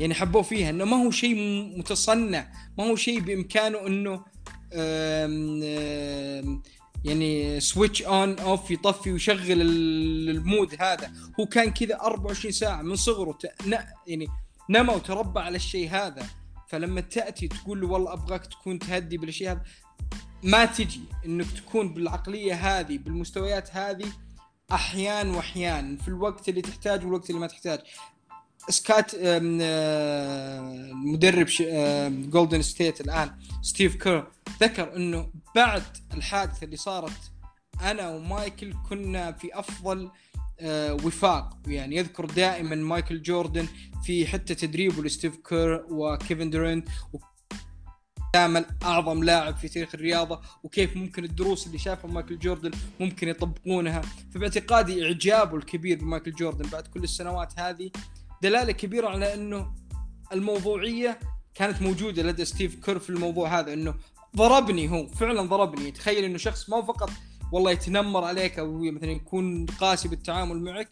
يعني 0.00 0.14
حبوه 0.14 0.42
فيها 0.42 0.70
إنه 0.70 0.84
ما 0.84 0.96
هو 0.96 1.10
شيء 1.10 1.34
متصنع 1.78 2.52
ما 2.78 2.84
هو 2.84 2.96
شيء 2.96 3.20
بإمكانه 3.20 3.86
إنه 3.86 4.24
آم 4.72 5.62
آم 5.62 6.62
يعني 7.04 7.60
switch 7.60 8.02
on 8.02 8.38
off 8.38 8.70
يطفي 8.70 9.12
ويشغل 9.12 9.62
ال 9.62 9.85
mode 9.85 10.76
هذا. 10.80 11.12
هو 11.40 11.46
كان 11.46 11.70
كذا 11.70 12.00
24 12.00 12.52
ساعة 12.52 12.82
من 12.82 12.96
صغره 12.96 13.38
يعني 14.06 14.28
نما 14.70 14.92
وتربى 14.92 15.40
على 15.40 15.56
الشيء 15.56 15.90
هذا. 15.90 16.26
فلما 16.68 17.00
تأتي 17.00 17.48
تقول 17.48 17.80
له 17.80 17.86
والله 17.86 18.12
أبغاك 18.12 18.46
تكون 18.46 18.78
تهدي 18.78 19.16
بالشيء 19.16 19.50
هذا 19.50 19.62
ما 20.42 20.64
تجي 20.64 21.00
إنك 21.26 21.46
تكون 21.50 21.94
بالعقلية 21.94 22.54
هذه 22.54 22.98
بالمستويات 22.98 23.76
هذه 23.76 24.06
أحيان 24.72 25.30
وأحيان 25.30 25.96
في 25.96 26.08
الوقت 26.08 26.48
اللي 26.48 26.62
تحتاج 26.62 27.04
والوقت 27.04 27.30
اللي 27.30 27.40
ما 27.40 27.46
تحتاج. 27.46 27.80
سكات 28.68 29.14
مدرب 30.92 31.46
جولدن 32.30 32.62
ستيت 32.62 33.00
الآن 33.00 33.30
ستيف 33.62 33.94
كير 33.94 34.26
ذكر 34.60 34.96
إنه 34.96 35.30
بعد 35.54 35.82
الحادثة 36.14 36.64
اللي 36.64 36.76
صارت 36.76 37.32
أنا 37.80 38.08
ومايكل 38.08 38.74
كنا 38.88 39.32
في 39.32 39.58
أفضل 39.58 40.10
آه، 40.60 40.94
وفاق. 40.94 41.58
يعني 41.66 41.96
يذكر 41.96 42.24
دائما 42.24 42.76
مايكل 42.76 43.22
جوردن 43.22 43.66
في 44.04 44.26
حتى 44.26 44.54
تدريبه 44.54 45.02
لستيف 45.02 45.36
كير 45.36 45.84
وكيفن 45.90 46.50
دورنت 46.50 46.88
دائما 48.38 48.64
أعظم 48.84 49.24
لاعب 49.24 49.56
في 49.56 49.68
تاريخ 49.68 49.94
الرياضة 49.94 50.40
وكيف 50.62 50.96
ممكن 50.96 51.24
الدروس 51.24 51.66
اللي 51.66 51.78
شافها 51.78 52.10
مايكل 52.10 52.38
جوردن 52.38 52.70
ممكن 53.00 53.28
يطبقونها. 53.28 54.02
فباعتقادي 54.34 55.04
إعجابه 55.04 55.56
الكبير 55.56 55.98
بمايكل 55.98 56.32
جوردن 56.32 56.70
بعد 56.70 56.86
كل 56.86 57.04
السنوات 57.04 57.60
هذه 57.60 57.90
دلالة 58.42 58.72
كبيرة 58.72 59.08
على 59.08 59.34
إنه 59.34 59.74
الموضوعية 60.32 61.18
كانت 61.54 61.82
موجودة 61.82 62.22
لدى 62.22 62.44
ستيف 62.44 62.84
كير 62.84 62.98
في 62.98 63.10
الموضوع 63.10 63.58
هذا 63.58 63.72
إنه 63.72 63.94
ضربني 64.36 64.90
هو 64.90 65.06
فعلا 65.06 65.42
ضربني. 65.42 65.90
تخيل 65.90 66.24
إنه 66.24 66.38
شخص 66.38 66.70
ما 66.70 66.82
فقط 66.82 67.10
والله 67.52 67.70
يتنمر 67.70 68.24
عليك 68.24 68.58
أو 68.58 68.78
مثلا 68.78 69.10
يكون 69.10 69.66
قاسي 69.66 70.08
بالتعامل 70.08 70.60
معك 70.62 70.88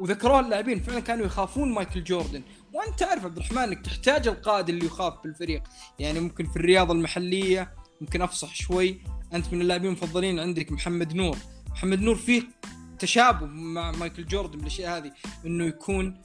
وذكروها 0.00 0.40
اللاعبين 0.40 0.80
فعلا 0.80 1.00
كانوا 1.00 1.26
يخافون 1.26 1.72
مايكل 1.72 2.04
جوردن. 2.04 2.42
وانت 2.72 2.98
تعرف 2.98 3.24
عبد 3.24 3.36
الرحمن 3.36 3.58
إنك 3.58 3.84
تحتاج 3.84 4.28
القائد 4.28 4.68
اللي 4.68 4.86
يخاف 4.86 5.14
بالفريق. 5.24 5.62
يعني 5.98 6.20
ممكن 6.20 6.46
في 6.46 6.56
الرياضه 6.56 6.92
المحلية 6.92 7.74
ممكن 8.00 8.22
أفصح 8.22 8.54
شوي. 8.54 9.00
أنت 9.34 9.52
من 9.52 9.60
اللاعبين 9.60 9.86
المفضلين 9.86 10.38
عندك 10.38 10.72
محمد 10.72 11.14
نور. 11.14 11.36
محمد 11.70 12.00
نور 12.00 12.16
فيه 12.16 12.42
تشابه 12.98 13.46
مع 13.46 13.90
مايكل 13.90 14.26
جوردن 14.26 14.58
بالأشياء 14.58 14.98
هذه 14.98 15.12
إنه 15.46 15.64
يكون 15.64 16.22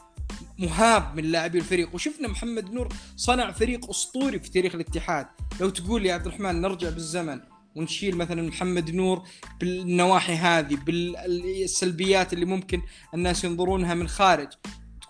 مهاب 0.60 1.16
من 1.16 1.24
لاعبي 1.24 1.58
الفريق. 1.58 1.96
وشفنا 1.96 2.28
محمد 2.28 2.74
نور 2.74 2.90
صنع 3.16 3.52
فريق 3.52 3.90
أسطوري 3.90 4.40
في 4.40 4.50
تاريخ 4.50 4.76
الاتحاد. 4.76 5.28
لو 5.62 5.70
تقول 5.70 6.06
يا 6.06 6.14
عبد 6.14 6.26
الرحمن 6.26 6.62
نرجع 6.62 6.90
بالزمن 6.90 7.40
ونشيل 7.76 8.18
مثلا 8.18 8.42
محمد 8.42 8.92
نور 8.92 9.24
بالنواحي 9.60 10.34
هذه 10.34 10.76
بالسلبيات 10.76 12.34
اللي 12.34 12.46
ممكن 12.46 12.82
الناس 13.14 13.44
ينظرونها 13.44 13.94
من 13.94 14.08
خارج. 14.08 14.48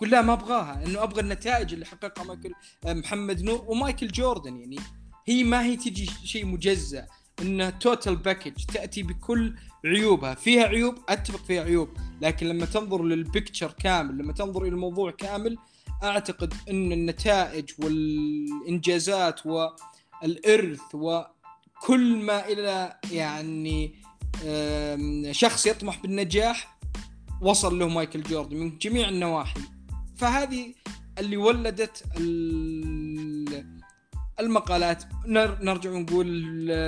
تقول 0.04 0.12
لا 0.12 0.22
ما 0.22 0.32
أبغاها 0.32 0.84
إنه 0.86 1.02
أبغى 1.02 1.20
النتائج 1.20 1.72
اللي 1.72 1.86
حققها 1.86 2.24
مايكل 2.24 2.52
محمد 2.84 3.42
نور 3.42 3.64
ومايكل 3.68 4.08
جوردن 4.08 4.56
يعني. 4.56 4.76
هي 5.26 5.44
ما 5.44 5.64
هي 5.64 5.76
تجي 5.76 6.10
شيء 6.24 6.46
مجزأ 6.46 7.06
انها 7.42 7.70
total 7.70 8.16
package 8.16 8.64
تأتي 8.64 9.02
بكل 9.02 9.54
عيوبها. 9.84 10.34
فيها 10.34 10.64
عيوب 10.64 10.94
أتفق 11.08 11.44
فيها 11.44 11.62
عيوب 11.62 11.88
لكن 12.20 12.46
لما 12.46 12.66
تنظر 12.66 13.02
لل 13.02 13.18
picture 13.18 13.72
كامل 13.72 14.18
لما 14.18 14.32
تنظر 14.32 14.62
إلى 14.62 14.68
الموضوع 14.68 15.10
كامل 15.10 15.58
أعتقد 16.02 16.54
إن 16.70 16.92
النتائج 16.92 17.70
والإنجازات 17.78 19.40
والإرث 19.46 20.94
وكل 20.94 22.16
ما 22.16 22.48
إلى 22.48 22.98
يعني 23.12 23.94
شخص 25.32 25.66
يطمح 25.66 25.98
بالنجاح 26.02 26.78
وصل 27.40 27.78
له 27.78 27.88
مايكل 27.88 28.22
جوردن 28.22 28.56
من 28.56 28.78
جميع 28.78 29.08
النواحي. 29.08 29.60
فهذه 30.16 30.74
اللي 31.18 31.36
ولدت 31.36 32.04
المقالات. 34.40 35.04
نرجع 35.26 35.90
ونقول 35.90 36.26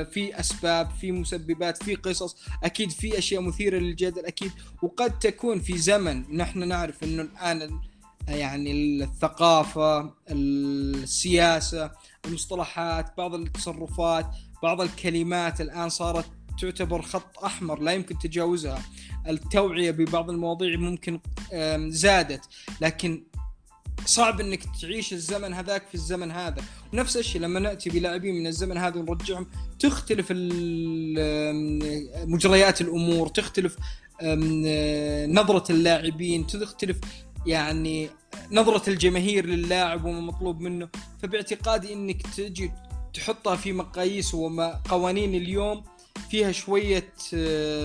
في 0.06 0.40
أسباب 0.40 0.90
في 1.00 1.12
مسببات 1.12 1.82
في 1.82 1.94
قصص 1.94 2.36
أكيد 2.64 2.90
في 2.90 3.18
أشياء 3.18 3.42
مثيرة 3.42 3.78
للجدل 3.78 4.26
أكيد. 4.26 4.52
وقد 4.82 5.18
تكون 5.18 5.60
في 5.60 5.78
زمن 5.78 6.36
نحن 6.36 6.68
نعرف 6.68 7.04
إنه 7.04 7.22
الآن 7.22 7.80
يعني 8.28 9.02
الثقافة 9.02 10.14
السياسة 10.30 11.90
المصطلحات 12.26 13.16
بعض 13.16 13.34
التصرفات 13.34 14.26
بعض 14.62 14.80
الكلمات 14.80 15.60
الآن 15.60 15.88
صارت 15.88 16.26
تعتبر 16.61 17.02
خط 17.02 17.38
أحمر 17.44 17.80
لا 17.80 17.92
يمكن 17.92 18.18
تجاوزها. 18.18 18.82
التوعية 19.28 19.90
ببعض 19.90 20.30
المواضيع 20.30 20.76
ممكن 20.76 21.20
زادت 21.88 22.44
لكن 22.80 23.24
صعب 24.04 24.40
إنك 24.40 24.62
تعيش 24.80 25.12
الزمن 25.12 25.54
هذاك 25.54 25.86
في 25.88 25.94
الزمن 25.94 26.30
هذا. 26.30 26.62
ونفس 26.92 27.16
الشيء 27.16 27.40
لما 27.40 27.61
نأتي 27.61 27.90
بلاعبين 27.90 28.34
من 28.34 28.46
الزمن 28.46 28.76
هذا 28.76 29.00
ونرجعهم 29.00 29.46
تختلف 29.78 30.32
مجريات 32.26 32.80
الأمور 32.80 33.28
تختلف 33.28 33.76
نظرة 35.28 35.72
اللاعبين 35.72 36.46
تختلف 36.46 36.98
يعني 37.46 38.11
نظرة 38.50 38.90
الجماهير 38.90 39.46
للاعب 39.46 40.04
وما 40.04 40.20
مطلوب 40.20 40.61
منه. 40.61 40.88
فباعتقادي 41.22 41.92
إنك 41.92 42.22
تجي 42.36 42.72
تحطها 43.14 43.57
في 43.57 43.72
مقاييس 43.72 44.34
وقوانين 44.34 45.34
اليوم 45.34 45.84
فيها 46.30 46.52
شوية 46.52 47.12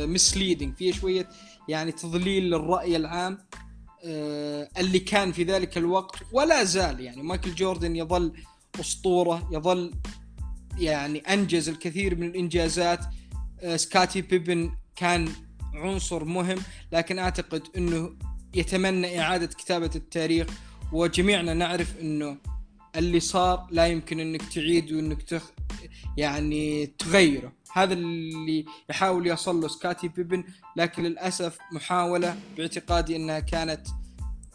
مسليدنج 0.06 0.76
فيها 0.76 0.94
شوية 0.94 1.30
يعني 1.68 1.92
تضليل 1.92 2.44
للرأي 2.44 2.96
العام 2.96 3.38
آه، 4.06 4.70
اللي 4.78 5.00
كان 5.00 5.32
في 5.32 5.44
ذلك 5.44 5.78
الوقت 5.78 6.16
ولا 6.32 6.64
زال. 6.64 7.00
يعني 7.00 7.24
مايكل 7.24 7.56
جوردن 7.56 7.96
يظل 7.96 8.34
أسطورة 8.80 9.50
يظل 9.52 9.94
يعني 10.78 11.20
أنجز 11.20 11.70
الكثير 11.70 12.16
من 12.16 12.28
الإنجازات. 12.28 13.00
آه، 13.62 13.76
سكاتي 13.76 14.22
بيبن 14.22 14.72
كان 14.96 15.30
عنصر 15.74 16.24
مهم 16.24 16.58
لكن 16.92 17.20
أعتقد 17.20 17.68
إنه 17.78 18.16
يتمنى 18.54 19.20
إعادة 19.20 19.46
كتابة 19.46 19.90
التاريخ 19.96 20.48
وجميعنا 20.92 21.54
نعرف 21.54 22.00
إنه 22.02 22.38
اللي 22.96 23.20
صار 23.20 23.68
لا 23.72 23.88
يمكن 23.88 24.20
إنك 24.20 24.42
تعيد 24.42 24.92
وإنك 24.92 25.22
تخ 25.22 25.52
يعني 26.18 26.86
تغيره. 26.86 27.54
هذا 27.74 27.94
اللي 27.94 28.66
يحاول 28.90 29.28
يصل 29.28 29.62
له 29.62 29.68
سكاتي 29.68 30.08
بيبن 30.08 30.44
لكن 30.76 31.04
للأسف 31.04 31.58
محاولة 31.72 32.36
باعتقادي 32.58 33.16
إنها 33.16 33.40
كانت 33.40 33.88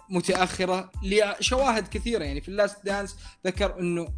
متأخرة 0.08 0.90
لشواهد 1.02 1.88
كثيرة. 1.88 2.24
يعني 2.24 2.40
في 2.40 2.48
ال 2.48 2.55
Last 2.55 2.84
Dance 2.84 3.16
ذكر 3.46 3.80
إنه 3.80 4.08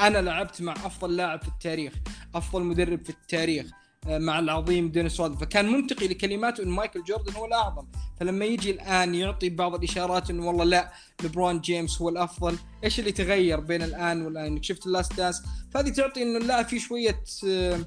أنا 0.00 0.18
لعبت 0.18 0.62
مع 0.62 0.72
أفضل 0.72 1.16
لاعب 1.16 1.42
في 1.42 1.48
التاريخ 1.48 1.92
أفضل 2.34 2.62
مدرب 2.62 3.04
في 3.04 3.10
التاريخ 3.10 3.66
آه، 4.06 4.18
مع 4.18 4.38
العظيم 4.38 4.90
دينيس 4.90 5.20
رودمان 5.20 5.36
فكان 5.36 5.72
منطقي 5.72 6.08
لكلماته 6.08 6.62
إن 6.62 6.68
مايكل 6.68 7.02
جوردن 7.02 7.32
هو 7.32 7.44
الأعظم. 7.44 7.86
فلما 8.20 8.44
يجي 8.44 8.70
الآن 8.70 9.14
يعطي 9.14 9.48
بعض 9.48 9.74
الإشارات 9.74 10.30
إنه 10.30 10.46
والله 10.46 10.64
لا 10.64 10.92
لبرون 11.24 11.60
جيمس 11.60 12.02
هو 12.02 12.08
الأفضل. 12.08 12.56
إيش 12.84 13.00
اللي 13.00 13.12
تغير 13.12 13.60
بين 13.60 13.82
الآن 13.82 14.22
والآن؟ 14.22 14.62
شفت 14.62 14.86
ال 14.86 14.92
Last 14.92 15.16
Dance 15.16 15.42
فهذه 15.74 15.88
تعطي 15.88 16.22
إنه 16.22 16.38
اللاعب 16.38 16.64
في 16.64 16.78
شوية 16.78 17.24
آه، 17.46 17.80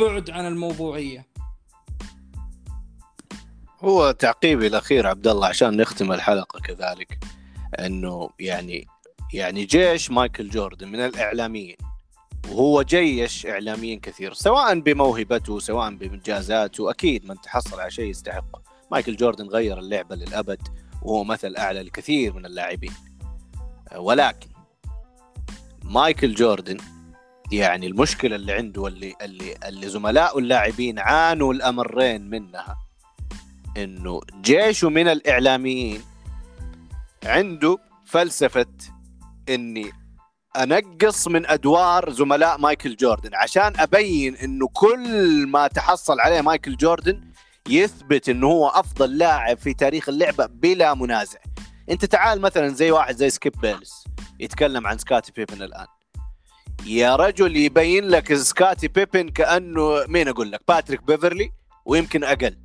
بعد 0.00 0.30
عن 0.30 0.46
الموضوعية. 0.46 1.26
هو 3.80 4.10
تعقيبي 4.10 4.66
الأخير 4.66 5.06
عبد 5.06 5.26
الله 5.26 5.46
عشان 5.46 5.76
نختم 5.76 6.12
الحلقة 6.12 6.60
كذلك 6.60 7.18
إنه 7.78 8.30
يعني 8.38 8.86
يعني 9.32 9.64
جيش 9.64 10.10
مايكل 10.10 10.48
جوردن 10.48 10.88
من 10.88 11.00
الإعلاميين 11.00 11.76
وهو 12.48 12.82
جيش 12.82 13.46
إعلاميين 13.46 14.00
كثير 14.00 14.32
سواء 14.32 14.80
بموهبته 14.80 15.58
سواء 15.58 15.94
بانجازاته 15.94 16.90
أكيد 16.90 17.28
من 17.28 17.40
تحصل 17.40 17.80
على 17.80 17.90
شيء 17.90 18.10
يستحقه. 18.10 18.62
مايكل 18.92 19.16
جوردن 19.16 19.46
غير 19.46 19.78
اللعبة 19.78 20.16
للأبد 20.16 20.68
وهو 21.02 21.24
مثل 21.24 21.56
أعلى 21.56 21.82
لكثير 21.82 22.32
من 22.32 22.46
اللاعبين. 22.46 22.94
ولكن 23.96 24.48
مايكل 25.84 26.34
جوردن 26.34 26.76
يعني 27.52 27.86
المشكلة 27.86 28.36
اللي 28.36 28.52
عنده 28.52 28.86
اللي 28.86 29.14
اللي 29.22 29.56
اللي 29.68 29.88
زملائه 29.88 30.38
اللاعبين 30.38 30.98
عانوا 30.98 31.54
الأمرين 31.54 32.30
منها 32.30 32.76
إنه 33.76 34.20
جيشه 34.40 34.88
من 34.88 35.08
الإعلاميين 35.08 36.02
عنده 37.24 37.78
فلسفة 38.06 38.66
إني 39.48 39.92
أنقص 40.56 41.28
من 41.28 41.46
أدوار 41.46 42.12
زملاء 42.12 42.58
مايكل 42.58 42.96
جوردن 42.96 43.34
عشان 43.34 43.72
أبين 43.76 44.36
إنه 44.36 44.68
كل 44.72 45.46
ما 45.46 45.66
تحصل 45.68 46.20
عليه 46.20 46.40
مايكل 46.40 46.76
جوردن 46.76 47.30
يثبت 47.68 48.28
إنه 48.28 48.46
هو 48.46 48.68
أفضل 48.68 49.18
لاعب 49.18 49.58
في 49.58 49.74
تاريخ 49.74 50.08
اللعبة 50.08 50.46
بلا 50.46 50.94
منازع. 50.94 51.38
أنت 51.90 52.04
تعال 52.04 52.40
مثلا 52.40 52.68
زي 52.68 52.90
واحد 52.90 53.16
زي 53.16 53.30
سكيب 53.30 53.52
بيلس 53.60 54.04
يتكلم 54.40 54.86
عن 54.86 54.98
سكاتي 54.98 55.32
بيبن 55.32 55.62
الآن. 55.62 55.86
يا 56.86 57.16
رجل 57.16 57.56
يبين 57.56 58.04
لك 58.04 58.34
سكاتي 58.34 58.88
بيبن 58.88 59.28
كأنه 59.28 60.06
مين 60.08 60.28
أقول 60.28 60.52
لك؟ 60.52 60.60
باتريك 60.68 61.02
بيفرلي 61.02 61.50
ويمكن 61.84 62.24
أقل. 62.24 62.58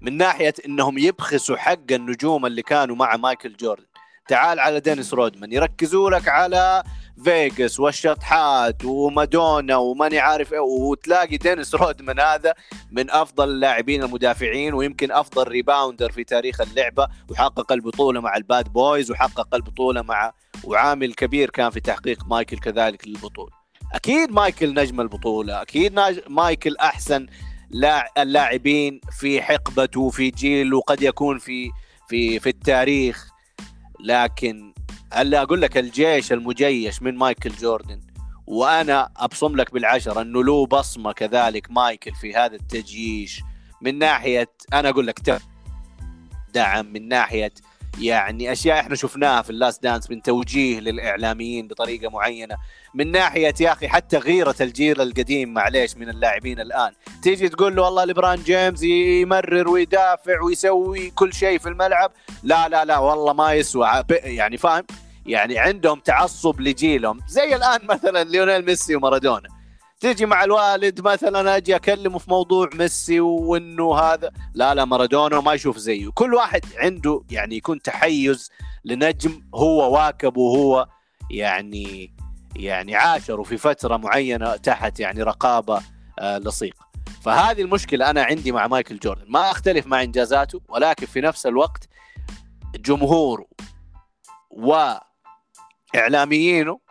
من 0.00 0.16
ناحية 0.16 0.54
إنهم 0.66 0.98
يبخسوا 0.98 1.56
حق 1.56 1.92
النجوم 1.92 2.46
اللي 2.46 2.62
كانوا 2.62 2.96
مع 2.96 3.16
مايكل 3.16 3.56
جوردن. 3.56 3.86
تعال 4.28 4.60
على 4.60 4.80
دينيس 4.80 5.14
رودمان 5.14 5.52
يركزوا 5.52 6.10
لك 6.10 6.28
على 6.28 6.82
فيغاس 7.24 7.80
والشطحات 7.80 8.84
ومادونا 8.84 9.76
وماني 9.76 10.18
عارف 10.18 10.52
إيه 10.52 10.60
وتلاقي 10.60 11.36
دينيس 11.36 11.74
رودمان 11.74 12.20
هذا 12.20 12.54
من 12.90 13.10
أفضل 13.10 13.48
اللاعبين 13.48 14.02
المدافعين 14.02 14.74
ويمكن 14.74 15.12
أفضل 15.12 15.48
rebounder 15.48 16.12
في 16.12 16.24
تاريخ 16.24 16.60
اللعبة 16.60 17.08
وحقق 17.30 17.72
البطولة 17.72 18.20
مع 18.20 18.36
ال 18.36 18.44
Bad 18.44 18.68
Boys 18.68 19.10
وحقق 19.10 19.54
البطولة 19.54 20.02
مع 20.02 20.32
وعامل 20.66 21.14
كبير 21.14 21.50
كان 21.50 21.70
في 21.70 21.80
تحقيق 21.80 22.26
مايكل 22.26 22.58
كذلك 22.58 23.08
للبطولة. 23.08 23.52
أكيد 23.92 24.30
مايكل 24.30 24.74
نجم 24.74 25.00
البطولة 25.00 25.62
أكيد 25.62 26.00
مايكل 26.28 26.76
أحسن 26.76 27.26
اللاعبين 28.18 29.00
في 29.18 29.42
حقبته 29.42 30.10
في 30.10 30.30
جيل 30.30 30.74
وقد 30.74 31.02
يكون 31.02 31.38
في 31.38 31.70
في 32.08 32.40
في 32.40 32.48
التاريخ. 32.48 33.28
لكن 34.00 34.74
هلا 35.12 35.42
أقول 35.42 35.62
لك 35.62 35.78
الجيش 35.78 36.32
المجيش 36.32 37.02
من 37.02 37.16
مايكل 37.16 37.50
جوردن 37.50 38.00
وأنا 38.46 39.08
أبصم 39.16 39.56
لك 39.56 39.72
بالعشرة 39.72 40.22
إنه 40.22 40.44
له 40.44 40.66
بصمة 40.66 41.12
كذلك 41.12 41.70
مايكل 41.70 42.14
في 42.14 42.34
هذا 42.34 42.56
التجييش 42.56 43.42
من 43.82 43.98
ناحية 43.98 44.52
أنا 44.72 44.88
أقول 44.88 45.06
لك 45.06 45.40
دعم 46.54 46.86
من 46.86 47.08
ناحية 47.08 47.52
يعني 48.00 48.52
أشياء 48.52 48.80
إحنا 48.80 48.94
شفناها 48.94 49.42
في 49.42 49.50
ال 49.50 49.56
Last 49.56 49.82
Dance 49.82 50.10
من 50.10 50.22
توجيه 50.22 50.80
للإعلاميين 50.80 51.68
بطريقة 51.68 52.10
معينة 52.10 52.56
من 52.94 53.12
ناحية 53.12 53.54
يا 53.60 53.72
أخي 53.72 53.88
حتى 53.88 54.16
غيرة 54.16 54.54
الجيل 54.60 55.00
القديم 55.00 55.54
معليش 55.54 55.96
من 55.96 56.08
اللاعبين 56.08 56.60
الآن. 56.60 56.92
تيجي 57.22 57.48
تقول 57.48 57.76
له 57.76 57.82
والله 57.82 58.04
ليبران 58.04 58.38
جيمس 58.42 58.82
يمرر 58.82 59.68
ويدافع 59.68 60.40
ويسوي 60.40 61.10
كل 61.10 61.32
شيء 61.32 61.58
في 61.58 61.68
الملعب؟ 61.68 62.12
لا 62.42 62.68
لا 62.68 62.84
لا 62.84 62.98
والله 62.98 63.32
ما 63.32 63.52
يسوى 63.52 64.04
يعني 64.10 64.56
فاهم؟ 64.56 64.86
يعني 65.26 65.58
عندهم 65.58 66.00
تعصب 66.00 66.60
لجيلهم 66.60 67.20
زي 67.28 67.56
الآن 67.56 67.80
مثلا 67.82 68.24
ليونيل 68.24 68.64
ميسي 68.64 68.96
ومارادونا. 68.96 69.55
تيجي 70.06 70.26
مع 70.26 70.44
الوالد 70.44 71.00
مثلا 71.00 71.56
أجي 71.56 71.76
أكلمه 71.76 72.18
في 72.18 72.30
موضوع 72.30 72.68
ميسي 72.74 73.20
وإنه 73.20 73.94
هذا. 73.94 74.30
لا 74.54 74.74
لا 74.74 74.84
مارادونا 74.84 75.40
ما 75.40 75.54
يشوف 75.54 75.76
زيه. 75.76 76.10
كل 76.14 76.34
واحد 76.34 76.60
عنده 76.76 77.22
يعني 77.30 77.56
يكون 77.56 77.82
تحيز 77.82 78.50
لنجم 78.84 79.42
هو 79.54 79.94
واكب 79.94 80.36
وهو 80.36 80.88
يعني 81.30 82.14
يعني 82.56 82.94
عاشروا 82.94 83.44
في 83.44 83.56
فترة 83.56 83.96
معينة 83.96 84.56
تحت 84.56 85.00
يعني 85.00 85.22
رقابة 85.22 85.82
آه 86.18 86.38
لصيقه 86.38 86.86
فهذه 87.22 87.62
المشكلة 87.62 88.10
أنا 88.10 88.22
عندي 88.22 88.52
مع 88.52 88.66
مايكل 88.66 88.98
جوردن. 88.98 89.24
ما 89.28 89.50
أختلف 89.50 89.86
مع 89.86 90.02
إنجازاته 90.02 90.60
ولكن 90.68 91.06
في 91.06 91.20
نفس 91.20 91.46
الوقت 91.46 91.88
جمهوره 92.76 93.46
وإعلاميينه 95.94 96.85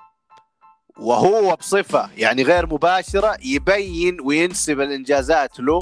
وهو 0.99 1.55
بصفة 1.55 2.09
يعني 2.17 2.43
غير 2.43 2.65
مباشرة 2.65 3.37
يبين 3.43 4.21
وينسب 4.21 4.81
الإنجازات 4.81 5.59
له 5.59 5.79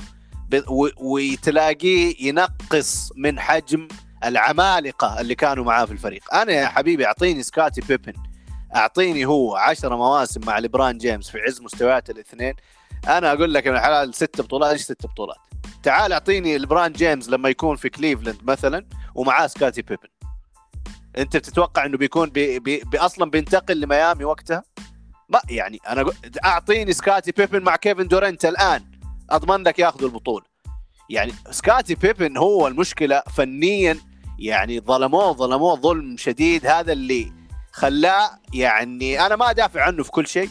وتلاقيه 0.98 2.28
ينقص 2.28 3.10
من 3.16 3.40
حجم 3.40 3.88
العمالقة 4.24 5.22
اللي 5.22 5.36
كانوا 5.36 5.64
معاه 5.64 5.86
في 5.86 5.92
الفريق. 5.92 6.34
أنا 6.34 6.52
يا 6.52 6.68
حبيبي 6.68 7.06
أعطيني 7.06 7.44
سكاتي 7.44 7.82
بيبن. 7.82 8.14
أعطيني 8.76 9.26
هو 9.26 9.56
عشرة 9.56 9.96
مواسم 9.96 10.42
مع 10.46 10.60
ليبران 10.60 10.98
جيمس 10.98 11.30
في 11.30 11.40
عز 11.40 11.62
مستويات 11.62 12.10
الاثنين. 12.10 12.54
أنا 13.08 13.34
أقول 13.34 13.54
لك 13.54 13.68
من 13.68 13.80
حلال 13.80 14.14
ست 14.14 14.42
بطولات 14.42 14.72
إيش 14.72 14.82
ست 14.82 15.06
بطولات؟ 15.06 15.38
تعال 15.84 16.14
أعطيني 16.14 16.58
ليبران 16.58 16.92
جيمس 16.92 17.30
لما 17.30 17.50
يكون 17.50 17.76
في 17.76 17.90
كليفلاند 17.90 18.40
مثلا 18.44 18.86
ومعاه 19.16 19.48
سكاتي 19.48 19.82
بيبن. 19.82 20.08
أنت 21.18 21.38
بتتوقع 21.38 21.86
إنه 21.86 21.98
بيكون 21.98 22.30
بي 22.30 22.60
بي 22.60 22.82
بي 22.92 22.98
أصلا 22.98 23.30
بينتقل 23.30 23.80
لميامي 23.80 24.24
وقتها؟ 24.24 24.64
ما 25.30 25.42
يعني 25.50 25.80
أنا 25.88 26.06
أعطيني 26.46 26.94
سكاتي 26.94 27.32
بيبن 27.32 27.64
مع 27.64 27.76
كيفن 27.76 28.08
دورنت 28.08 28.46
الآن. 28.46 28.84
أضمن 29.30 29.64
لك 29.64 29.80
ياخذوا 29.80 30.10
البطولة. 30.10 30.46
يعني 31.10 31.34
سكاتي 31.52 31.96
بيبن 31.96 32.38
هو 32.38 32.68
المشكلة 32.68 33.24
فنيا. 33.36 34.00
يعني 34.40 34.80
ظلموه 34.80 35.34
ظلموه 35.34 35.76
ظلم 35.76 36.18
شديد. 36.18 36.66
هذا 36.66 36.94
اللي 36.94 37.32
خلاه 37.72 38.30
يعني 38.54 39.26
أنا 39.26 39.36
ما 39.36 39.50
أدافع 39.50 39.82
عنه 39.82 40.04
في 40.04 40.12
كل 40.12 40.28
شيء. 40.28 40.50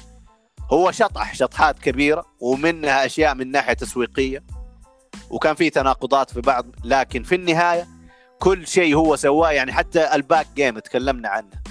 هو 0.72 0.90
شطح 0.90 1.34
شطحات 1.34 1.78
كبيرة 1.78 2.26
ومنها 2.40 3.06
أشياء 3.06 3.34
من 3.34 3.50
ناحية 3.50 3.72
تسويقية. 3.72 4.44
وكان 5.30 5.54
في 5.54 5.70
تناقضات 5.70 6.30
في 6.30 6.40
بعض 6.40 6.66
لكن 6.84 7.22
في 7.22 7.34
النهاية 7.34 7.88
كل 8.38 8.66
شيء 8.66 8.94
هو 8.96 9.16
سواه. 9.16 9.50
يعني 9.50 9.72
حتى 9.72 10.14
الباك 10.14 10.46
جيم 10.56 10.78
تكلمنا 10.78 11.28
عنه. 11.28 11.61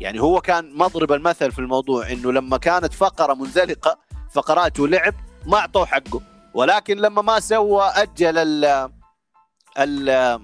يعني 0.00 0.20
هو 0.20 0.40
كان 0.40 0.74
مضرب 0.74 1.12
المثل 1.12 1.52
في 1.52 1.58
الموضوع 1.58 2.10
إنه 2.10 2.32
لما 2.32 2.56
كانت 2.56 2.92
فقرة 2.92 3.34
منزلقة 3.34 3.98
فقراته 4.32 4.88
لعب 4.88 5.14
ما 5.46 5.58
أعطوه 5.58 5.86
حقه. 5.86 6.20
ولكن 6.54 6.96
لما 6.96 7.22
ما 7.22 7.40
سوى 7.40 7.82
أجل 7.82 8.38
ال 8.38 8.90
ال 9.78 10.40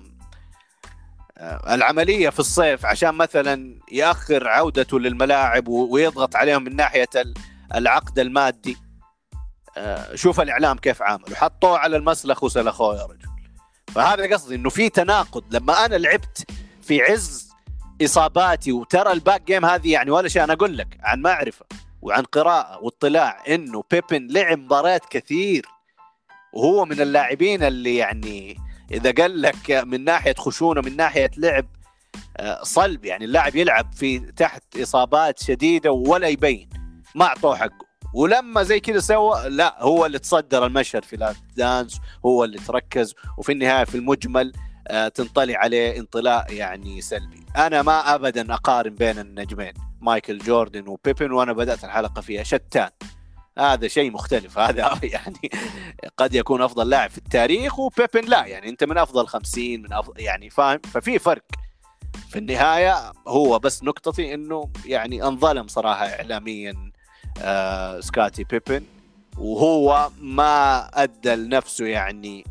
العملية 1.68 2.30
في 2.30 2.40
الصيف 2.40 2.86
عشان 2.86 3.14
مثلا 3.14 3.80
يأخر 3.92 4.48
عودته 4.48 5.00
للملاعب 5.00 5.68
ويضغط 5.68 6.36
عليهم 6.36 6.64
من 6.64 6.76
ناحية 6.76 7.08
العقد 7.74 8.18
المادي. 8.18 8.76
آه، 9.76 10.14
شوف 10.14 10.40
الإعلام 10.40 10.76
كيف 10.76 11.02
عامل. 11.02 11.36
حطوه 11.36 11.78
على 11.78 11.96
المسلخ 11.96 12.44
وسلخوه 12.44 12.96
يا 12.96 13.04
رجل. 13.04 13.28
فهذا 13.94 14.34
قصدي 14.34 14.54
إنه 14.54 14.70
في 14.70 14.88
تناقض. 14.88 15.44
لما 15.54 15.84
أنا 15.84 15.96
لعبت 15.96 16.50
في 16.82 17.02
عز 17.02 17.45
إصاباتي 18.02 18.72
وترى 18.72 19.12
الباك 19.12 19.42
جيم 19.42 19.64
هذه 19.64 19.92
يعني 19.92 20.10
ولا 20.10 20.28
شيء 20.28 20.44
أنا 20.44 20.52
أقول 20.52 20.78
لك 20.78 20.98
عن 21.00 21.22
معرفة 21.22 21.66
وعن 22.02 22.22
قراءة 22.22 22.84
واطلاع 22.84 23.44
إنه 23.48 23.84
بيبن 23.90 24.26
لعب 24.30 24.58
مباريات 24.58 25.04
كثير. 25.10 25.66
وهو 26.52 26.84
من 26.84 27.00
اللاعبين 27.00 27.62
اللي 27.62 27.96
يعني 27.96 28.56
إذا 28.92 29.12
قال 29.12 29.42
لك 29.42 29.70
من 29.70 30.04
ناحية 30.04 30.34
خشونة 30.34 30.80
من 30.80 30.96
ناحية 30.96 31.30
لعب 31.36 31.66
آه، 32.36 32.62
صلب. 32.62 33.04
يعني 33.04 33.24
اللاعب 33.24 33.56
يلعب 33.56 33.92
في 33.92 34.18
تحت 34.18 34.62
إصابات 34.76 35.42
شديدة 35.42 35.92
ولا 35.92 36.28
يبين 36.28 36.68
ما 37.14 37.24
أعطوه 37.24 37.56
حقه. 37.56 37.86
ولما 38.14 38.62
زي 38.62 38.80
كذا 38.80 38.98
سوى 38.98 39.48
لا 39.48 39.76
هو 39.82 40.06
اللي 40.06 40.18
تصدر 40.18 40.66
المشهد 40.66 41.04
في 41.04 41.16
لاست 41.16 41.44
دانس 41.56 42.00
هو 42.26 42.44
اللي 42.44 42.58
تركز 42.58 43.14
وفي 43.38 43.52
النهاية 43.52 43.84
في 43.84 43.94
المجمل 43.94 44.52
تنطلي 45.14 45.56
عليه 45.56 45.98
انطلاء 45.98 46.52
يعني 46.52 47.00
سلبي. 47.00 47.46
أنا 47.56 47.82
ما 47.82 48.14
ابدا 48.14 48.54
أقارن 48.54 48.94
بين 48.94 49.18
النجمين 49.18 49.72
مايكل 50.00 50.38
جوردن 50.38 50.88
وبيبن 50.88 51.32
وأنا 51.32 51.52
بدأت 51.52 51.84
الحلقة 51.84 52.20
فيها 52.20 52.42
شتان. 52.42 52.90
هذا 53.58 53.88
شيء 53.88 54.10
مختلف 54.10 54.58
هذا 54.58 54.98
يعني 55.02 55.50
قد 56.16 56.34
يكون 56.34 56.62
أفضل 56.62 56.90
لاعب 56.90 57.10
في 57.10 57.18
التاريخ 57.18 57.78
وبيبن 57.78 58.28
لا. 58.28 58.46
يعني 58.46 58.68
أنت 58.68 58.84
من 58.84 58.98
أفضل 58.98 59.26
50 59.26 59.64
من 59.64 59.92
افضل 59.92 60.20
يعني 60.20 60.50
فاهم؟ 60.50 60.78
ففي 60.78 61.18
فرق. 61.18 61.42
في 62.28 62.38
النهاية 62.38 63.12
هو 63.28 63.58
بس 63.58 63.82
نقطتي 63.82 64.34
إنه 64.34 64.70
يعني 64.86 65.22
انظلم 65.22 65.68
صراحة 65.68 66.06
اعلاميا 66.06 66.92
آه 67.42 68.00
سكاتي 68.00 68.44
بيبن. 68.44 68.84
وهو 69.38 70.10
ما 70.20 70.88
أدى 71.02 71.34
لنفسه 71.34 71.86
يعني 71.86 72.44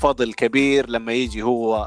فضل 0.00 0.32
كبير 0.32 0.90
لما 0.90 1.12
يجي 1.12 1.42
هو 1.42 1.86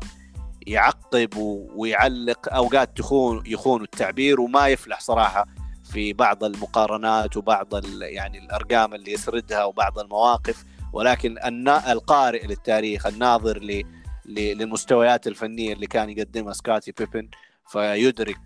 يعقب 0.67 1.29
ويعلق 1.75 2.53
أوقات 2.53 2.97
تخون 2.97 3.43
يخون 3.45 3.83
التعبير 3.83 4.41
وما 4.41 4.67
يفلح 4.67 4.99
صراحة 4.99 5.45
في 5.91 6.13
بعض 6.13 6.43
المقارنات 6.43 7.37
وبعض 7.37 7.85
يعني 8.01 8.37
الأرقام 8.37 8.93
اللي 8.93 9.11
يسردها 9.11 9.63
وبعض 9.63 9.99
المواقف. 9.99 10.65
ولكن 10.93 11.37
القارئ 11.67 12.47
للتاريخ 12.47 13.05
الناظر 13.05 13.85
للمستويات 14.25 15.27
الفنية 15.27 15.73
اللي 15.73 15.87
كان 15.87 16.09
يقدمها 16.09 16.53
سكاتي 16.53 16.91
بيبن 16.91 17.29
فيدرك 17.67 18.39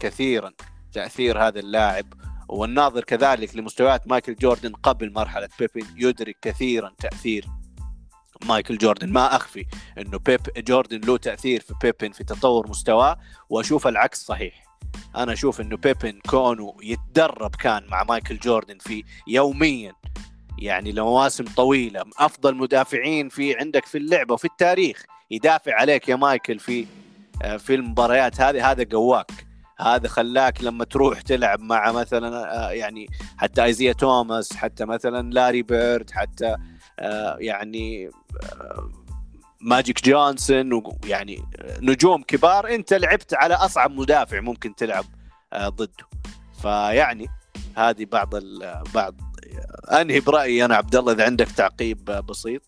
كثيرا 0.00 0.52
تأثير 0.92 1.42
هذا 1.42 1.60
اللاعب. 1.60 2.06
والناظر 2.48 3.04
كذلك 3.04 3.56
لمستويات 3.56 4.08
مايكل 4.08 4.34
جوردن 4.34 4.72
قبل 4.72 5.12
مرحلة 5.12 5.48
بيبن 5.58 5.86
يدرك 5.96 6.36
كثيرا 6.42 6.92
تأثير 6.98 7.46
مايكل 8.46 8.78
جوردن. 8.78 9.12
ما 9.12 9.36
أخفي 9.36 9.66
إنه 9.98 10.18
بيب 10.18 10.40
جوردن 10.56 11.00
له 11.00 11.16
تأثير 11.16 11.60
في 11.60 11.74
بيبن 11.82 12.12
في 12.12 12.24
تطور 12.24 12.68
مستواه 12.68 13.18
وأشوف 13.50 13.86
العكس 13.86 14.24
صحيح. 14.24 14.64
أنا 15.16 15.32
أشوف 15.32 15.60
إنه 15.60 15.76
بيبن 15.76 16.18
كونه 16.30 16.74
يتدرب 16.82 17.54
كان 17.54 17.82
مع 17.88 18.04
مايكل 18.04 18.38
جوردن 18.38 18.78
في 18.78 19.04
يوميا 19.26 19.92
يعني 20.58 20.92
لمواسم 20.92 21.44
طويلة 21.44 22.02
أفضل 22.18 22.56
مدافعين 22.56 23.28
في 23.28 23.56
عندك 23.56 23.86
في 23.86 23.98
اللعبة 23.98 24.34
وفي 24.34 24.44
التاريخ. 24.44 25.04
يدافع 25.30 25.74
عليك 25.74 26.08
يا 26.08 26.16
مايكل 26.16 26.58
في 26.58 26.86
آه، 27.42 27.56
في 27.56 27.74
المباريات 27.74 28.40
هذه 28.40 28.70
هذا 28.70 28.86
قواك. 28.92 29.46
هذا 29.80 30.08
خلاك 30.08 30.64
لما 30.64 30.84
تروح 30.84 31.20
تلعب 31.20 31.60
مع 31.60 31.92
مثلا 31.92 32.56
آه، 32.68 32.70
يعني 32.70 33.06
حتى 33.36 33.64
إيزيا 33.64 33.92
توماس 33.92 34.56
حتى 34.56 34.84
مثلا 34.84 35.30
لاري 35.32 35.62
بيرد 35.62 36.10
حتى 36.10 36.56
يعني 37.38 38.10
ماجيك 39.60 40.04
جونسون 40.04 40.72
ويعني 40.72 41.44
نجوم 41.82 42.22
كبار 42.22 42.74
انت 42.74 42.92
لعبت 42.92 43.34
على 43.34 43.54
اصعب 43.54 43.90
مدافع 43.90 44.40
ممكن 44.40 44.74
تلعب 44.74 45.04
آه، 45.52 45.68
ضده. 45.68 46.06
فيعني 46.62 47.26
هذه 47.76 48.04
بعض 48.04 48.34
بعض 48.94 49.14
انهي 49.92 50.20
برأيي 50.20 50.64
أنا 50.64 50.76
عبد 50.76 50.96
الله 50.96 51.12
إذا 51.12 51.24
عندك 51.24 51.48
تعقيب 51.48 52.04
بسيط؟ 52.04 52.62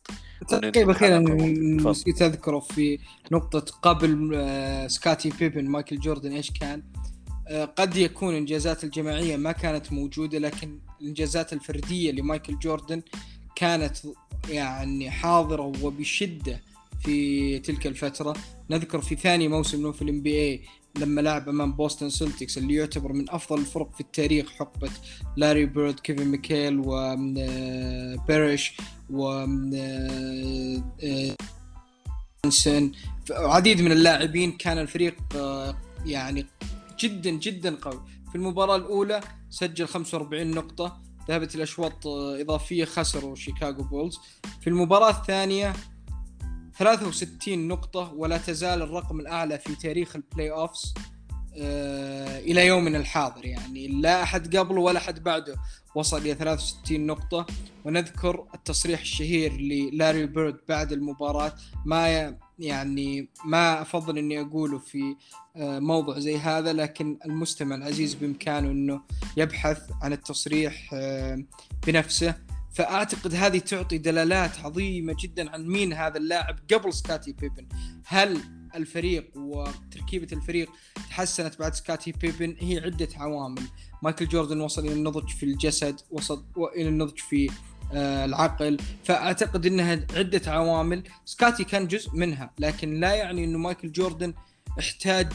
تعقيب 0.48 0.90
أخيرا 0.90 1.18
نسيت 1.18 2.22
أذكره 2.22 2.58
في 2.58 2.98
نقطة 3.32 3.64
قبل 3.82 4.32
آه، 4.34 4.86
سكاتي 4.86 5.32
بيبن 5.38 5.68
مايكل 5.68 5.98
جوردن 5.98 6.32
إيش 6.32 6.50
كان؟ 6.50 6.82
آه، 7.48 7.64
قد 7.64 7.96
يكون 7.96 8.30
الانجازات 8.30 8.84
الجماعية 8.84 9.36
ما 9.36 9.52
كانت 9.52 9.92
موجودة 9.92 10.38
لكن 10.38 10.78
الانجازات 11.00 11.52
الفردية 11.52 12.12
لمايكل 12.12 12.58
جوردن 12.58 13.02
كانت 13.56 13.96
يعني 14.48 15.10
حاضرة 15.10 15.72
وبشدة 15.82 16.60
في 17.04 17.58
تلك 17.58 17.86
الفترة. 17.86 18.34
نذكر 18.70 19.00
في 19.00 19.16
ثاني 19.16 19.48
موسم 19.48 19.82
له 19.82 19.92
في 19.92 20.02
الام 20.02 20.22
بي 20.22 20.40
اي 20.40 20.62
لما 20.98 21.20
لعب 21.20 21.48
أمام 21.48 21.72
بوستن 21.72 22.10
سلتكس 22.10 22.58
اللي 22.58 22.74
يعتبر 22.74 23.12
من 23.12 23.30
أفضل 23.30 23.60
الفرق 23.60 23.94
في 23.94 24.00
التاريخ 24.00 24.50
حقبة 24.50 24.90
لاري 25.36 25.66
بيرد 25.66 26.00
كيفن 26.00 26.24
ميكيل 26.24 26.82
وبيريش 26.84 28.72
و 29.10 29.46
عديد 33.30 33.80
من 33.80 33.92
اللاعبين 33.92 34.52
كان 34.52 34.78
الفريق 34.78 35.16
آه، 35.36 35.76
يعني 36.06 36.46
جدا 37.00 37.30
جدا 37.30 37.76
قوي. 37.76 38.00
في 38.30 38.34
المباراة 38.38 38.76
الأولى 38.76 39.20
سجل 39.50 39.86
45 39.86 40.50
نقطة. 40.50 41.02
ذهبت 41.28 41.54
الأشواط 41.54 42.06
آه، 42.06 42.40
إضافية 42.40 42.84
خسروا 42.84 43.34
شيكاغو 43.34 43.84
بولز. 43.84 44.20
في 44.60 44.66
المباراة 44.66 45.10
الثانية 45.10 45.72
63 46.78 47.68
نقطة 47.68 48.12
ولا 48.16 48.38
تزال 48.38 48.82
الرقم 48.82 49.20
الأعلى 49.20 49.58
في 49.58 49.74
تاريخ 49.74 50.16
ال 50.16 50.50
playoff 50.50 50.64
إلى 51.56 52.66
يومنا 52.66 52.98
الحاضر 52.98 53.46
يعني. 53.46 53.88
لا 53.88 54.22
أحد 54.22 54.56
قبله 54.56 54.80
ولا 54.80 54.98
أحد 54.98 55.22
بعده 55.22 55.56
وصل 55.94 56.18
إلى 56.18 56.34
63 56.34 57.06
نقطة. 57.06 57.46
ونذكر 57.84 58.46
التصريح 58.54 59.00
الشهير 59.00 59.52
للاري 59.52 60.26
بيرد 60.26 60.60
بعد 60.68 60.92
المباراة. 60.92 61.52
ما 61.86 62.34
يعني 62.58 63.28
ما 63.44 63.82
أفضل 63.82 64.18
إني 64.18 64.40
أقوله 64.40 64.78
في 64.78 65.16
آه، 65.56 65.78
موضوع 65.78 66.18
زي 66.18 66.38
هذا 66.38 66.72
لكن 66.72 67.18
المستمع 67.24 67.76
العزيز 67.76 68.14
بإمكانه 68.14 68.70
إنه 68.70 69.00
يبحث 69.36 69.82
عن 70.02 70.12
التصريح 70.12 70.90
آه، 70.94 71.44
بنفسه. 71.86 72.34
فأعتقد 72.72 73.34
هذه 73.34 73.58
تعطي 73.58 73.98
دلالات 73.98 74.58
عظيمة 74.58 75.16
جدا 75.20 75.50
عن 75.50 75.66
مين 75.66 75.92
هذا 75.92 76.18
اللاعب 76.18 76.58
قبل 76.72 76.94
سكاتي 76.94 77.32
بيبن. 77.32 77.68
هل 78.06 78.40
الفريق 78.74 79.30
وتركيبة 79.36 80.28
الفريق 80.32 80.70
تحسنت 81.10 81.58
بعد 81.58 81.74
سكاتي 81.74 82.12
بيبن. 82.12 82.56
هي 82.58 82.78
عدة 82.78 83.08
عوامل. 83.16 83.62
مايكل 84.02 84.28
جوردن 84.28 84.60
وصل 84.60 84.86
إلى 84.86 84.92
النضج 84.92 85.28
في 85.28 85.42
الجسد 85.42 86.00
وصل 86.10 86.44
إلى 86.76 86.88
النضج 86.88 87.18
في 87.18 87.50
آه، 87.92 88.24
العقل. 88.24 88.76
فأعتقد 89.04 89.66
إنها 89.66 90.06
عدة 90.14 90.42
عوامل. 90.46 91.02
سكاتي 91.24 91.64
كان 91.64 91.86
جزء 91.86 92.10
منها 92.14 92.50
لكن 92.58 93.00
لا 93.00 93.14
يعني 93.14 93.44
إنه 93.44 93.58
مايكل 93.58 93.92
جوردن 93.92 94.34
احتاج 94.78 95.32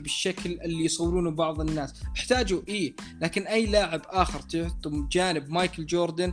بالشكل 0.00 0.60
اللي 0.60 0.84
يصورونه 0.84 1.30
بعض 1.30 1.60
الناس. 1.60 1.94
احتاجوا 2.16 2.60
إيه. 2.68 2.94
لكن 3.20 3.42
أي 3.42 3.66
لاعب 3.66 4.02
آخر 4.06 4.40
تحطه 4.40 5.08
جانب 5.10 5.50
مايكل 5.50 5.86
جوردن 5.86 6.32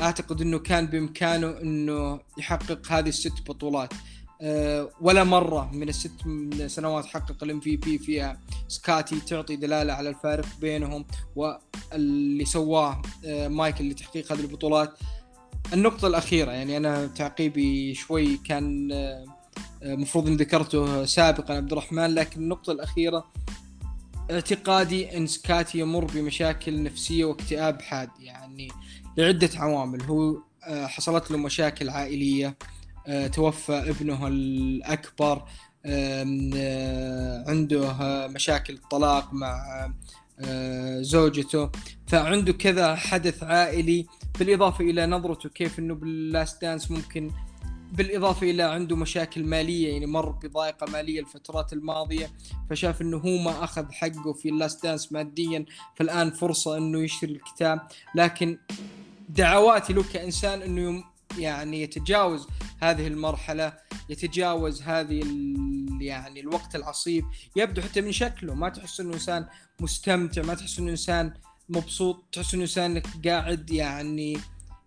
أعتقد 0.00 0.40
إنه 0.40 0.58
كان 0.58 0.86
بإمكانه 0.86 1.60
إنه 1.60 2.20
يحقق 2.38 2.92
هذه 2.92 3.08
الست 3.08 3.48
بطولات. 3.48 3.94
ولا 5.00 5.24
مرة 5.24 5.70
من 5.72 5.88
الست 5.88 6.12
سنوات 6.66 7.06
حقق 7.06 7.44
الام 7.44 7.60
في 7.60 7.76
بي 7.76 7.98
فيها. 7.98 8.40
سكاتي 8.68 9.20
تعطي 9.20 9.56
دلالة 9.56 9.92
على 9.92 10.08
الفارق 10.08 10.46
بينهم 10.60 11.04
واللي 11.36 12.44
سواه 12.44 13.02
آه، 13.24 13.48
مايكل 13.48 13.88
لتحقيق 13.88 14.32
هذه 14.32 14.40
البطولات. 14.40 14.98
النقطة 15.72 16.08
الأخيرة 16.08 16.52
يعني 16.52 16.76
أنا 16.76 17.06
تعقيبي 17.06 17.94
شوي 17.94 18.36
كان 18.36 18.88
المفروض 19.82 20.24
آه، 20.24 20.28
إني 20.28 20.36
ذكرته 20.36 21.04
سابقا 21.04 21.54
عبد 21.54 21.72
الرحمن 21.72 22.14
لكن 22.14 22.40
النقطة 22.40 22.72
الأخيرة 22.72 23.24
اعتقادي 24.30 25.16
إن 25.16 25.26
سكاتي 25.26 25.78
يمر 25.78 26.04
بمشاكل 26.04 26.82
نفسية 26.82 27.24
واكتئاب 27.24 27.82
حاد 27.82 28.10
يعني 28.20 28.68
لعدة 29.16 29.50
عوامل. 29.54 30.02
هو 30.02 30.36
حصلت 30.68 31.30
له 31.30 31.38
مشاكل 31.38 31.90
عائلية 31.90 32.46
آه، 32.46 32.77
توفى 33.32 33.72
ابنه 33.72 34.26
الأكبر 34.26 35.44
آه، 35.86 37.44
عنده 37.48 37.96
مشاكل 38.28 38.78
طلاق 38.78 39.32
مع 39.32 39.90
آه، 40.40 41.00
زوجته. 41.00 41.70
فعنده 42.06 42.52
كذا 42.52 42.94
حدث 42.94 43.42
عائلي 43.42 44.06
بالإضافة 44.38 44.84
إلى 44.84 45.06
نظرته 45.06 45.48
كيف 45.48 45.78
أنه 45.78 45.94
باللاست 45.94 46.62
دانس 46.62 46.90
ممكن 46.90 47.30
بالإضافة 47.92 48.50
إلى 48.50 48.62
عنده 48.62 48.96
مشاكل 48.96 49.44
مالية 49.44 49.92
يعني 49.92 50.06
مر 50.06 50.30
بضائقة 50.30 50.90
مالية 50.90 51.20
الفترات 51.20 51.72
الماضية 51.72 52.30
فشاف 52.70 53.02
أنه 53.02 53.16
هو 53.16 53.38
ما 53.38 53.64
أخذ 53.64 53.92
حقه 53.92 54.32
في 54.32 54.48
ال 54.48 54.55
Last 54.55 54.82
Dance 54.82 55.12
ماديا 55.12 55.64
فالآن 55.96 56.30
فرصة 56.30 56.76
أنه 56.76 57.00
يشتري 57.00 57.32
الكتاب. 57.32 57.80
لكن 58.14 58.58
دعواتي 59.28 59.92
له 59.92 60.02
كإنسان 60.02 60.62
أنه 60.62 61.04
يعني 61.38 61.82
يتجاوز 61.82 62.46
هذه 62.80 63.06
المرحلة 63.06 63.72
يتجاوز 64.08 64.82
هذه 64.82 65.22
يعني 66.00 66.40
الوقت 66.40 66.76
العصيب. 66.76 67.24
يبدو 67.56 67.82
حتى 67.82 68.00
من 68.00 68.12
شكله. 68.12 68.54
ما 68.54 68.68
تحس 68.68 69.00
إنه 69.00 69.14
إنسان 69.14 69.46
مستمتع 69.80 70.42
ما 70.42 70.54
تحس 70.54 70.78
إنه 70.78 70.90
إنسان 70.90 71.32
مبسوط 71.68 72.24
تحس 72.32 72.54
إنه 72.54 72.62
إنسان 72.62 73.02
قاعد 73.26 73.70
يعني 73.70 74.38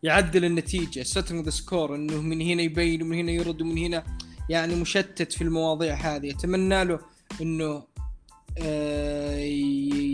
يعدل 0.03 0.45
النتيجة 0.45 1.03
settling 1.03 1.45
the 1.45 1.49
score 1.49 1.95
إنه 1.95 2.21
من 2.21 2.41
هنا 2.41 2.61
يبين 2.61 3.01
ومن 3.01 3.17
هنا 3.17 3.31
يرد 3.31 3.61
ومن 3.61 3.77
هنا 3.77 4.03
يعني 4.49 4.75
مشتت 4.75 5.33
في 5.33 5.41
المواضيع 5.43 5.95
هذه. 5.95 6.31
أتمنى 6.31 6.83
له 6.83 6.99
إنه 7.41 7.83
آه، 8.57 9.39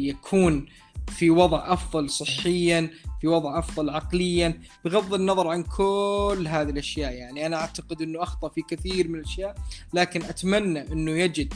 يكون 0.09 0.65
في 1.07 1.29
وضع 1.29 1.73
أفضل 1.73 2.09
صحيا 2.09 2.89
في 3.21 3.27
وضع 3.27 3.59
أفضل 3.59 3.89
عقليا 3.89 4.61
بغض 4.85 5.13
النظر 5.13 5.47
عن 5.47 5.63
كل 5.63 6.45
هذه 6.47 6.69
الأشياء. 6.69 7.13
يعني 7.13 7.45
أنا 7.45 7.55
أعتقد 7.57 8.01
إنه 8.01 8.23
أخطأ 8.23 8.49
في 8.49 8.61
كثير 8.61 9.07
من 9.07 9.19
الأشياء 9.19 9.55
لكن 9.93 10.23
أتمنى 10.23 10.91
إنه 10.91 11.11
يجد 11.11 11.53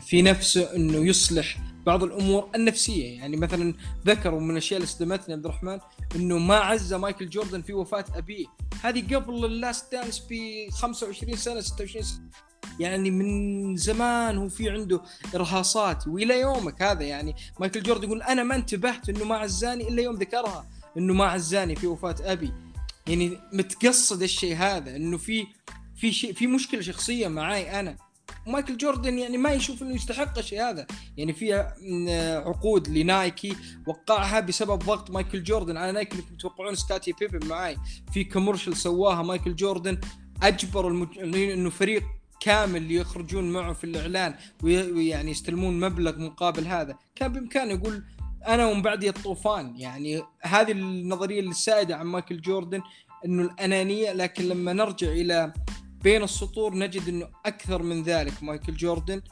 في 0.00 0.22
نفسه 0.22 0.76
إنه 0.76 1.06
يصلح 1.06 1.58
بعض 1.86 2.02
الأمور 2.02 2.48
النفسية. 2.54 3.16
يعني 3.18 3.36
مثلا 3.36 3.74
ذكروا 4.06 4.40
من 4.40 4.50
الأشياء 4.50 4.76
اللي 4.76 4.86
صدمتني 4.86 5.34
عبد 5.34 5.44
الرحمن 5.44 5.78
إنه 6.16 6.38
ما 6.38 6.56
عز 6.56 6.94
مايكل 6.94 7.28
جوردن 7.28 7.62
في 7.62 7.72
وفاة 7.72 8.04
أبيه. 8.14 8.46
هذه 8.82 9.14
قبل 9.14 9.44
ال 9.44 9.54
last 9.54 9.92
dance 9.92 10.26
ب 10.30 10.34
25 10.70 11.36
سنة 11.36 11.60
26 11.60 12.04
سنة. 12.04 12.30
يعني 12.80 13.10
من 13.10 13.76
زمان 13.76 14.38
هو 14.38 14.48
في 14.48 14.70
عنده 14.70 15.00
إرهاصات 15.34 16.06
وإلى 16.08 16.40
يومك 16.40 16.82
هذا 16.82 17.02
يعني 17.02 17.34
مايكل 17.60 17.82
جوردن 17.82 18.04
يقول 18.04 18.22
أنا 18.22 18.42
ما 18.42 18.54
انتبهت 18.54 19.08
إنه 19.08 19.24
ما 19.24 19.36
عزاني 19.36 19.88
إلا 19.88 20.02
يوم 20.02 20.14
ذكرها 20.14 20.66
إنه 20.98 21.14
ما 21.14 21.24
عزاني 21.24 21.76
في 21.76 21.86
وفاة 21.86 22.16
أبي. 22.20 22.52
يعني 23.06 23.38
متقصد 23.52 24.22
الشيء 24.22 24.56
هذا 24.56 24.96
إنه 24.96 25.18
في 25.18 25.46
في 25.96 26.12
شيء 26.12 26.32
في 26.32 26.46
مشكلة 26.46 26.80
شخصية 26.80 27.28
معي 27.28 27.80
أنا. 27.80 27.96
مايكل 28.46 28.76
جوردن 28.76 29.18
يعني 29.18 29.38
ما 29.38 29.52
يشوف 29.52 29.82
إنه 29.82 29.94
يستحق 29.94 30.38
الشيء 30.38 30.62
هذا. 30.62 30.86
يعني 31.16 31.32
في 31.32 31.52
عقود 32.46 32.88
لنايكي 32.88 33.56
وقعها 33.86 34.40
بسبب 34.40 34.78
ضغط 34.78 35.10
مايكل 35.10 35.42
جوردن. 35.42 35.76
على 35.76 35.92
نايكي 35.92 36.12
اللي 36.12 36.24
تتوقعون 36.36 36.74
سكوتي 36.74 37.12
بيبن 37.12 37.46
معاي. 37.46 37.76
في 38.12 38.24
commercial 38.24 38.76
سواها 38.76 39.22
مايكل 39.22 39.56
جوردن 39.56 39.98
أجبر 40.42 40.88
المج... 40.88 41.18
إنه 41.18 41.70
فريق 41.70 42.02
كامل 42.40 42.92
يخرجون 42.92 43.52
معه 43.52 43.72
في 43.72 43.84
الإعلان 43.84 44.34
ويعني 44.62 45.30
يستلمون 45.30 45.80
مبلغ 45.80 46.18
مقابل 46.18 46.66
هذا. 46.66 46.98
كان 47.14 47.32
بإمكانه 47.32 47.72
يقول 47.72 48.04
أنا 48.46 48.66
ومن 48.66 48.82
بعدي 48.82 49.08
الطوفان. 49.08 49.76
يعني 49.76 50.22
هذه 50.42 50.72
النظرية 50.72 51.40
السائدة 51.40 51.96
عن 51.96 52.06
مايكل 52.06 52.40
جوردن 52.40 52.82
إنه 53.24 53.42
الأنانية 53.42 54.12
لكن 54.12 54.44
لما 54.44 54.72
نرجع 54.72 55.08
إلى 55.08 55.52
بين 56.02 56.22
السطور 56.22 56.74
نجد 56.74 57.08
إنه 57.08 57.28
أكثر 57.46 57.82
من 57.82 58.02
ذلك. 58.02 58.42
مايكل 58.42 58.76
جوردن 58.76 59.22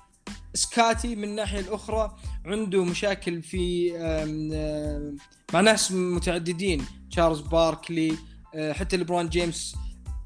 سكوتي 0.54 1.16
من 1.16 1.24
الناحية 1.24 1.60
الأخرى 1.60 2.16
عنده 2.44 2.84
مشاكل 2.84 3.42
في 3.42 3.92
مع 5.52 5.60
ناس 5.60 5.92
متعددين. 5.92 6.86
تشارلز 7.10 7.40
باركلي 7.40 8.16
آه، 8.54 8.72
حتى 8.72 8.96
لبرون 8.96 9.28
جيمس 9.28 9.76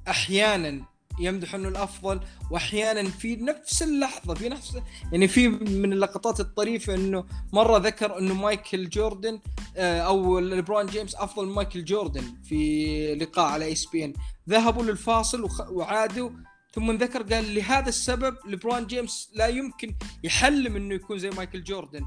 أحيانا 0.08 0.84
يمدح 1.18 1.54
إنه 1.54 1.68
الأفضل 1.68 2.20
واحيانا 2.50 3.10
في 3.10 3.36
نفس 3.36 3.82
اللحظة 3.82 4.34
في 4.34 4.48
نفس 4.48 4.78
يعني 5.12 5.28
في 5.28 5.48
من 5.48 5.92
اللقطات 5.92 6.40
الطريفة 6.40 6.94
إنه 6.94 7.24
مرة 7.52 7.78
ذكر 7.78 8.18
إنه 8.18 8.34
مايكل 8.34 8.88
جوردن 8.88 9.40
آه، 9.76 10.00
أو 10.00 10.38
ليبرون 10.38 10.86
جيمس 10.86 11.14
أفضل 11.14 11.46
من 11.46 11.54
مايكل 11.54 11.84
جوردن 11.84 12.24
في 12.44 13.14
لقاء 13.14 13.52
على 13.52 13.72
ESPN. 13.72 14.12
ذهبوا 14.48 14.82
للفاصل 14.82 15.48
وعادوا 15.70 16.30
ثم 16.74 16.92
ذكر 16.92 17.22
قال 17.22 17.54
لهذا 17.54 17.88
السبب 17.88 18.36
ليبرون 18.46 18.86
جيمس 18.86 19.30
لا 19.34 19.46
يمكن 19.46 19.94
يحلم 20.24 20.76
إنه 20.76 20.94
يكون 20.94 21.18
زي 21.18 21.30
مايكل 21.30 21.62
جوردن. 21.62 22.04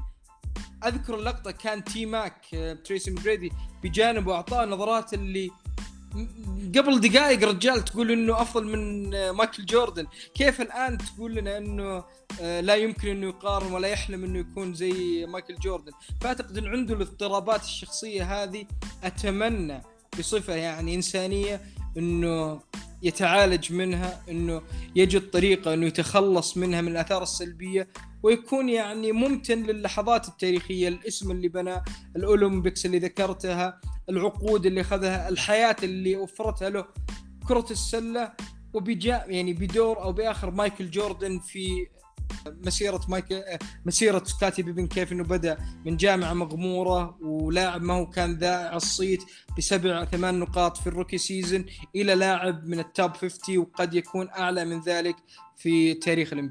أذكر 0.84 1.14
اللقطة 1.14 1.50
كان 1.50 1.84
تي 1.84 2.06
ماك 2.06 2.44
آه، 2.54 2.72
تريسي 2.72 3.10
مكريدي 3.10 3.52
بجانبه 3.82 4.34
أعطاه 4.34 4.64
نظرات 4.64 5.14
اللي 5.14 5.50
قبل 6.76 7.00
دقائق 7.00 7.48
رجال 7.48 7.84
تقول 7.84 8.10
إنه 8.10 8.42
أفضل 8.42 8.64
من 8.64 9.10
مايكل 9.30 9.66
جوردن. 9.66 10.06
كيف 10.34 10.60
الآن 10.60 10.98
تقول 10.98 11.34
لنا 11.34 11.58
إنه 11.58 12.04
آه، 12.40 12.60
لا 12.60 12.74
يمكن 12.74 13.08
إنه 13.08 13.26
يقارن 13.28 13.72
ولا 13.72 13.88
يحلم 13.88 14.24
إنه 14.24 14.38
يكون 14.38 14.74
زي 14.74 15.26
مايكل 15.26 15.54
جوردن؟ 15.54 15.92
فأعتقد 16.20 16.58
انه 16.58 16.68
عنده 16.68 16.94
الاضطرابات 16.94 17.64
الشخصية 17.64 18.42
هذه 18.42 18.66
أتمنى 19.04 19.82
بصفة 20.18 20.54
يعني 20.54 20.94
إنسانية 20.94 21.60
إنه 21.96 22.60
يتعالج 23.02 23.72
منها 23.72 24.22
إنه 24.30 24.62
يجد 24.96 25.30
طريقة 25.30 25.74
إنه 25.74 25.86
يتخلص 25.86 26.56
منها 26.56 26.80
من 26.80 26.88
الآثار 26.88 27.22
السلبية 27.22 27.88
ويكون 28.22 28.68
يعني 28.68 29.12
ممتن 29.12 29.62
للحظات 29.62 30.28
التاريخية 30.28 30.88
الاسم 30.88 31.30
اللي 31.30 31.48
بنى 31.48 31.82
الأولمبيكس 32.16 32.86
اللي 32.86 32.98
ذكرتها 32.98 33.80
العقود 34.08 34.66
اللي 34.66 34.80
اخذها 34.80 35.28
الحياة 35.28 35.76
اللي 35.82 36.16
وفرتها 36.16 36.70
له. 36.70 36.84
كرة 37.48 37.66
السلة 37.70 38.32
وبجاء 38.74 39.30
يعني 39.30 39.52
بدور 39.52 40.02
أو 40.02 40.12
بآخر 40.12 40.50
مايكل 40.50 40.90
جوردن 40.90 41.38
في 41.38 41.86
مسيرة 42.46 43.00
مايكل 43.08 43.42
مسيرة 43.86 44.24
سكاتي 44.24 44.62
بيبن 44.62 44.86
كيف 44.86 45.12
انه 45.12 45.24
بدا 45.24 45.58
من 45.86 45.96
جامعة 45.96 46.34
مغمورة 46.34 47.18
ولاعب 47.22 47.82
ما 47.82 47.94
هو 47.94 48.06
كان 48.06 48.34
ذا 48.34 48.76
الصيت 48.76 49.24
بسبع 49.58 50.04
ثمان 50.04 50.38
نقاط 50.38 50.76
في 50.76 50.86
ال 50.86 50.91
rookie 50.91 51.18
season 51.18 51.66
إلى 51.96 52.14
لاعب 52.14 52.66
من 52.66 52.78
ال 52.78 52.88
top 52.88 53.16
50 53.16 53.58
وقد 53.58 53.94
يكون 53.94 54.28
أعلى 54.28 54.64
من 54.64 54.80
ذلك 54.80 55.16
في 55.56 55.94
تاريخ 55.94 56.32
ال 56.32 56.36
NBA 56.36 56.48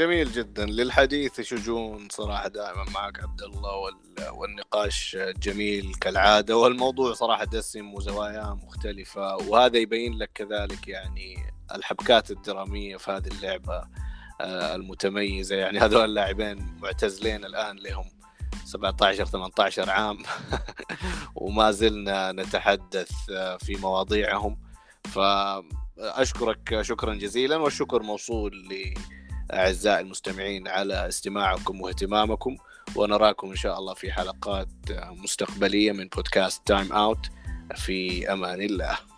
جميل 0.00 0.32
جدا. 0.32 0.66
للحديث 0.66 1.40
شجون 1.40 2.08
صراحة 2.10 2.48
دائما 2.48 2.84
معك 2.94 3.22
عبد 3.22 3.42
الله 3.42 3.90
والنقاش 4.32 5.16
جميل 5.42 5.94
كالعادة 6.00 6.56
والموضوع 6.56 7.12
صراحة 7.12 7.44
دسم 7.44 7.94
وزواياه 7.94 8.54
مختلفة 8.54 9.36
وهذا 9.36 9.78
يبين 9.78 10.18
لك 10.18 10.30
كذلك 10.34 10.88
يعني 10.88 11.36
الحبكات 11.74 12.30
الدرامية 12.30 12.96
في 12.96 13.10
هذه 13.10 13.26
اللعبة 13.26 13.82
آه، 14.40 14.74
المتميزة. 14.74 15.56
يعني 15.56 15.78
هذول 15.78 16.04
اللاعبين 16.04 16.76
معتزلين 16.82 17.44
الآن 17.44 17.76
لهم 17.76 18.10
17 18.64 19.24
18 19.24 19.90
عام 19.90 20.18
وما 21.42 21.70
زلنا 21.70 22.32
نتحدث 22.32 23.10
آه، 23.30 23.56
في 23.56 23.76
مواضيعهم. 23.76 24.58
فأشكرك 25.04 26.82
شكرا 26.82 27.14
جزيلا 27.14 27.56
والشكر 27.56 28.02
موصول 28.02 28.68
لاعزائي 29.50 30.00
المستمعين 30.00 30.68
على 30.68 31.08
استماعكم 31.08 31.80
واهتمامكم 31.80 32.56
ونراكم 32.96 33.50
إن 33.50 33.56
شاء 33.56 33.78
الله 33.78 33.94
في 33.94 34.12
حلقات 34.12 34.68
مستقبلية 35.10 35.92
من 35.92 36.08
بودكاست 36.08 36.66
تايم 36.66 36.92
اوت 36.92 37.26
في 37.74 38.32
أمان 38.32 38.62
الله. 38.62 39.09